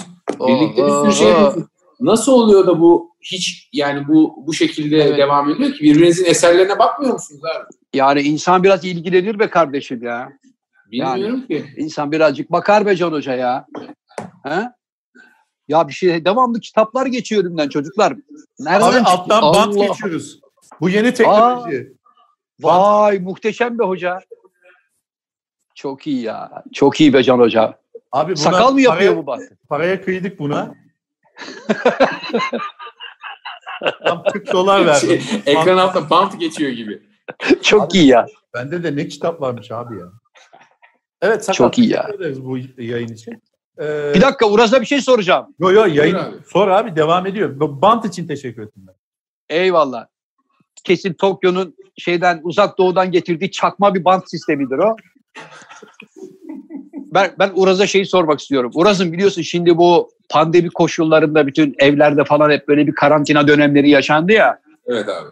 [0.48, 1.66] birlikte bir sürü şey yapıyorsunuz.
[2.00, 5.18] Nasıl oluyor da bu hiç yani bu bu şekilde Evet.
[5.18, 5.84] devam ediyor ki?
[5.84, 7.64] Birbirinizin eserlerine bakmıyor musunuz abi?
[7.94, 10.28] Yani insan biraz ilgilenir be kardeşim ya.
[10.90, 11.66] Bilmiyorum ki.
[11.76, 13.66] İnsan birazcık bakar be Can Hoca ya.
[14.46, 14.68] He?
[15.68, 18.14] Ya bir şey devamlı kitaplar geçiyor önümden çocuklar.
[18.58, 19.10] Nereden Abi çıktı?
[19.10, 19.86] alttan bant Allah.
[19.86, 20.40] geçiyoruz.
[20.80, 21.92] Bu yeni teknoloji.
[22.60, 24.18] Vay muhteşem be hoca.
[25.74, 26.64] Çok iyi ya.
[26.72, 27.78] Çok iyi be Can Hoca.
[28.12, 29.40] Abi buna Sakal mı yapıyor paraya, bu bak?
[29.68, 30.74] Paraya kıydık buna.
[34.04, 35.20] Tam 40 dolar verdim.
[35.20, 37.02] Şey, ekran altında bant geçiyor gibi.
[37.62, 38.26] Çok iyi ya.
[38.54, 40.06] Bende de ne kitap varmış abi ya.
[41.22, 41.50] Evet.
[41.52, 42.10] Çok iyi ya.
[42.36, 43.42] bu yayın için.
[43.80, 45.54] Ee, Bir dakika Uraz'a bir şey soracağım.
[45.58, 46.16] Yo yo yayın.
[46.54, 46.88] Buyur abi.
[46.88, 47.60] Abi devam ediyor.
[47.60, 48.94] Bu Bant için teşekkür ettim ben.
[49.56, 50.06] Eyvallah.
[50.84, 54.96] Kesin Tokyo'nun şeyden uzak doğudan getirdiği çakma bir bant sistemidir o.
[56.94, 58.70] Ben, ben Uraz'a şeyi sormak istiyorum.
[58.74, 64.32] Uraz'ın biliyorsun şimdi bu pandemi koşullarında bütün evlerde falan hep böyle bir karantina dönemleri yaşandı
[64.32, 64.60] ya.
[64.86, 65.28] Evet abi.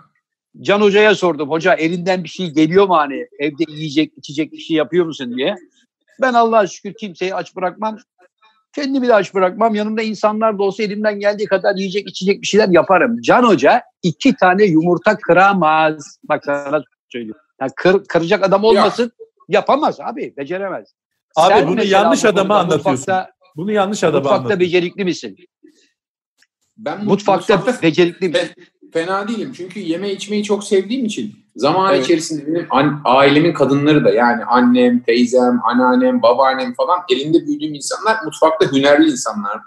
[0.61, 1.51] Can Hoca'ya sordum.
[1.51, 3.27] Hoca elinden bir şey geliyor mu hani?
[3.39, 5.55] Evde yiyecek, içecek bir şey yapıyor musun diye.
[6.21, 7.99] Ben Allah'a şükür kimseyi aç bırakmam.
[8.75, 9.75] Kendimi de aç bırakmam.
[9.75, 13.21] Yanımda insanlar da olsa elimden geldiği kadar yiyecek, içecek bir şeyler yaparım.
[13.21, 16.19] Can Hoca iki tane yumurta kıramaz.
[16.29, 17.43] Bak sana söylüyorum.
[17.61, 19.13] Yani kır, kıracak adam olmasın.
[19.49, 20.35] Yapamaz abi.
[20.37, 20.95] Beceremez.
[21.37, 22.93] Abi Sen bunu yanlış adama anlatıyorsun.
[22.93, 25.37] Mutfakta, Bunu yanlış adama mutfakta becerikli misin?
[26.79, 28.41] Ben mut- Mutfakta, mutfakta becerikli misin?
[28.57, 29.53] fe- fena değilim.
[29.57, 32.05] Çünkü yeme içmeyi çok sevdiğim için zaman Evet.
[32.05, 38.17] içerisinde benim an- ailemin kadınları da yani annem, teyzem, anneannem, babaannem falan elinde büyüdüğüm insanlar
[38.25, 39.61] mutfakta hünerli insanlar.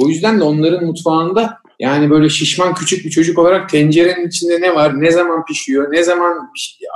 [0.00, 4.74] O yüzden de onların mutfağında yani böyle şişman küçük bir çocuk olarak tencerenin içinde ne
[4.74, 6.50] var, ne zaman pişiyor, ne zaman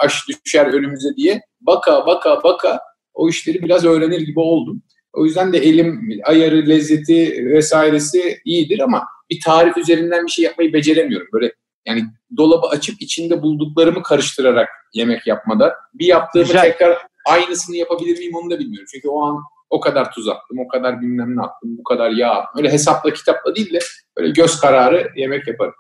[0.05, 2.81] aş düşer önümüze diye baka baka baka
[3.15, 4.83] o işleri biraz öğrenir gibi oldum.
[5.13, 10.73] O yüzden de elim ayarı, lezzeti vesairesi iyidir ama bir tarif üzerinden bir şey yapmayı
[10.73, 11.29] beceremiyorum.
[11.33, 11.53] Böyle
[11.87, 12.05] yani
[12.37, 15.75] dolabı açıp içinde bulduklarımı karıştırarak yemek yapmada.
[15.95, 16.63] Bir yaptığımı Güzel.
[16.63, 18.87] tekrar aynısını yapabilir miyim onu da bilmiyorum.
[18.93, 22.31] Çünkü o an o kadar tuz attım, o kadar bilmem ne attım, bu kadar yağ
[22.31, 22.59] attım.
[22.59, 23.79] Öyle hesapla kitapla değil de
[24.17, 25.75] böyle göz kararı yemek yaparım.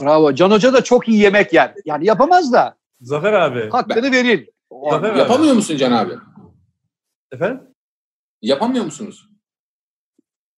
[0.00, 0.34] Bravo.
[0.34, 1.74] Can Hoca da çok iyi yemek yer.
[1.84, 3.70] Yani yapamaz da Zafer abi.
[3.70, 4.48] hakkını verir.
[4.70, 5.18] O- Zafer abi.
[5.18, 6.12] Yapamıyor musun Can abi?
[7.32, 7.60] Efendim?
[8.46, 9.28] Yapamıyor musunuz?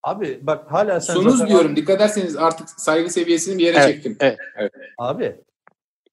[0.02, 1.76] Abi bak hala sen Sunuz Zafer diyorum.
[1.76, 4.18] Dikkat ederseniz artık saygı seviyesini bir yere Evet, çektim.
[4.98, 5.40] Abi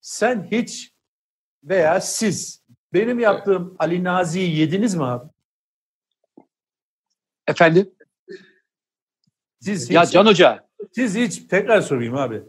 [0.02, 0.94] sen hiç
[1.64, 2.64] veya siz
[2.94, 5.30] benim yaptığım Ali Nazi'yi yediniz mi abi?
[7.48, 7.92] Efendim?
[9.62, 12.44] Siz hiç, Ya Can Hoca siz hiç tekrar sorayım abi.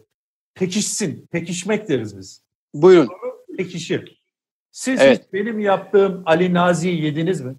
[0.54, 1.26] Pekişsin.
[1.26, 2.42] Pekişmek deriz biz.
[2.74, 3.08] buyurun.
[3.56, 4.22] Pekişir.
[4.70, 5.24] Siz Evet.
[5.24, 7.56] hiç benim yaptığım Ali Nazi'yi yediniz mi?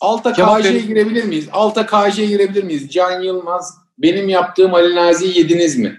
[0.00, 1.48] Alta KJ'ye girebilir miyiz?
[1.52, 2.88] Alta KJ'ye girebilir miyiz?
[2.92, 5.96] Can Yılmaz, benim yaptığım Ali Nazi'yi yediniz mi?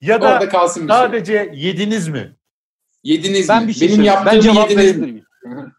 [0.00, 0.98] Ya da Orada kalsın bir şey.
[1.02, 2.36] sadece yediniz mi?
[3.04, 3.68] Yediniz Ben mi?
[3.68, 4.20] bir şey benim söyleyeyim.
[4.26, 5.12] Ben yaptığımı cevap yediniz verebilir mi?
[5.12, 5.24] miyim?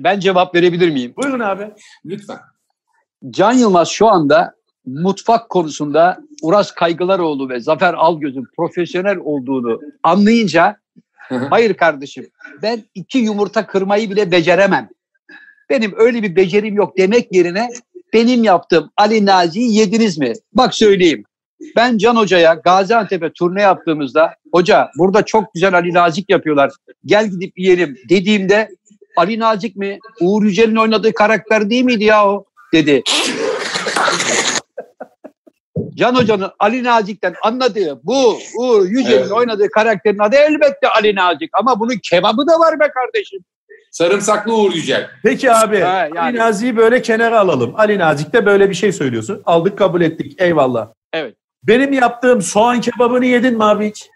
[0.00, 1.12] Ben cevap verebilir miyim?
[1.16, 1.70] Buyurun abi.
[2.04, 2.38] Lütfen.
[3.30, 4.54] Can Yılmaz şu anda
[4.86, 10.76] mutfak konusunda Uras Kaygılaroğlu ve Zafer Algöz'ün profesyonel olduğunu anlayınca
[11.50, 12.26] hayır kardeşim
[12.62, 14.88] ben iki yumurta kırmayı bile beceremem.
[15.70, 17.68] Benim öyle bir becerim yok demek yerine
[18.12, 20.32] benim yaptığım Ali Nazi'yi yediniz mi?
[20.52, 21.24] Bak söyleyeyim.
[21.76, 26.70] Ben Can Hoca'ya Gaziantep'e turne yaptığımızda hoca burada çok güzel Ali Nazik yapıyorlar.
[27.04, 28.68] Gel gidip yiyelim dediğimde
[29.16, 29.98] Ali Nazik mi?
[30.20, 32.44] Uğur Yücel'in oynadığı karakter değil miydi ya o?
[32.72, 33.02] Dedi.
[35.94, 39.32] Can Hoca'nın Ali Nazik'ten anladığı bu Uğur Yücel'in Evet.
[39.32, 41.50] oynadığı karakterin adı elbette Ali Nazik.
[41.52, 43.40] Ama bunun kebabı da var be kardeşim.
[43.98, 45.10] Sarımsaklı Uğur Yücel.
[45.22, 45.80] Peki abi.
[45.80, 46.20] Ha, yani.
[46.20, 47.74] Ali Nazi'yi böyle kenara alalım.
[47.76, 49.42] Ali Nazik de böyle bir şey söylüyorsun.
[49.46, 50.40] Aldık kabul ettik.
[50.40, 50.88] Eyvallah.
[51.12, 51.36] Evet.
[51.62, 54.08] Benim yaptığım soğan kebabını yedin mi abi hiç?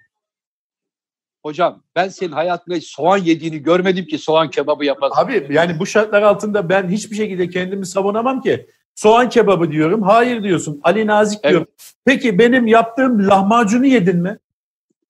[1.45, 5.23] Hocam ben senin hayatında hiç soğan yediğini görmedim ki soğan kebabı yapasın.
[5.23, 8.67] Abi yani bu şartlar altında ben hiçbir şekilde kendimi savunamam ki.
[8.95, 10.03] Soğan kebabı diyorum.
[10.03, 10.81] Hayır diyorsun.
[10.85, 11.51] Ali Nazik Evet.
[11.51, 11.69] diyorum.
[12.05, 14.39] Peki benim yaptığım lahmacunu yedin mi?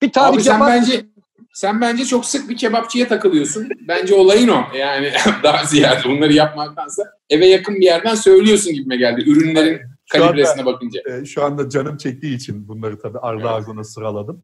[0.01, 1.05] Bir Abi tarif sen yapar bence?
[1.53, 3.69] Sen bence çok sık bir kebapçıya takılıyorsun.
[3.87, 4.63] Bence olayın o.
[4.77, 5.11] Yani
[5.43, 9.29] daha ziyade bunları yapmaktansa eve yakın bir yerden söylüyorsun gibime geldi.
[9.29, 11.01] Ürünlerin Şu anda- kalibresine bakınca.
[11.09, 13.51] Ee, şu anda canım çektiği için bunları tabii ardı Evet.
[13.51, 14.43] ardına sıraladım.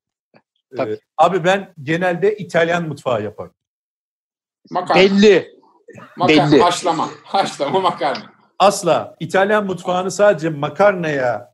[0.72, 0.99] Ee, Tabii.
[1.18, 3.53] abi ben genelde İtalyan mutfağı yaparım.
[4.72, 5.51] Makarna, Belli.
[6.18, 6.62] makarna, belli.
[6.62, 8.24] haşlama, haşlama makarna.
[8.60, 11.53] Asla İtalyan mutfağını sadece makarnaya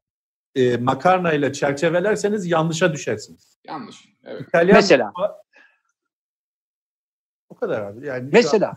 [0.56, 3.58] e, makarnayla çerçevelerseniz yanlışa düşersiniz.
[3.68, 3.95] Yanlış.
[4.26, 4.41] Evet.
[4.47, 5.06] İtalyan Mesela.
[5.06, 5.44] mutfağı-
[7.49, 8.05] o kadar abi.
[8.07, 8.75] Yani şu an- Mesela.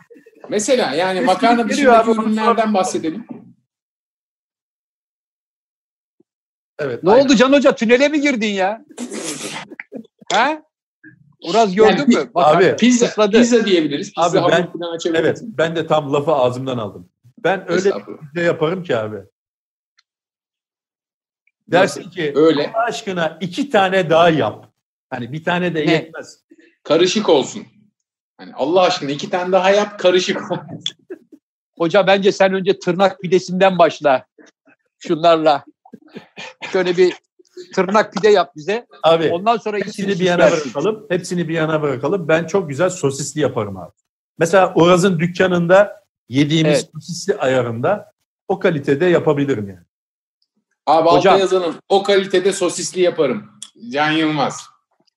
[0.50, 3.26] Mesela yani makarna dışındaki ürünlerden bahsedelim.
[6.78, 7.02] evet.
[7.02, 7.24] Ne aynen.
[7.24, 7.74] oldu Can Hoca?
[7.74, 8.84] Tünele mi girdin ya?
[10.32, 10.62] ha?
[11.48, 12.30] Uraz gördün Yani mü?
[12.34, 13.38] Bak, abi, Pizza, Isladı.
[13.38, 14.14] pizza diyebiliriz.
[14.14, 14.68] Pizza Abi ben-.
[15.14, 17.08] Evet, ben de tam lafı ağzımdan aldım.
[17.38, 19.16] Ben öyle bir şey yaparım ki abi.
[21.68, 22.68] Dersin ki Öyle.
[22.70, 24.72] Allah aşkına iki tane daha yap.
[25.10, 25.92] Hani bir tane de Ne?
[25.92, 26.44] yetmez.
[26.82, 27.66] Karışık olsun.
[28.39, 30.41] Hani Allah aşkına iki tane daha yap karışık.
[31.78, 34.24] Hoca bence sen önce tırnak pidesinden başla.
[34.99, 35.64] Şunlarla.
[36.72, 37.14] Şöyle bir
[37.74, 38.86] tırnak pide yap bize.
[39.03, 40.74] Abi Ondan sonra hepsini bir yana süslersin.
[40.74, 41.07] bırakalım.
[41.09, 42.28] Hepsini bir yana bırakalım.
[42.28, 43.91] Ben çok güzel sosisli yaparım abi.
[44.39, 46.91] Mesela Uraz'ın dükkanında yediğimiz Evet.
[46.95, 48.12] sosisli ayarında
[48.49, 49.86] o kalitede yapabilirim yani.
[50.86, 51.34] Abi Hocam.
[51.34, 51.74] alta yazalım.
[51.89, 53.51] O kalitede sosisli yaparım.
[53.91, 54.66] Can Yılmaz.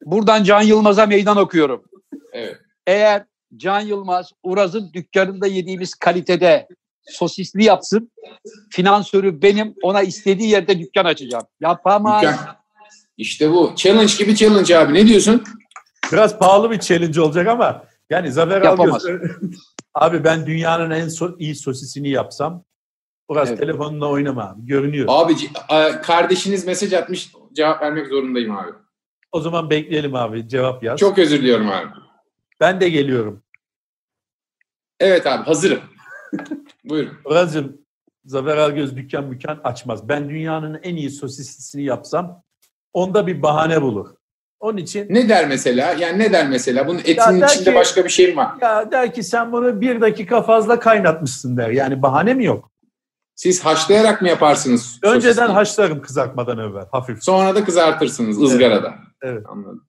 [0.05, 1.83] Buradan Can Yılmaz'a meydan okuyorum.
[2.87, 3.25] Eğer
[3.55, 6.67] Can Yılmaz Uraz'ın dükkanında yediğimiz kalitede
[7.09, 8.11] sosisli yapsın,
[8.71, 11.43] finansörü benim ona istediği yerde dükkan açacağım.
[11.59, 12.21] Yapamaz.
[12.21, 12.37] Dükkan.
[13.17, 13.73] İşte bu.
[13.75, 14.93] Challenge gibi challenge abi.
[14.93, 15.43] Ne diyorsun?
[16.11, 19.05] Biraz pahalı bir challenge olacak ama yani Zafer Yapamaz.
[19.93, 22.63] Abi ben dünyanın en so- iyi sosisini yapsam
[23.31, 23.59] biraz Evet.
[23.59, 24.65] telefonla oynama abi.
[24.65, 25.05] Görünüyor.
[25.09, 25.35] Abi
[26.01, 27.31] kardeşiniz mesaj atmış.
[27.53, 28.71] Cevap vermek zorundayım abi.
[29.31, 30.47] O zaman bekleyelim abi.
[30.47, 30.99] Cevap yaz.
[30.99, 31.87] Çok özür diliyorum abi.
[32.61, 33.43] Ben de geliyorum.
[34.99, 35.79] Evet abi hazırım.
[36.83, 37.17] Buyurun.
[37.25, 37.81] Uraz'cığım
[38.25, 40.09] Zafer Algöz dükkan mükkan açmaz.
[40.09, 42.43] Ben dünyanın en iyi sosislisini yapsam
[42.93, 44.09] onda bir bahane bulur.
[44.59, 45.93] Onun için Ne der mesela?
[45.93, 46.87] Yani ne der mesela?
[46.87, 48.51] Bunun etinin içinde ki- başka bir şey mi var?
[48.61, 51.69] ya der ki sen bunu bir dakika fazla kaynatmışsın der.
[51.69, 52.71] Yani bahane mi yok?
[53.35, 54.99] Siz haşlayarak mı yaparsınız?
[55.03, 55.47] Önceden sosisliği?
[55.53, 57.23] haşlarım kızartmadan evvel hafif.
[57.23, 58.95] Sonra da kızartırsınız ızgarada.
[59.21, 59.45] Evet.
[59.49, 59.87] Anladım.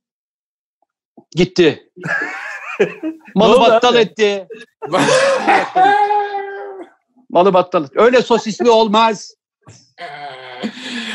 [1.30, 1.90] Gitti.
[3.34, 4.48] Malı battal etti.
[7.30, 7.94] Malı battal etti.
[7.96, 9.34] Öyle sosisli olmaz.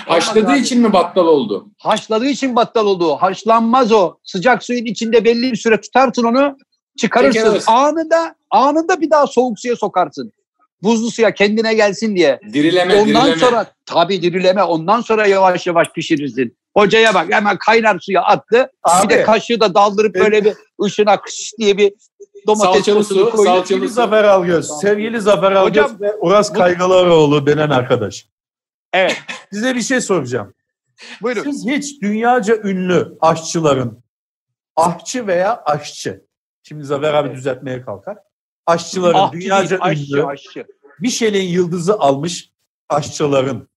[0.06, 1.68] Haşladığı için mi battal oldu?
[1.78, 3.16] Haşladığı için battal oldu.
[3.16, 4.18] Haşlanmaz o.
[4.24, 6.58] Sıcak suyun içinde belli bir süre tutarsın onu.
[6.98, 7.62] Çıkarırsın.
[7.68, 10.32] Anında anında bir daha soğuk suya sokarsın.
[10.84, 12.40] Buzlu suya kendine gelsin diye.
[12.54, 13.40] Dirileme, Ondan dirileme.
[13.40, 14.64] sonra tabii dirileme.
[14.64, 16.58] Ondan sonra yavaş yavaş pişirirsin.
[16.78, 18.72] Hocaya bak hemen kaynar suya attı.
[18.84, 20.54] Abi, bir de kaşığı da daldırıp Ben- böyle bir
[20.84, 21.94] ışına kış diye bir
[22.48, 23.56] domates Salçalı su, koyuyor.
[23.56, 23.90] salçalı.
[23.90, 28.28] Zafer Algöz, sevgili Zafer Algöz Hocam, ve Uras Kaygılaroğlu denen arkadaş.
[28.94, 29.18] Evet.
[29.54, 30.54] Size bir şey soracağım.
[31.22, 31.44] Buyurun.
[31.44, 34.04] Siz hiç dünyaca ünlü aşçıların,
[34.76, 36.26] aşçı veya aşçı,
[36.64, 38.18] şimdi Zafer abi düzeltmeye kalkar,
[38.66, 40.66] aşçıların Ahçı dünyaca değil, aşçı, ünlü, aşçı.
[41.00, 42.52] Michelin yıldızı almış
[42.90, 43.70] aşçıların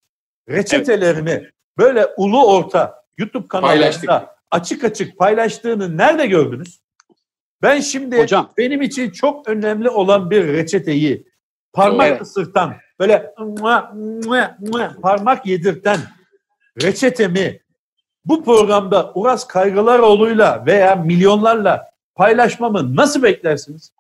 [0.49, 1.51] reçetelerini
[1.81, 6.81] böyle ulu orta YouTube kanallarında açık açık paylaştığını nerede gördünüz?
[7.63, 11.27] Ben şimdi Hocam benim için çok önemli olan bir reçeteyi
[11.73, 12.23] parmak Evet.
[12.23, 13.93] ısırtan, böyle mua,
[14.25, 15.99] mua, mua, parmak yedirten
[16.83, 17.61] reçetemi
[18.25, 23.93] bu programda Uras Kaygılaroğlu'yla veya milyonlarla paylaşmamı nasıl beklersiniz?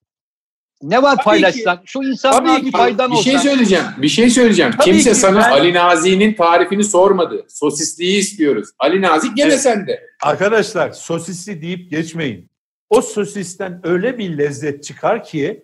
[0.82, 1.80] Ne var Tabii paylaşsak?
[1.84, 2.76] Şu insanlığa Tabii bir ki.
[2.78, 3.30] faydan Bir olsa.
[3.30, 3.84] şey söyleyeceğim.
[3.98, 4.72] Bir şey söyleyeceğim.
[4.72, 7.46] Tabii Kimse ki sana ben- Ali Nazi'nin tarifini sormadı.
[7.48, 8.68] Sosisliği istiyoruz.
[8.78, 9.60] Ali Nazik gene Evet.
[9.60, 10.02] sende.
[10.22, 12.50] Arkadaşlar sosisli deyip geçmeyin.
[12.90, 15.62] O sosisten öyle bir lezzet çıkar ki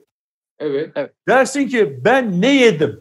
[0.58, 0.90] Evet.
[1.28, 3.00] dersin ki ben ne yedim?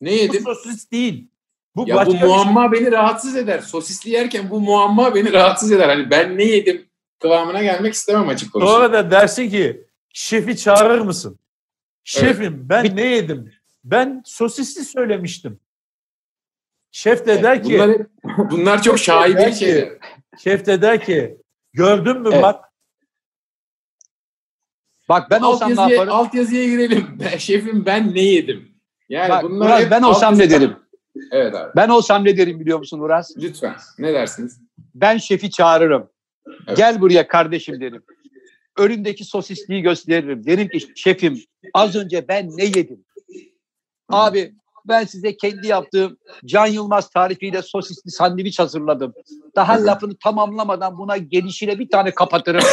[0.00, 0.42] Ne Bu yedim?
[0.44, 1.28] sosis değil.
[1.76, 2.28] Bu Ya bu bir şey.
[2.28, 3.60] muamma beni rahatsız eder.
[3.60, 5.88] Sosisli yerken bu muamma beni rahatsız eder.
[5.88, 6.86] Hani ben ne yedim
[7.22, 8.76] kıvamına gelmek istemem açık konuşayım.
[8.76, 9.84] Sonra da dersin ki
[10.18, 11.38] şefi çağırır mısın?
[12.04, 13.52] Şefim ben Bir- ne yedim?
[13.84, 15.60] Ben sosisli söylemiştim.
[16.90, 17.96] Şef de der ki, Bunlar,
[18.50, 19.52] bunlar çok ki- şeyler.
[20.38, 21.36] şef de der ki
[21.72, 22.42] gördün mü Evet.
[22.42, 22.64] bak
[25.08, 26.12] Bak ben alt, olsam ne yazıya, yaparım?
[26.14, 27.06] alt yazıya girelim.
[27.20, 28.74] Ben, şefim ben ne yedim?
[29.08, 30.76] Yani Bak, bunlar Uras, hep ben olsam ne derim?
[31.32, 31.72] Evet abi.
[31.76, 33.30] Ben olsam ne derim biliyor musun Uras?
[33.36, 33.74] Lütfen.
[33.98, 34.60] Ne dersiniz?
[34.94, 36.10] Ben şefi çağırırım.
[36.66, 36.76] Evet.
[36.76, 38.02] Gel buraya kardeşim derim.
[38.78, 40.46] Önündeki sosisliği gösteririm.
[40.46, 41.42] Derim ki şefim
[41.74, 43.04] az önce ben ne yedim?
[44.08, 44.52] Abi
[44.88, 49.12] ben size kendi yaptığım Can Yılmaz tarifiyle sosisli sandviç hazırladım.
[49.56, 52.64] Daha lafını tamamlamadan buna gelişine bir tane kapatırım.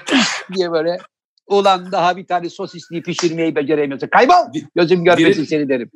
[0.54, 0.98] diye böyle.
[1.46, 4.08] Ulan daha bir tane sosisliği pişirmeyi beceremiyorsun.
[4.08, 4.60] Kaybol!
[4.74, 5.90] Gözüm görmesin Diri- seni derim.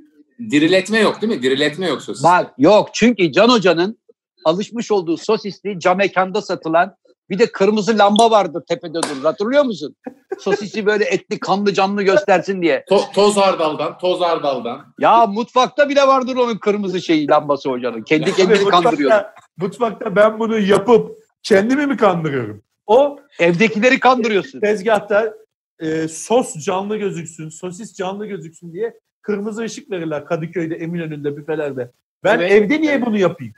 [0.51, 1.43] Diriletme yok değil mi?
[1.43, 2.25] Diriletme yok sosis.
[2.25, 3.99] Bak yok çünkü Can Hoca'nın
[4.45, 6.97] alışmış olduğu sosisli cam mekanda satılan
[7.31, 9.22] bir de kırmızı lamba vardır tepede durur.
[9.22, 9.97] Hatırlıyor musun?
[10.39, 12.85] Sosisi böyle etli kanlı canlı göstersin diye.
[12.91, 14.95] To- toz hardaldan, toz hardaldan.
[15.01, 18.03] Ya mutfakta bile vardır onun kırmızı şeyi lambası hocanın.
[18.03, 19.11] Kendi kendini kandırıyor.
[19.11, 22.62] mutfakta, mutfakta ben bunu yapıp kendimi mi kandırıyorum?
[22.87, 24.61] O Evdekileri kandırıyorsun.
[24.61, 25.35] tezgahta
[25.81, 31.91] e, sos canlı gözüksün, sosis canlı gözüksün diye kırmızı ışık verirler Kadıköy'de, Eminönü'nde, büfelerde.
[32.24, 32.53] Ben Evet.
[32.53, 33.55] evde niye bunu yapayım?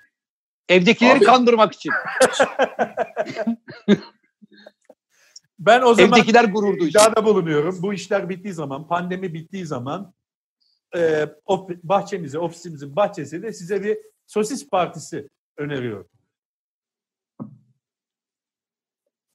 [0.71, 1.93] Evdekileri Abi- kandırmak için.
[5.59, 7.83] Ben o zaman Evdekiler gurur iddiada bulunuyorum.
[7.83, 10.15] Bu işler bittiği zaman, pandemi bittiği zaman
[10.97, 16.09] e, of- bahçemize, ofisimizin bahçesinde size bir sosis partisi öneriyorum.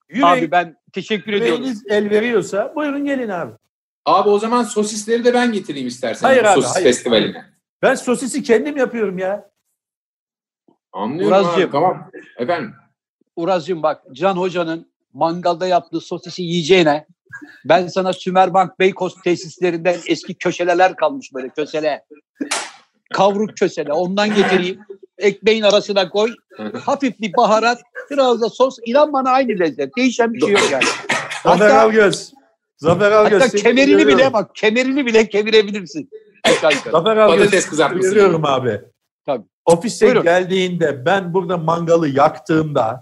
[0.10, 1.58] Yüreğiniz, Abi ben teşekkür ediyorum.
[1.64, 3.54] yüreğiniz el veriyorsa buyurun gelin abi.
[4.06, 6.28] Abi o zaman sosisleri de ben getireyim istersen.
[6.28, 6.86] Hayır abi, Sosis hayır.
[6.88, 7.46] festivaline.
[7.82, 9.55] Ben sosisi kendim yapıyorum ya.
[10.96, 11.46] Anlıyorum abi.
[11.46, 11.72] Urazcığım.
[11.72, 12.12] Tamam.
[12.38, 12.74] Efendim.
[13.36, 17.06] Uraz'cığım bak Can Hoca'nın mangalda yaptığı sosisi yiyeceğine
[17.66, 22.04] ben sana Sümerbank Beykoz tesislerinden eski köşeleler kalmış böyle kösele.
[23.14, 24.80] Kavruk kösele ondan getireyim.
[25.18, 26.34] Ekmeğin arasına koy.
[26.86, 27.82] Hafif bir baharat,
[28.12, 28.78] biraz da sos.
[28.86, 29.98] İnan bana aynı lezzet.
[29.98, 30.84] Değişen bir şey yok yani.
[31.44, 32.34] Zafer Hatta, Algöz.
[32.78, 33.42] Zafer Algöz.
[33.42, 36.10] hatta kemerini bile bak kemerini bile kevirebilirsin.
[36.92, 37.40] Zafer Algöz.
[37.40, 38.40] Patates kızartması.
[38.44, 38.82] Abi.
[39.66, 40.24] Ofise Buyurun.
[40.24, 43.02] geldiğinde ben burada mangalı yaktığımda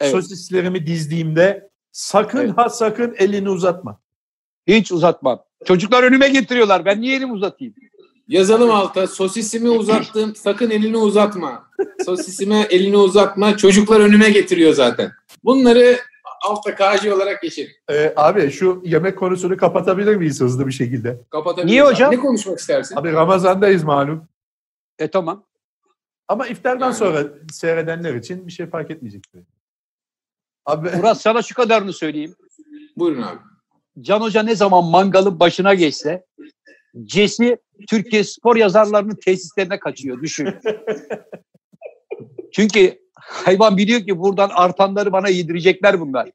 [0.00, 0.12] Evet.
[0.12, 2.52] sosislerimi dizdiğimde sakın Evet.
[2.58, 4.00] ha sakın elini uzatma.
[4.66, 5.42] Hiç uzatmam.
[5.64, 6.84] Çocuklar önüme getiriyorlar.
[6.84, 7.74] Ben niye elimi uzatayım?
[8.28, 11.64] Yazalım alta sosisimi uzattım sakın elini uzatma.
[12.04, 15.10] Sosisime elini uzatma çocuklar önüme getiriyor zaten.
[15.44, 15.98] Bunları
[16.48, 17.70] altta KJ olarak geçelim.
[17.90, 21.20] Ee, abi şu yemek konusunu kapatabilir miyiz hızlı bir şekilde?
[21.30, 21.70] Kapatabiliriz.
[21.70, 21.90] Niye abi.
[21.90, 22.12] hocam?
[22.12, 22.96] Ne konuşmak istersin?
[22.96, 24.28] Abi Ramazan'dayız malum.
[24.98, 25.44] E tamam.
[26.28, 26.94] Ama iftardan Yani.
[26.94, 29.24] sonra seyredenler için bir şey fark etmeyecek.
[30.66, 32.34] Abi Murat sana şu kadarını söyleyeyim.
[32.96, 33.38] Buyurun abi.
[34.00, 36.24] Can Hoca ne zaman mangalın başına geçse
[37.04, 37.58] Cesi
[37.88, 40.22] Türkiye spor yazarlarının tesislerine kaçıyor.
[40.22, 40.48] Düşün.
[42.52, 46.30] Çünkü hayvan biliyor ki buradan artanları bana yedirecekler bunlar.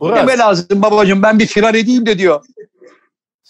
[0.00, 2.44] Uras, Deme lazım babacığım ben bir firar edeyim de diyor.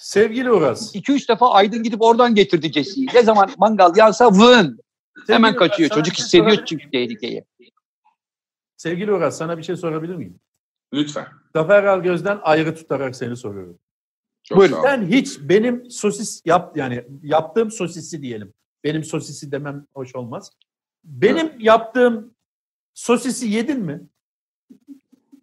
[0.05, 0.95] Sevgili Uras.
[0.95, 3.07] 2-3 defa Aydın gidip oradan getirdi Cesi'yi.
[3.15, 4.79] Ne zaman mangal yansa vın.
[5.27, 5.91] Hemen Sevgili Uras, kaçıyor.
[5.91, 7.45] Çocuk şey hissediyor sorabilir- çünkü tehlikeyi.
[8.77, 10.41] Sevgili Uras sana bir şey sorabilir miyim?
[10.95, 11.27] Lütfen.
[11.57, 13.79] Zafer Algöz'den ayrı tutarak seni soruyorum.
[14.43, 14.83] Çok Buyurun.
[14.83, 18.53] Sen hiç benim sosis yap yani yaptığım sosisi diyelim.
[18.85, 20.51] Benim sosisi demem hoş olmaz.
[21.05, 22.35] Benim yaptığım
[22.95, 24.01] sosisi yedin mi?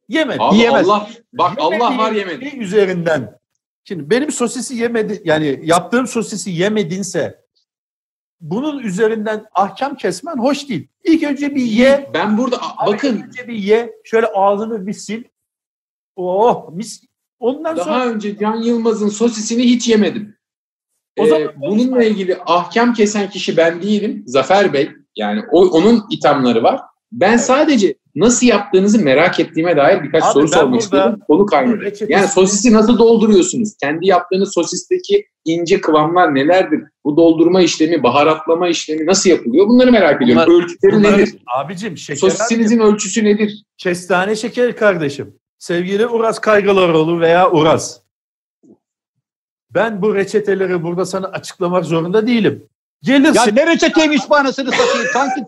[0.09, 0.39] Yemedin.
[0.39, 0.89] Abi Yiyemez.
[0.89, 2.51] Allah bak Allah var Yemediğin yemedi.
[2.51, 3.40] şey üzerinden.
[3.83, 7.41] Şimdi benim sosisi yemedi yani yaptığım sosisi yemedinse
[8.41, 10.87] bunun üzerinden ahkam kesmen hoş değil.
[11.03, 12.09] İlk önce bir ye.
[12.13, 12.57] Ben burada
[12.87, 13.93] bakın ilk önce bir ye.
[14.03, 15.21] Şöyle ağzını bir sil.
[16.15, 17.03] Oh mis.
[17.39, 20.37] Ondan sonra daha önce Can Yılmaz'ın sosisini hiç yemedim.
[21.17, 24.23] O Ee, zaman bununla ilgili ahkam kesen kişi ben değilim.
[24.27, 24.91] Zafer Bey.
[25.15, 26.81] Yani o, onun ithamları var.
[27.11, 31.19] Ben sadece nasıl yaptığınızı merak ettiğime dair birkaç Abi soru sormak istiyorum.
[31.27, 31.45] Konu
[31.81, 33.73] reçetesi- Yani sosisi nasıl dolduruyorsunuz?
[33.83, 36.79] Kendi yaptığınız sosisteki ince kıvamlar nelerdir?
[37.05, 39.67] Bu doldurma işlemi, baharatlama işlemi nasıl yapılıyor?
[39.67, 40.43] Bunları merak ediyorum.
[40.47, 41.35] Bunlar- Ölçüleri Bunlar- nedir?
[41.57, 43.63] abicim şeker Sosisinizin ölçüsü nedir?
[43.77, 45.33] Kestane şeker kardeşim.
[45.57, 47.99] Sevgili Uras Kaygılaroğlu veya Uras.
[49.71, 52.63] Ben bu reçeteleri burada sana açıklamak zorunda değilim.
[53.03, 53.55] Ya Gelirsin.
[53.55, 55.07] ne reçeteymiş bu anasını satayım.
[55.13, 55.41] Sanki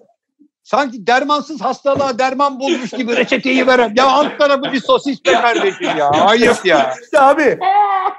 [0.64, 3.94] sanki dermansız hastalığa derman bulmuş gibi reçeteyi veren.
[3.98, 6.10] Ya alt tarafı bir sosis be kardeşim ya.
[6.10, 6.94] Ayıp ya.
[7.04, 7.60] İşte abi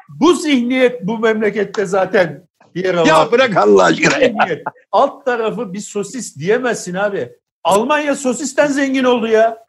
[0.08, 4.58] bu zihniyet bu memlekette zaten bir yere Ya bırak Allah aşkına ya.
[4.92, 7.32] Alt tarafı bir sosis diyemezsin abi.
[7.64, 9.64] Almanya sosisten zengin oldu ya.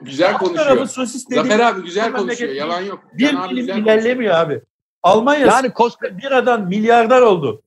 [0.00, 0.64] Güzel Alt konuşuyor.
[0.66, 1.34] tarafı sosis dedi.
[1.34, 2.52] Zafer abi güzel konuşuyor.
[2.52, 3.00] Yalan yok.
[3.12, 4.60] Bir Can abi bilim ilerlemiyor abi.
[5.02, 7.62] Almanya Yani koska biradan milyardar oldu.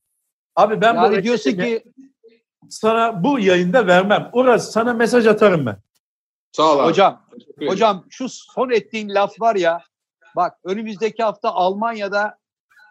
[0.56, 1.84] Abi ben bu yani diyorsun ki
[2.70, 4.30] sana bu yayında vermem.
[4.34, 5.78] Uras sana mesaj atarım ben.
[6.52, 6.88] Sağ ol abi.
[6.88, 7.22] hocam
[7.68, 9.82] hocam şu son ettiğin laf var ya.
[10.36, 12.38] Bak önümüzdeki hafta Almanya'da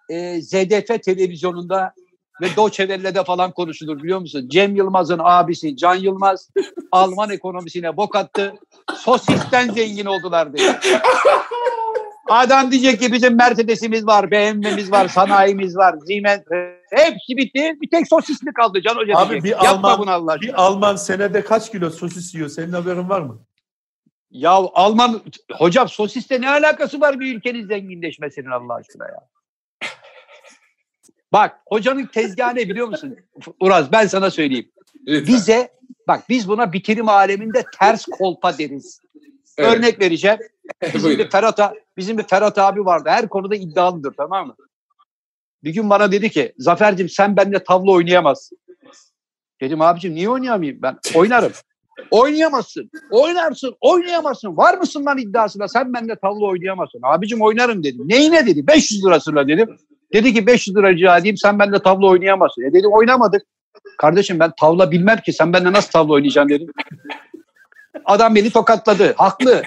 [0.09, 1.93] e, ZDF televizyonunda
[2.41, 4.49] ve Deutsche Welle'de falan konuşulur biliyor musun?
[4.49, 6.51] Cem Yılmaz'ın abisi Can Yılmaz
[6.93, 8.55] Alman ekonomisine bok attı.
[8.95, 10.81] Sosisten zengin oldular diye.
[12.29, 16.41] Adam diyecek ki bizim Mercedes'imiz var, BMW'miz var, sanayimiz var, Siemens.
[16.91, 17.73] Hepsi bitti.
[17.81, 19.45] Bir tek sosis mi kaldı Can Hoca Abi diyecek.
[19.45, 20.49] bir Yapma Alman- bunu Allah aşkına.
[20.49, 22.49] Bir Alman senede kaç kilo sosis yiyor?
[22.49, 23.39] Senin haberin var mı?
[24.31, 25.23] Ya Alman
[25.53, 29.29] hocam sosiste ne alakası var bir ülkenin zenginleşmesinin Allah aşkına ya?
[31.33, 33.17] Bak hocanın tezgahı ne biliyor musun?
[33.61, 34.71] Uraz ben sana söyleyeyim.
[35.07, 35.35] Lütfen.
[35.35, 35.73] Bize
[36.09, 39.01] bak biz buna bitirim aleminde ters kolpa deriz.
[39.59, 39.77] Evet.
[39.77, 40.39] Örnek vereceğim.
[40.95, 41.61] Bizim bir Ferhat,
[41.97, 43.09] bizim bir Ferhat abi vardı.
[43.09, 44.57] Her konuda iddialıdır tamam mı?
[45.65, 48.59] Bir gün bana dedi ki Zafer'cim sen benimle tavla oynayamazsın.
[49.61, 50.83] Dedim abicim niye oynayamayayım?
[50.83, 51.53] Ben oynarım.
[52.11, 52.91] Oynayamazsın.
[53.11, 53.77] Oynarsın.
[53.81, 54.57] Oynayamazsın.
[54.57, 55.69] Var mısın lan iddiasına?
[55.69, 57.01] Sen benimle tavla oynayamazsın.
[57.03, 58.09] Abicim oynarım dedim.
[58.09, 58.67] Neyine dedi?
[58.67, 59.77] 500 lirasıyla dedim.
[60.13, 62.63] Dedi ki 500 lira rica edeyim sen benimle tavla oynayamazsın.
[62.63, 63.43] E dedim oynamadık.
[63.99, 66.69] Kardeşim ben tavla bilmem ki sen benimle nasıl tavla oynayacaksın dedim.
[68.05, 69.15] Adam beni tokatladı.
[69.17, 69.63] Haklı.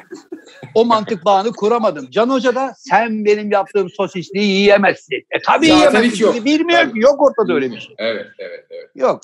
[0.76, 2.08] O mantık bağını kuramadım.
[2.12, 5.16] Can Hoca da sen benim yaptığım sosisliği yiyemezsin.
[5.16, 6.10] E tabii Zaten yiyemezsin.
[6.12, 6.46] hiç yok.
[6.46, 7.00] Bilmiyor ki.
[7.00, 7.96] Yok ortada öyle bir şey.
[7.98, 8.90] Evet, evet, evet.
[8.96, 9.22] Yok.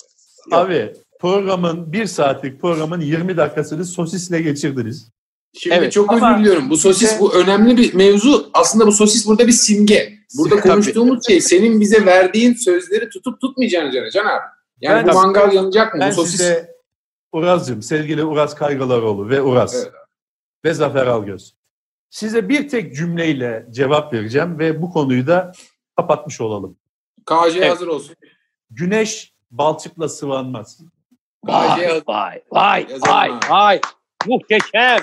[0.51, 5.09] Abi programın bir saatlik programın 20 dakikasını sosisle geçirdiniz.
[5.57, 6.69] Şimdi Evet, çok özür diliyorum.
[6.69, 8.49] Bu sosis işte- bu önemli bir mevzu.
[8.53, 10.13] Aslında bu sosis burada bir simge.
[10.37, 10.69] Burada Tabii.
[10.69, 14.43] konuştuğumuz şey senin bize verdiğin sözleri tutup tutmayacağını Can, Can abi.
[14.81, 15.99] Yani Ben- bu mangal yanacak mı?
[16.01, 16.74] Ben bu sosis size
[17.35, 19.93] Uraz'cığım, sevgili Uraz Kaygılaroğlu ve Uraz Evet.
[20.65, 21.55] ve Zafer Algöz.
[22.09, 25.51] Size bir tek cümleyle cevap vereceğim ve bu konuyu da
[25.97, 26.77] kapatmış olalım.
[27.25, 27.71] KJ Evet.
[27.71, 28.15] hazır olsun.
[28.69, 30.77] Güneş balçıkla sıvanmaz.
[31.45, 32.03] KJ Vay hazır.
[32.07, 33.49] vay vay Yazalım vay abi.
[33.49, 33.81] vay.
[34.25, 34.99] Muhteşem.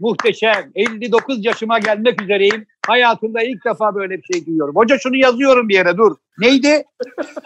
[0.00, 0.72] Muhteşem.
[0.74, 2.66] 59 yaşıma gelmek üzereyim.
[2.86, 4.76] Hayatımda ilk defa böyle bir şey duyuyorum.
[4.76, 6.16] Hoca şunu yazıyorum bir yere dur.
[6.38, 6.84] Neydi?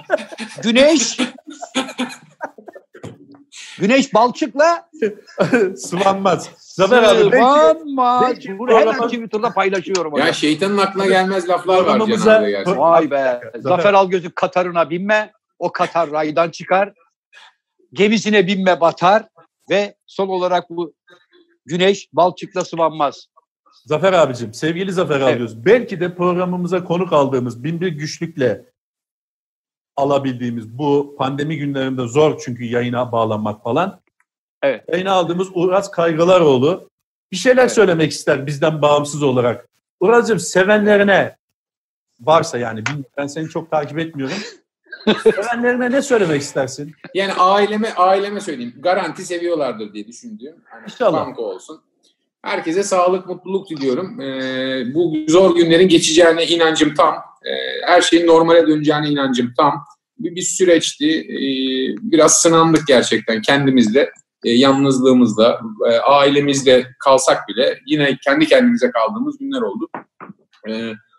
[0.63, 1.19] Güneş.
[3.79, 4.89] Güneş balçıkla
[5.77, 6.51] Sıvanmaz.
[6.59, 8.37] Zafer abi Sıvanmaz.
[8.59, 10.17] Bunu hemen Twitter'da paylaşıyorum.
[10.17, 12.79] Ya şeytanın aklına gelmez laflar var abi gerçekten.
[12.79, 13.15] Vay be.
[13.17, 15.33] Zafer- Zafer Algöz'ü Katar'ına binme.
[15.59, 16.93] O Katar raydan çıkar.
[17.93, 19.25] Gemisine binme batar.
[19.71, 20.95] Ve son olarak bu
[21.65, 23.27] güneş balçıkla sıvanmaz.
[23.87, 25.35] Zafer abicim, sevgili Zafer Evet.
[25.35, 28.65] Algöz, belki de programımıza konuk aldığımız binbir güçlükle
[29.97, 34.01] alabildiğimiz bu pandemi günlerinde zor çünkü yayına bağlanmak falan.
[34.63, 34.85] Evet.
[34.93, 36.91] Yayına aldığımız Uras Kaygılaroğlu
[37.33, 37.73] bir şeyler Evet.
[37.73, 39.69] söylemek ister bizden bağımsız olarak.
[40.01, 41.37] Uraz'cığım sevenlerine
[42.21, 42.83] varsa yani
[43.19, 44.37] ben seni çok takip etmiyorum.
[45.23, 46.95] sevenlerine ne söylemek istersin?
[47.15, 48.75] Yani aileme aileme söyleyeyim.
[48.79, 50.57] Garanti seviyorlardır diye düşündüğüm.
[50.65, 51.27] Hani İnşallah.
[51.27, 51.83] banko olsun.
[52.47, 54.21] Herkese sağlık, mutluluk diliyorum.
[54.21, 57.15] Ee, bu zor günlerin geçeceğine inancım tam.
[57.15, 57.51] Ee,
[57.87, 59.85] her şeyin normale döneceğine inancım tam.
[60.19, 61.21] Bir, bir süreçti.
[61.21, 61.39] Ee,
[62.01, 64.11] biraz sınandık gerçekten kendimizle,
[64.45, 69.89] e, yalnızlığımızla, e, ailemizle kalsak bile yine kendi kendimize kaldığımız günler oldu.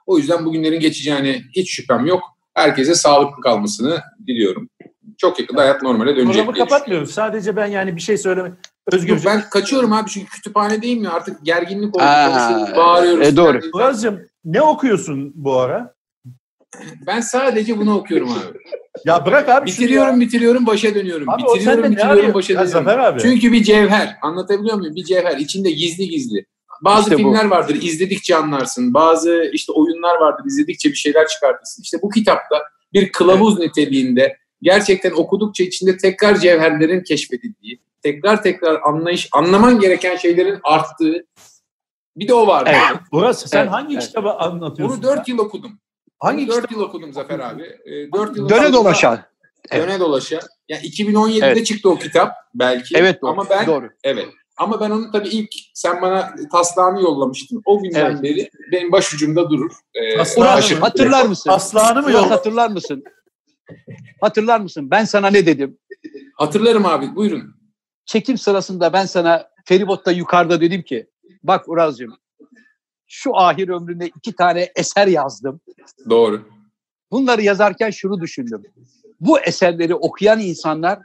[0.05, 2.21] O yüzden bu günlerin geçeceğine hiç şüphem yok.
[2.53, 4.69] Herkese sağlıklı kalmasını diliyorum.
[5.17, 6.34] Çok yakında hayat normale dönecek.
[6.36, 7.11] Programı diye kapatmıyoruz.
[7.11, 8.53] Sadece ben yani bir şey söylemek
[8.91, 9.13] özgürce.
[9.13, 12.03] Yok, ben kaçıyorum abi çünkü kütüphanedeyim ya artık gerginlik oldu.
[12.03, 13.27] Aa, konuşuyoruz, bağırıyoruz.
[13.27, 13.59] e, doğru.
[13.73, 15.93] Uraz'cığım ne okuyorsun bu ara?
[17.07, 18.57] Ben sadece bunu okuyorum abi.
[19.05, 19.88] Ya bırak abi şunu ya.
[19.88, 21.29] bitiriyorum bitiriyorum başa dönüyorum.
[21.29, 22.85] Abi bitiriyorum bitiriyorum başa Ya dönüyorum.
[22.85, 23.21] Zafer abi.
[23.21, 24.17] Çünkü bir cevher.
[24.21, 24.95] Anlatabiliyor muyum?
[24.95, 25.38] Bir cevher.
[25.38, 26.45] içinde gizli gizli.
[26.81, 27.17] Bazı İşte bu.
[27.17, 28.93] filmler vardır izledikçe anlarsın.
[28.93, 31.83] Bazı işte oyunlar vardır izledikçe bir şeyler çıkartırsın.
[31.83, 32.63] İşte bu kitapta
[32.93, 40.60] bir kılavuz niteliğinde gerçekten okudukça içinde tekrar cevherlerin keşfedildiği, tekrar tekrar anlayış, anlaman gereken şeylerin
[40.64, 41.26] arttığı
[42.18, 42.70] bir de o vardı.
[42.74, 43.01] Evet.
[43.12, 44.08] Uraz sen Evet, hangi evet.
[44.08, 45.03] kitabı anlatıyorsun?
[45.03, 45.72] Bunu 4 yıl okudum.
[46.20, 46.72] hangi Bunu 4 kitap?
[46.72, 47.64] yıl okudum Zafer abi.
[47.86, 49.26] Ee, 4 yıl Döne dolaşa.
[49.74, 50.39] Döne dolaşa.
[50.70, 51.66] Yani 2017'de Evet.
[51.66, 52.97] çıktı o kitap belki.
[52.97, 53.32] Evet doğru.
[53.32, 53.89] Ama ben doğru.
[54.03, 54.28] evet.
[54.58, 57.62] Ama ben onu tabii ilk sen bana taslağını yollamıştın.
[57.66, 58.24] O günden Evet.
[58.24, 59.72] beri benim başucumda durur.
[59.93, 60.86] Ee, Taslağı Uras aşırı- mı?
[60.86, 61.49] hatırlar mısın?
[61.49, 62.32] Aslanı mı yok?
[62.32, 63.03] hatırlar mısın?
[64.22, 64.91] Hatırlar mısın?
[64.91, 65.78] Ben sana ne dedim?
[66.34, 67.55] Hatırlarım abi buyurun.
[68.05, 71.07] Çekim sırasında ben sana feribotta yukarıda dedim ki
[71.43, 72.18] bak Uraz'cığım
[73.07, 75.61] şu ahir ömründe iki tane eser yazdım.
[76.09, 76.49] Doğru.
[77.11, 78.63] Bunları yazarken şunu düşündüm.
[79.20, 80.99] Bu eserleri okuyan insanlar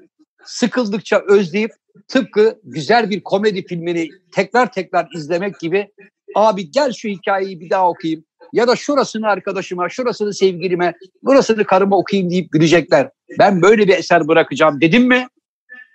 [0.45, 1.71] sıkıldıkça özleyip
[2.09, 5.93] tıpkı güzel bir komedi filmini tekrar tekrar izlemek gibi
[6.35, 11.97] abi gel şu hikayeyi bir daha okuyayım ya da şurasını arkadaşıma, şurasını sevgilime, burasını karıma
[11.97, 13.11] okuyayım deyip gülecekler.
[13.39, 15.29] Ben böyle bir eser bırakacağım dedim mi?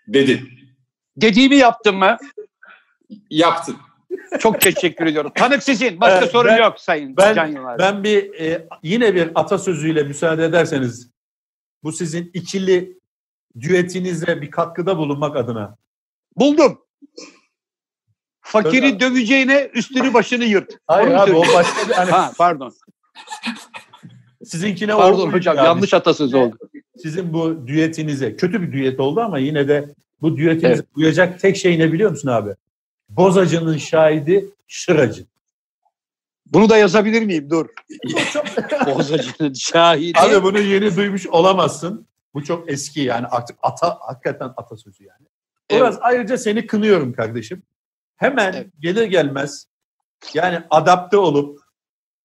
[0.08, 0.49] Dedin.
[1.18, 2.18] Dediğimi yaptım mı?
[3.30, 3.76] Yaptın.
[4.39, 5.32] Çok teşekkür ediyorum.
[5.36, 6.01] Tanık sizin.
[6.01, 7.80] Başka Evet, sorun ben- yok Sayın ben- Can Yılmaz.
[7.80, 11.12] Ben bir e, yine bir atasözüyle müsaade ederseniz
[11.84, 12.97] bu sizin ikili
[13.60, 15.78] düetinize bir katkıda bulunmak adına.
[16.36, 16.82] Buldum.
[18.52, 19.00] Fakiri Söyle.
[19.00, 20.72] döveceğine üstünü başını yırt.
[20.88, 21.58] Hayır Onu abi o söyle.
[21.58, 22.74] başka bir hani Ha pardon.
[24.45, 25.66] sizinkine Pardon oldu hocam yani.
[25.66, 26.58] yanlış atasözü oldu.
[26.98, 30.86] Sizin bu düetinize kötü bir düet oldu ama yine de bu düetinize Evet.
[30.95, 32.50] uyacak tek şey ne biliyor musun abi?
[33.10, 35.26] Bozacının şahidi şıracı.
[36.45, 37.50] Bunu da yazabilir miyim?
[37.50, 37.66] Dur.
[38.86, 40.20] Bozacının şahidi.
[40.20, 42.08] Abi bunu yeni duymuş olamazsın.
[42.34, 45.28] Bu çok eski yani artık ata hakikaten atasözü yani.
[45.70, 45.82] Evet.
[45.82, 47.64] Biraz ayrıca seni kınıyorum kardeşim.
[48.18, 48.68] Hemen Evet.
[48.80, 49.68] gelir gelmez
[50.34, 51.59] yani adapte olup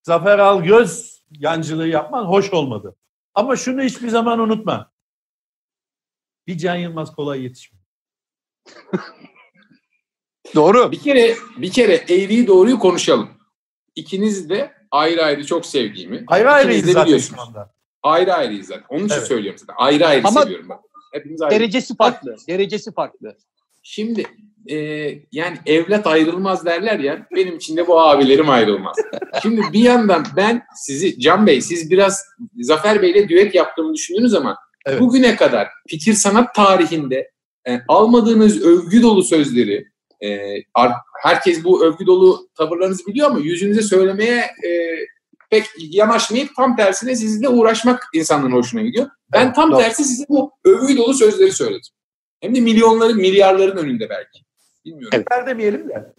[0.03, 2.97] Zafer Algöz yancılığı yapman hoş olmadı.
[3.34, 4.93] Ama şunu hiçbir zaman unutma.
[6.47, 7.84] Bir Can Yılmaz kolay yetişmiyor.
[10.55, 10.93] Doğru.
[10.93, 13.30] Bir kere bir kere eğriyi doğruyu konuşalım.
[13.95, 16.24] İkiniz de ayrı ayrı çok sevdiğimi.
[16.26, 17.40] Ayrı ayrıyız zaten biliyorsunuz.
[17.40, 17.74] şu anda.
[18.03, 18.84] Ayrı ayrıyız zaten.
[18.88, 19.26] Onun için Evet.
[19.26, 19.74] söylüyorum zaten.
[19.78, 20.78] Ayrı ayrı Ama- seviyorum ben.
[21.12, 21.55] Hepimiz ayrı.
[21.55, 22.36] Derecesi farklı.
[22.49, 23.36] Derecesi farklı.
[23.83, 24.26] Şimdi
[24.70, 24.76] e,
[25.33, 27.26] yani evlat ayrılmaz derler ya.
[27.37, 28.97] Benim için de bu abilerim ayrılmaz.
[29.43, 32.24] Şimdi bir yandan ben sizi Can Bey siz biraz
[32.61, 35.01] Zafer Bey'le düet yaptığımı düşündünüz ama Evet.
[35.01, 37.30] bugüne kadar fikir sanat tarihinde
[37.68, 39.85] e, almadığınız övgü dolu sözleri
[40.24, 40.39] e,
[41.22, 44.70] herkes bu övgü dolu tavırlarınızı biliyor ama yüzünüze söylemeye e,
[45.51, 49.07] pek yanaşmayıp tam tersine sizinle uğraşmak insanların hoşuna gidiyor.
[49.33, 49.80] Ben Evet, tam doğru.
[49.80, 51.93] tersi size bu övgü dolu sözleri söyledim.
[52.43, 54.40] Hem de milyonların, milyarların önünde belki.
[54.84, 55.24] Bilmiyorum.
[55.32, 56.12] Ver demeyelim de.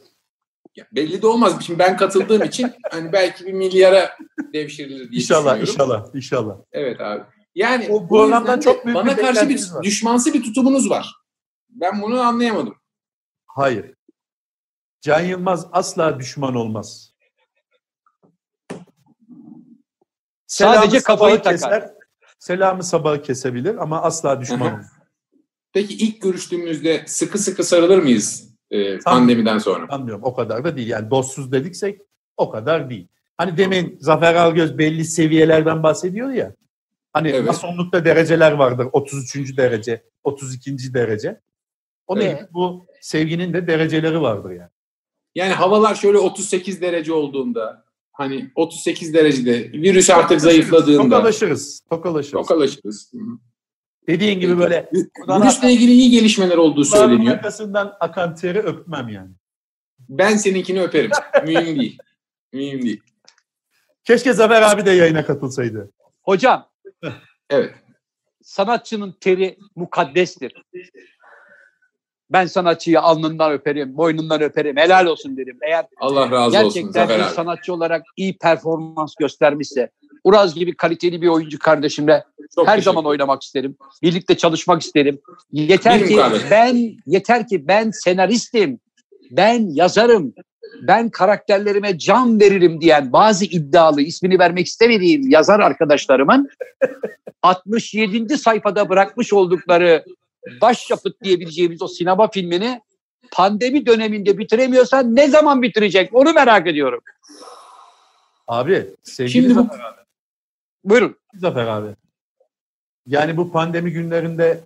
[0.75, 1.61] Ya belli de olmaz.
[1.65, 4.17] Şimdi ben katıldığım için hani belki bir milyara
[4.53, 5.95] devşirilir diye İnşallah, düşünüyorum.
[5.95, 6.57] inşallah, inşallah.
[6.71, 7.23] Evet abi.
[7.55, 9.83] Yani O bu de çok büyük bana bir karşı bir var.
[9.83, 11.15] düşmansı bir tutumunuz var.
[11.69, 12.75] Ben bunu anlayamadım.
[13.45, 13.93] Hayır.
[15.01, 17.13] Can Yılmaz asla düşman olmaz.
[20.47, 21.51] Sadece kafayı takar.
[21.51, 21.93] Keser,
[22.39, 24.83] selamı sabahı kesebilir ama asla düşman
[25.73, 29.85] Peki ilk görüştüğümüzde sıkı sıkı sarılır mıyız e, pandemiden sonra?
[29.89, 30.87] Anlıyorum o kadar da değil.
[30.87, 32.01] Yani dostsuz dediksek
[32.37, 33.07] o kadar değil.
[33.37, 36.55] Hani demin Zafer Algöz belli seviyelerden bahsediyor ya.
[37.13, 37.47] Hani evet.
[37.47, 38.87] masonlukta dereceler vardır.
[38.91, 39.57] 33.
[39.57, 40.93] derece, 32.
[40.93, 41.41] derece.
[42.07, 42.41] O evet.
[42.41, 42.47] ne?
[42.53, 44.69] Bu sevginin de dereceleri vardır yani.
[45.35, 51.03] Yani havalar şöyle 38 derece olduğunda hani 38 derecede virüs artık zayıfladığında.
[51.03, 51.81] Tokalaşırız.
[51.89, 52.47] Tokalaşırız.
[52.47, 53.11] Tokalaşırız.
[54.07, 54.89] Dediğin gibi böyle.
[55.27, 57.33] Virüsle ilgili iyi gelişmeler olduğu söyleniyor.
[57.33, 59.31] Arkasından akan teri öpmem yani.
[60.09, 61.11] Ben seninkini öperim.
[61.43, 61.97] Mühim değil.
[62.53, 63.01] Mühim değil.
[64.03, 65.91] Keşke Zafer abi de yayına katılsaydı.
[66.21, 66.69] Hocam.
[67.49, 67.73] evet.
[68.41, 70.63] Sanatçının teri mukaddestir.
[72.29, 75.57] Ben sanatçıyı alnından öperim, boynundan öperim, helal olsun derim.
[75.61, 79.91] Eğer Allah razı gerçekten olsun Zafer bir sanatçı olarak iyi performans göstermişse,
[80.23, 82.23] Uraz gibi kaliteli bir oyuncu kardeşimle
[82.55, 83.77] Çok her zaman oynamak isterim.
[84.01, 85.19] Birlikte çalışmak isterim.
[85.51, 86.47] Yeter Benim ki kardeşim.
[86.51, 88.79] ben yeter ki ben senaristim.
[89.31, 90.33] Ben yazarım.
[90.81, 96.49] Ben karakterlerime can veririm diyen bazı iddialı ismini vermek istemediğim yazar arkadaşlarımın
[97.43, 98.37] 67.
[98.37, 100.05] sayfada bırakmış oldukları
[100.61, 102.81] başyapıt diyebileceğimiz o sinema filmini
[103.31, 106.09] pandemi döneminde bitiremiyorsan ne zaman bitirecek?
[106.13, 107.01] Onu merak ediyorum.
[108.47, 110.01] Abi sevgili Şimdi Zafer abi.
[110.83, 111.15] Buyurun.
[111.33, 111.87] Zafer abi.
[113.07, 114.59] Yani bu pandemi günlerinde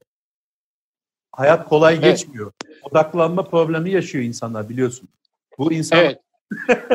[1.32, 2.04] hayat kolay evet.
[2.04, 2.52] geçmiyor.
[2.84, 5.10] Odaklanma problemi yaşıyor insanlar biliyorsun.
[5.58, 6.20] Bu insan evet.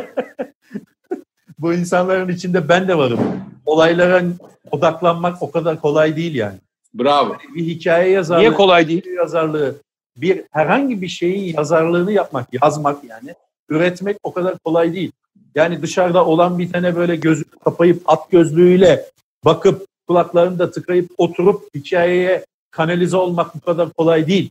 [1.59, 3.21] bu insanların içinde ben de varım.
[3.67, 4.23] Olaylara
[4.71, 6.59] odaklanmak o kadar kolay değil yani.
[6.95, 7.37] Bravo.
[7.55, 8.41] Bir hikaye yazarlığı.
[8.41, 9.07] Niye kolay değil?
[9.07, 9.75] Yazarlığı.
[10.17, 13.35] Bir herhangi bir şeyin yazarlığını yapmak, yazmak yani.
[13.69, 15.13] Üretmek o kadar kolay değil.
[15.55, 19.05] Yani dışarıda olan bir tane böyle gözü kapayıp at gözlüğüyle
[19.45, 24.51] bakıp kulaklarını da tıkayıp oturup hikayeye kanalize olmak bu kadar kolay değil.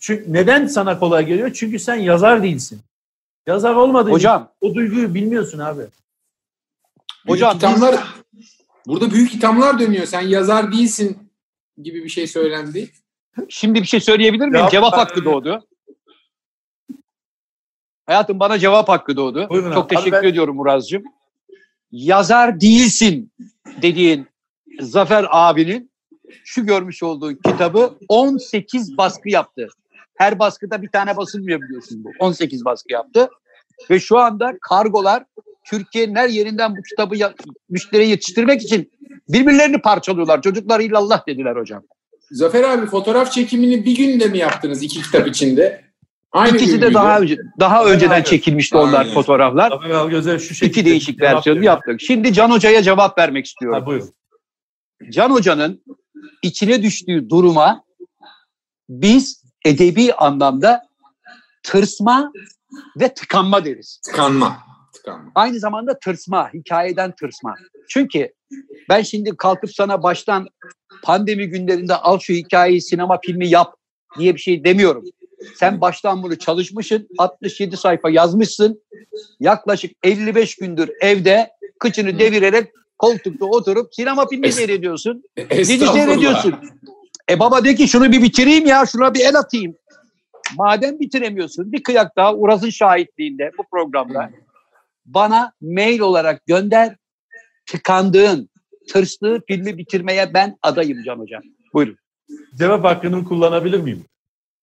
[0.00, 1.52] Çünkü neden sana kolay geliyor?
[1.54, 2.80] Çünkü sen yazar değilsin.
[3.46, 5.82] Yazar olmadığın Hocam, o duyguyu bilmiyorsun abi.
[7.26, 8.04] Hocam ithamlar,
[8.86, 10.06] burada büyük ithamlar dönüyor.
[10.06, 11.18] Sen yazar değilsin
[11.82, 12.90] gibi bir şey söylendi.
[13.48, 14.54] Şimdi bir şey söyleyebilir miyim?
[14.54, 15.66] Cevap, cevap hakkı doğdu.
[18.06, 19.48] Hayatım bana cevap hakkı doğdu.
[19.48, 19.94] Buyurun Çok abi.
[19.94, 20.28] teşekkür ben...
[20.28, 21.02] ediyorum Murazcığım.
[21.92, 23.32] Yazar değilsin
[23.82, 24.28] dediğin
[24.80, 25.90] Zafer abinin
[26.44, 29.68] şu görmüş olduğu kitabı 18 baskı yaptı.
[30.14, 32.10] Her baskıda bir tane basılmıyor biliyorsun bu.
[32.18, 33.28] 18 baskı yaptı.
[33.90, 35.24] Ve şu anda kargolar
[35.64, 37.34] Türkiye'nin her yerinden bu kitabı ya,
[37.70, 38.92] müşteriye yetiştirmek için
[39.28, 40.42] birbirlerini parçalıyorlar.
[40.42, 41.82] Çocuklar illallah dediler hocam.
[42.30, 45.84] Zafer abi fotoğraf çekimini bir günde mi yaptınız iki kitap içinde?
[46.32, 48.24] Aynı İkisi de daha önce daha Zafer önceden abi.
[48.24, 49.14] çekilmişti onlar Aynen.
[49.14, 49.70] fotoğraflar.
[49.70, 52.00] Zafer Algözel şu şekilde İki değişik versiyonu yaptık.
[52.00, 53.80] Şimdi Can Hoca'ya cevap vermek istiyorum.
[53.80, 54.08] Ha, buyurun.
[55.10, 55.84] Can Hoca'nın
[56.42, 57.84] içine düştüğü duruma
[58.88, 60.82] biz edebi anlamda
[61.62, 62.32] tırsma
[63.00, 64.00] ve tıkanma deriz.
[64.04, 64.58] Tıkanma.
[64.94, 65.32] tıkanma.
[65.34, 67.54] Aynı zamanda tırsma, hikayeden tırsma.
[67.88, 68.32] Çünkü
[68.88, 70.48] ben şimdi kalkıp sana baştan
[71.02, 73.74] pandemi günlerinde al şu hikayeyi sinema filmi yap
[74.18, 75.04] diye bir şey demiyorum.
[75.56, 78.82] Sen baştan bunu çalışmışsın, 67 sayfa yazmışsın.
[79.40, 85.24] Yaklaşık 55 gündür evde kıçını devirerek koltukta oturup sinema filmi seyrediyorsun.
[85.50, 86.54] Dizi seyrediyorsun.
[87.30, 89.74] E baba de ki şunu bir bitireyim ya, şuna bir el atayım.
[90.56, 94.30] Madem bitiremiyorsun bir kıyak daha Uraz'ın şahitliğinde bu programda
[95.06, 96.96] bana mail olarak gönder.
[97.66, 98.48] Tıkandığın,
[98.88, 101.42] tırstığı filmi bitirmeye ben adayım Can Hocam.
[101.74, 101.98] Buyurun.
[102.58, 104.04] Cevap hakkını kullanabilir miyim?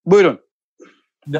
[0.06, 0.40] Buyurun.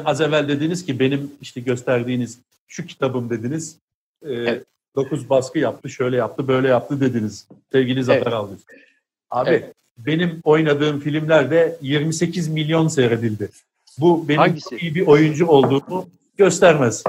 [0.04, 2.38] Az evvel dediniz ki benim işte gösterdiğiniz
[2.68, 3.78] şu kitabım dediniz.
[4.22, 4.66] E, evet.
[4.96, 7.48] 9 baskı yaptı, şöyle yaptı, böyle yaptı dediniz.
[7.72, 8.32] Sevgili Zafer evet.
[8.32, 8.58] Algöz.
[9.30, 9.72] Abi evet.
[9.98, 13.48] benim oynadığım filmlerde 28 milyon seyredildi.
[13.98, 14.76] Bu benim Hangisi?
[14.76, 17.04] iyi bir oyuncu olduğumu göstermez.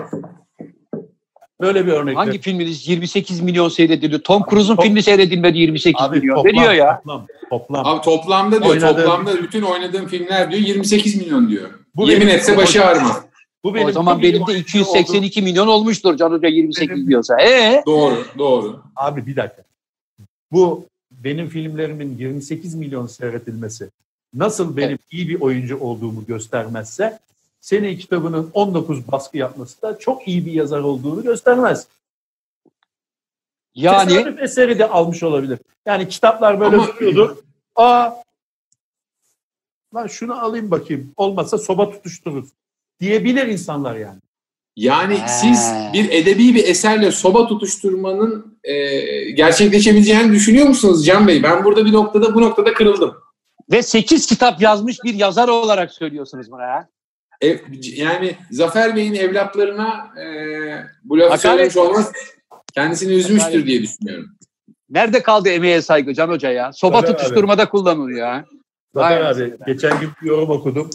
[1.62, 2.18] Böyle bir örnek.
[2.18, 4.22] Hangi filminiz 28 milyon seyredildi?
[4.22, 6.36] Tom Cruise'un filmi seyredilmedi 28 abi, milyon.
[6.36, 6.98] Toplam, ne diyor ya?
[6.98, 7.86] Toplam, toplam.
[7.86, 8.72] Abi toplamda diyor.
[8.72, 11.70] Oynadığım, toplamda bütün oynadığım filmler diyor 28 milyon diyor.
[11.96, 13.25] Bu Yemin etse başı ağrımaz.
[13.66, 15.46] Bu benim, o zaman benim de 282 oldu.
[15.46, 17.42] milyon olmuştur Can Hoca 28 benim, diyorsa.
[17.42, 17.84] Ee?
[17.86, 18.84] Doğru, doğru.
[18.96, 19.64] Abi bir dakika.
[20.52, 23.90] Bu benim filmlerimin 28 milyon seyretilmesi
[24.34, 25.00] nasıl benim evet.
[25.12, 27.20] iyi bir oyuncu olduğumu göstermezse
[27.62, 31.88] senin kitabının 19 baskı yapması da çok iyi bir yazar olduğunu göstermez.
[33.76, 35.60] Yani Tesadüf eseri de almış olabilir.
[35.86, 36.88] Yani kitaplar böyle Ama...
[36.88, 37.44] duruyordu.
[37.76, 38.12] Aa
[39.96, 41.12] lan şunu alayım bakayım.
[41.18, 42.50] Olmazsa soba tutuştururuz.
[43.00, 44.20] Diyebilir insanlar yani.
[44.76, 45.28] Yani ha.
[45.28, 51.44] siz bir edebi bir eserle soba tutuşturmanın e, gerçekleşebileceğini düşünüyor musunuz Can Bey?
[51.44, 53.16] Ben burada bir noktada bu noktada kırıldım.
[53.72, 56.88] Ve 8 kitap yazmış bir yazar olarak söylüyorsunuz buna ya.
[57.42, 57.60] E,
[57.96, 60.28] yani Zafer Bey'in evlatlarına e,
[61.04, 62.12] bu lafı söylemiş olmaz
[62.74, 63.68] kendisini üzmüştür Hakaret.
[63.68, 64.30] diye düşünüyorum.
[64.90, 66.74] Nerede kaldı emeğe saygı Can Hoca ya?
[66.74, 67.70] Soba Zafer tutuşturmada abi.
[67.70, 68.46] kullanılıyor ya.
[68.94, 70.90] Zafer Vay abi geçen gün bir yorum okudum.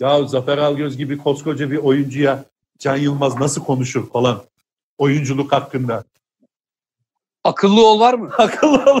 [0.00, 2.44] Ya Zafer Algöz gibi koskoca bir oyuncuya
[2.78, 4.42] Can Yılmaz nasıl konuşur falan
[4.98, 6.04] oyunculuk hakkında.
[7.44, 8.30] Akıllı ol var mı?
[8.38, 9.00] Akıllı ol.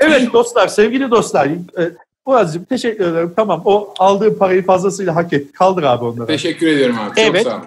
[0.00, 1.46] evet dostlar, sevgili dostlar.
[1.46, 1.92] E,
[2.26, 3.32] Murat'cığım teşekkür ederim.
[3.36, 5.52] Tamam o aldığı parayı fazlasıyla hak etti.
[5.52, 6.26] Kaldır abi onları.
[6.26, 7.20] Teşekkür ediyorum abi.
[7.20, 7.44] Evet.
[7.44, 7.66] Çok sağ olun.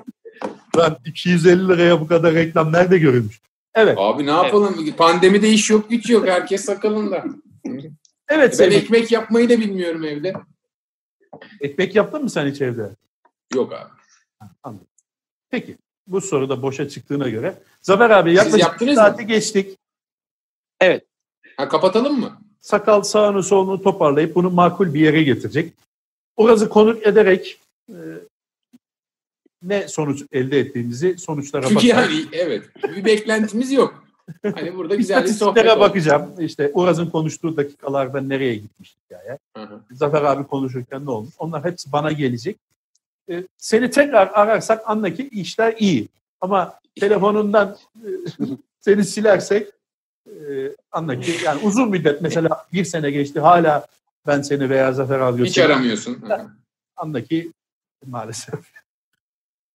[0.78, 3.42] Lan 250 liraya bu kadar reklam nerede görülmüş?
[3.76, 3.98] Evet.
[4.00, 4.76] Abi ne yapalım?
[4.84, 4.98] Evet.
[4.98, 6.28] Pandemide iş yok, güç yok.
[6.28, 7.24] Herkes sakalında.
[8.32, 8.58] evet.
[8.60, 10.34] Ben ekmek yapmayı da bilmiyorum evde.
[11.62, 12.90] Ekmek yaptın mı sen hiç evde?
[13.56, 13.90] Yok abi.
[14.64, 14.88] Anladım.
[15.50, 15.78] Peki.
[16.08, 17.64] Bu soru da boşa çıktığına göre.
[17.82, 19.28] Zafer abi yaklaşık bir saati mı?
[19.28, 19.78] geçtik.
[20.80, 21.06] Evet.
[21.58, 22.42] Ha, kapatalım mı?
[22.62, 25.74] Sakal sağını solunu toparlayıp bunu makul bir yere getirecek.
[26.36, 27.96] Orası konuk ederek e,
[29.62, 32.14] ne sonuç elde ettiğimizi sonuçlara Çünkü bakalım.
[32.14, 34.04] yani evet bir beklentimiz yok.
[34.56, 36.32] Hani burada güzel bir sohbet bakacağım.
[36.34, 36.42] Oldu.
[36.42, 39.38] İşte Uraz'ın konuştuğu dakikalarda nereye gitmiş hikaye.
[39.58, 39.80] Hı hı.
[39.92, 41.34] Zafer abi konuşurken ne olmuş?
[41.40, 42.58] Onlar hepsi bana gelecek.
[43.30, 46.08] Ee, seni tekrar ararsak anla ki işler iyi.
[46.42, 48.10] Ama telefonundan e,
[48.80, 49.68] seni silersek
[50.28, 50.32] e,
[50.92, 53.88] anla ki yani uzun müddet mesela bir sene geçti hala
[54.28, 56.24] ben seni veya Zafer abi Hiç aramıyorsun.
[56.96, 57.52] Anla ki
[58.06, 58.60] maalesef.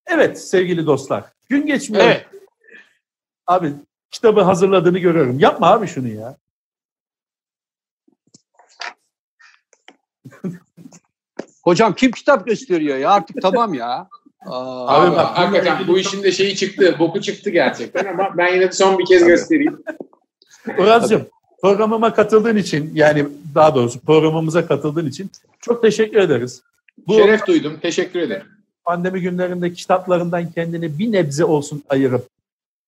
[0.06, 1.24] Evet sevgili dostlar.
[1.48, 2.04] Gün geçmiyor.
[2.04, 2.26] Evet.
[3.46, 3.72] Abi
[4.10, 5.38] kitabı hazırladığını görüyorum.
[5.38, 6.36] Yapma abi şunu ya.
[11.62, 13.10] Hocam kim kitap gösteriyor ya?
[13.10, 14.08] Artık tamam ya.
[14.46, 18.68] Aa, abi bak hakikaten bu işin de şeyi çıktı, boku çıktı gerçekten ama ben yine
[18.68, 19.82] de son bir kez göstereyim.
[20.78, 21.26] Uraz'cığım
[21.60, 25.30] programıma katıldığın için yani daha doğrusu programımıza katıldığın için
[25.60, 26.62] çok teşekkür ederiz.
[27.06, 27.78] Bu, Şeref duydum.
[27.82, 28.46] Teşekkür ederim.
[28.84, 32.28] Pandemi günlerinde kitaplarından kendini bir nebze olsun ayırıp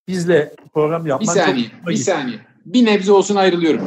[0.08, 2.38] bizle program yapman bir saniye, çok Bir saniye.
[2.66, 3.82] Bir nebze olsun ayrılıyorum.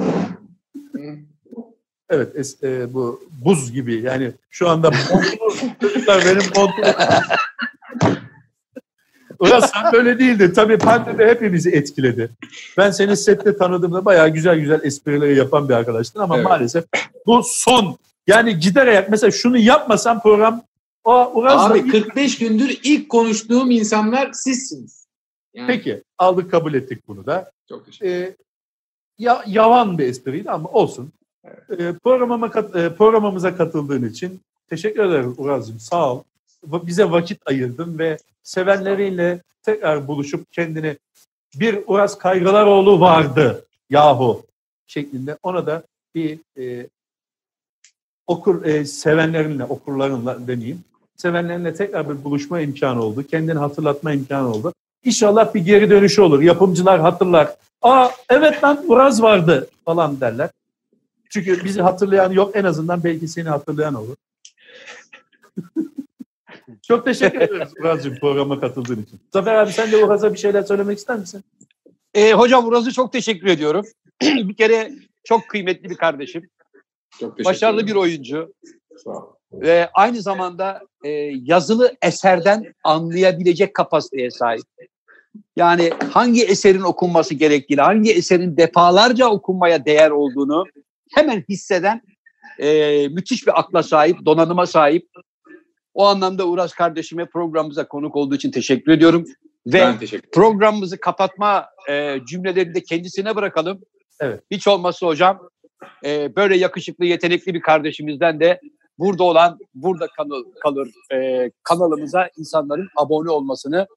[2.09, 4.91] Evet es, e, bu buz gibi yani şu anda
[5.81, 6.83] çocuklar benim montum.
[9.39, 10.53] Ulan sen böyle değildi.
[10.53, 12.29] Tabii pandemi hepimizi etkiledi.
[12.77, 16.45] Ben seni sette tanıdığımda bayağı güzel güzel esprileri yapan bir arkadaştın ama evet.
[16.45, 16.85] maalesef
[17.25, 17.97] bu son.
[18.27, 20.63] Yani giderek mesela şunu yapmasam program
[21.03, 25.00] o Uraz'la Abi 45 gündür ilk konuştuğum insanlar sizsiniz.
[25.53, 25.67] Yani.
[25.67, 27.51] Peki aldık kabul ettik bunu da.
[27.69, 28.35] Çok teşekkür ederim.
[28.39, 28.43] Ee,
[29.17, 31.11] ya, yavan bir espriydi ama olsun.
[31.43, 31.79] Evet.
[31.79, 36.23] Ee, programıma, e, programımıza katıldığın için teşekkür ederim Uraz'cığım sağ ol.
[36.63, 40.97] Bize vakit ayırdın ve sevenleriyle tekrar buluşup kendini
[41.55, 44.45] bir Uraz Kaygılaroğlu vardı yahu
[44.87, 45.83] şeklinde ona da
[46.15, 46.87] bir e,
[48.27, 50.83] okur e, sevenlerinle, okurlarınla deneyeyim.
[51.15, 53.27] Sevenlerinle tekrar bir buluşma imkanı oldu.
[53.27, 54.73] Kendini hatırlatma imkanı oldu.
[55.03, 56.41] İnşallah bir geri dönüşü olur.
[56.41, 57.55] Yapımcılar hatırlar.
[57.81, 60.49] Aa evet lan Uraz vardı falan derler.
[61.29, 62.55] Çünkü bizi hatırlayan yok.
[62.55, 64.15] En azından belki seni hatırlayan olur.
[66.87, 69.19] Çok teşekkür ederiz Uraz'cığım programa katıldığın için.
[69.33, 71.43] Zafer abi sen de Uraz'a bir şeyler söylemek ister misin?
[72.13, 73.85] E, hocam Uraz'ı çok teşekkür ediyorum.
[74.21, 74.91] bir kere
[75.23, 76.49] çok kıymetli bir kardeşim.
[77.19, 78.53] Çok Başarılı bir oyuncu.
[79.03, 79.33] Sağ ol.
[79.53, 81.09] Ve aynı zamanda e,
[81.43, 84.65] yazılı eserden anlayabilecek kapasiteye sahip.
[85.55, 90.63] Yani hangi eserin okunması gerektiğini, hangi eserin defalarca okunmaya değer olduğunu
[91.11, 92.01] hemen hisseden
[92.59, 95.07] e, müthiş bir akla sahip, donanıma sahip.
[95.93, 99.25] O anlamda Uras kardeşime programımıza konuk olduğu için teşekkür ediyorum.
[99.67, 103.81] Ve teşekkür programımızı kapatma e, cümlelerini de kendisine bırakalım.
[104.19, 104.43] Evet.
[104.51, 105.49] Hiç olmazsa hocam
[106.05, 108.59] e, böyle yakışıklı, yetenekli bir kardeşimizden de
[108.99, 113.87] burada olan, burada kalır, kalır e, kanalımıza insanların abone olmasını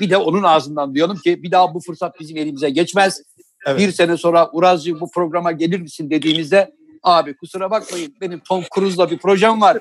[0.00, 3.22] bir de onun ağzından duyalım ki bir daha bu fırsat bizim elimize geçmez.
[3.66, 3.78] Evet.
[3.78, 9.10] Bir sene sonra Urazcı bu programa gelir misin dediğimizde abi kusura bakmayın benim Tom Cruise'la
[9.10, 9.78] bir projem var.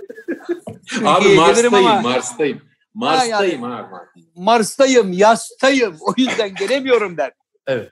[1.06, 2.61] abi Mars'tayım, ama, Mars'tayım.
[2.94, 3.88] Mars'tayım yani, abi.
[4.35, 5.98] Mars'tayım, yastayım.
[6.02, 7.31] O yüzden gelemiyorum der.
[7.68, 7.90] Evet.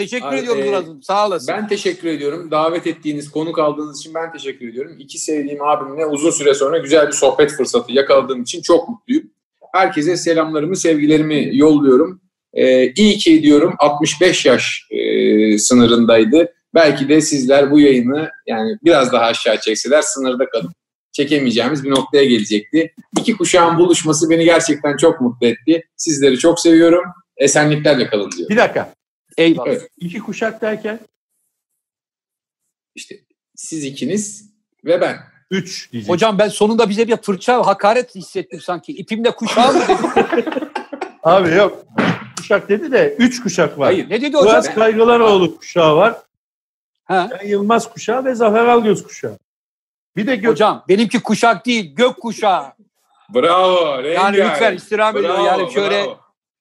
[0.00, 0.98] Teşekkür Abi, ediyorum Murat'ım.
[0.98, 1.54] E, Sağ olasın.
[1.54, 2.50] Ben teşekkür ediyorum.
[2.50, 4.96] Davet ettiğiniz, konuk aldığınız için ben teşekkür ediyorum.
[4.98, 9.30] İki sevdiğim abimle uzun süre sonra güzel bir sohbet fırsatı yakaladığım için çok mutluyum.
[9.74, 12.20] Herkese selamlarımı, sevgilerimi yolluyorum.
[12.52, 16.52] Ee, iyi ki diyorum 65 yaş e, sınırındaydı.
[16.74, 20.70] Belki de sizler bu yayını yani biraz daha aşağı çekseler sınırda kalıp
[21.12, 22.94] çekemeyeceğimiz bir noktaya gelecekti.
[23.18, 25.82] İki kuşağın buluşması beni gerçekten çok mutlu etti.
[25.96, 27.04] Sizleri çok seviyorum.
[27.36, 28.48] Esenliklerle kalın diyor.
[28.48, 28.94] Bir dakika.
[29.38, 29.68] Eyvallah.
[29.68, 29.88] Evet.
[29.96, 31.00] İki kuşak derken
[32.94, 33.14] İşte
[33.56, 34.50] siz ikiniz
[34.84, 35.16] ve ben.
[35.50, 36.10] Üç diyecek.
[36.10, 38.92] Hocam ben sonunda bize bir fırça, hakaret hissettim sanki.
[38.92, 40.10] İpimle kuşağım mı dedim.
[41.22, 41.84] Abi yok.
[42.36, 43.86] Kuşak dedi de üç kuşak var.
[43.86, 44.10] Hayır.
[44.10, 44.52] Ne dedi hocam?
[44.52, 46.16] Uras Kaygılaroğlu kuşağı var.
[47.04, 47.30] Ha?
[47.32, 49.38] Ben Yılmaz kuşağı ve Zafer Algöz kuşağı.
[50.16, 52.64] Bir de gök Hocam benimki kuşak değil, gök kuşağı.
[53.34, 54.00] Bravo.
[54.00, 55.44] Yani lütfen istirham ediyorum.
[55.44, 56.18] Bravo, Yani şöyle bravo.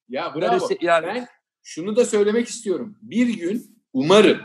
[0.10, 0.68] Ya bravo.
[0.82, 1.28] Yani Ben
[1.64, 2.96] şunu da söylemek istiyorum.
[3.02, 4.38] Bir gün umarım,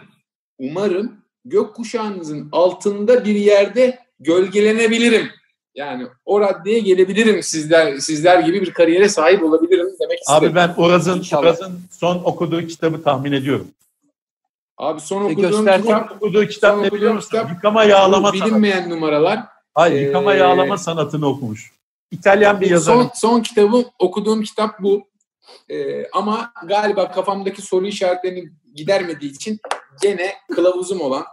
[0.59, 5.31] umarım gökkuşağınızın altında bir yerde gölgelenebilirim.
[5.75, 10.49] Yani o raddeye gelebilirim sizler sizler gibi bir kariyere sahip olabilirim demek istedim.
[10.49, 11.43] Abi ben Uraz'ın, İnşallah.
[11.43, 13.69] Uraz'ın son okuduğu kitabı tahmin ediyorum.
[14.79, 17.29] Abi son E, okuduğum kitap Okuduğu kitap ne biliyor musun?
[17.31, 18.47] kitap- Yıkama yağlama sanatı.
[18.47, 19.41] bilinmeyen numaralar.
[19.75, 21.73] Hayır, yıkama Ee, yağlama sanatını okumuş.
[22.11, 22.95] İtalyan bir yazar.
[22.95, 25.07] Son, son kitabım, okuduğum kitap bu.
[25.69, 29.61] Ee, ama galiba kafamdaki soru işaretlerini gidermediği için
[30.03, 31.25] gene kılavuzum olan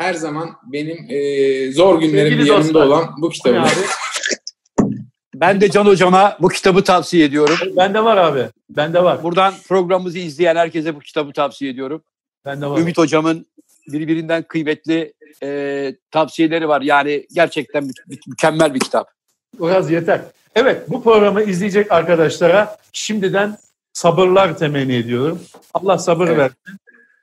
[0.00, 3.60] her zaman benim e, zor günlerimde Sevgili yanımda dostlar, olan bu kitabı.
[3.60, 3.70] abi?
[5.34, 7.56] ben de Can Hocam'a bu kitabı tavsiye ediyorum.
[7.76, 8.46] Bende var abi.
[8.70, 9.22] Bende var.
[9.22, 12.02] Buradan programımızı izleyen herkese bu kitabı tavsiye ediyorum.
[12.44, 12.78] Bende var.
[12.78, 13.46] Ümit Hocam'ın
[13.88, 15.12] birbirinden kıymetli
[15.42, 16.80] e, tavsiyeleri var.
[16.82, 19.10] Yani gerçekten mü- mü- mükemmel bir kitap.
[19.58, 20.20] Uraz yeter.
[20.54, 23.56] Evet bu programı izleyecek arkadaşlara şimdiden
[23.92, 25.40] sabırlar temenni ediyorum.
[25.74, 26.38] Allah sabır Evet.
[26.38, 26.80] versin.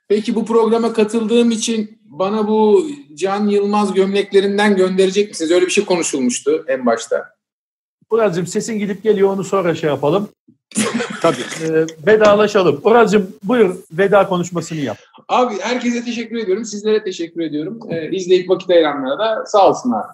[0.08, 5.50] Peki bu programa katıldığım için bana bu Can Yılmaz gömleklerinden gönderecek misiniz?
[5.50, 7.24] Öyle bir şey konuşulmuştu en başta.
[8.10, 10.28] Uraz'cığım sesin gidip geliyor onu sonra şey yapalım.
[11.22, 11.36] Tabii.
[11.64, 12.80] Ee, vedalaşalım.
[12.84, 14.98] Uraz'cığım buyur veda konuşmasını yap.
[15.28, 16.64] Abi herkese teşekkür ediyorum.
[16.64, 17.80] Sizlere teşekkür ediyorum.
[17.90, 20.06] Ee, izleyip vakit ayıranlara da sağ olsunlar.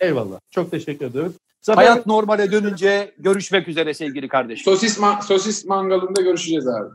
[0.00, 0.38] Eyvallah.
[0.50, 1.32] Çok teşekkür ediyoruz.
[1.62, 4.64] Zafer, Hayat normale dönünce görüşmek üzere sevgili kardeşim.
[4.64, 6.88] Sosis, ma- sosis mangalında görüşeceğiz abi.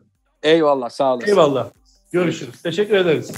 [0.44, 1.28] Eyvallah sağ olasın.
[1.30, 1.70] Eyvallah.
[2.12, 2.62] Görüşürüz.
[2.62, 3.32] Teşekkür ederiz.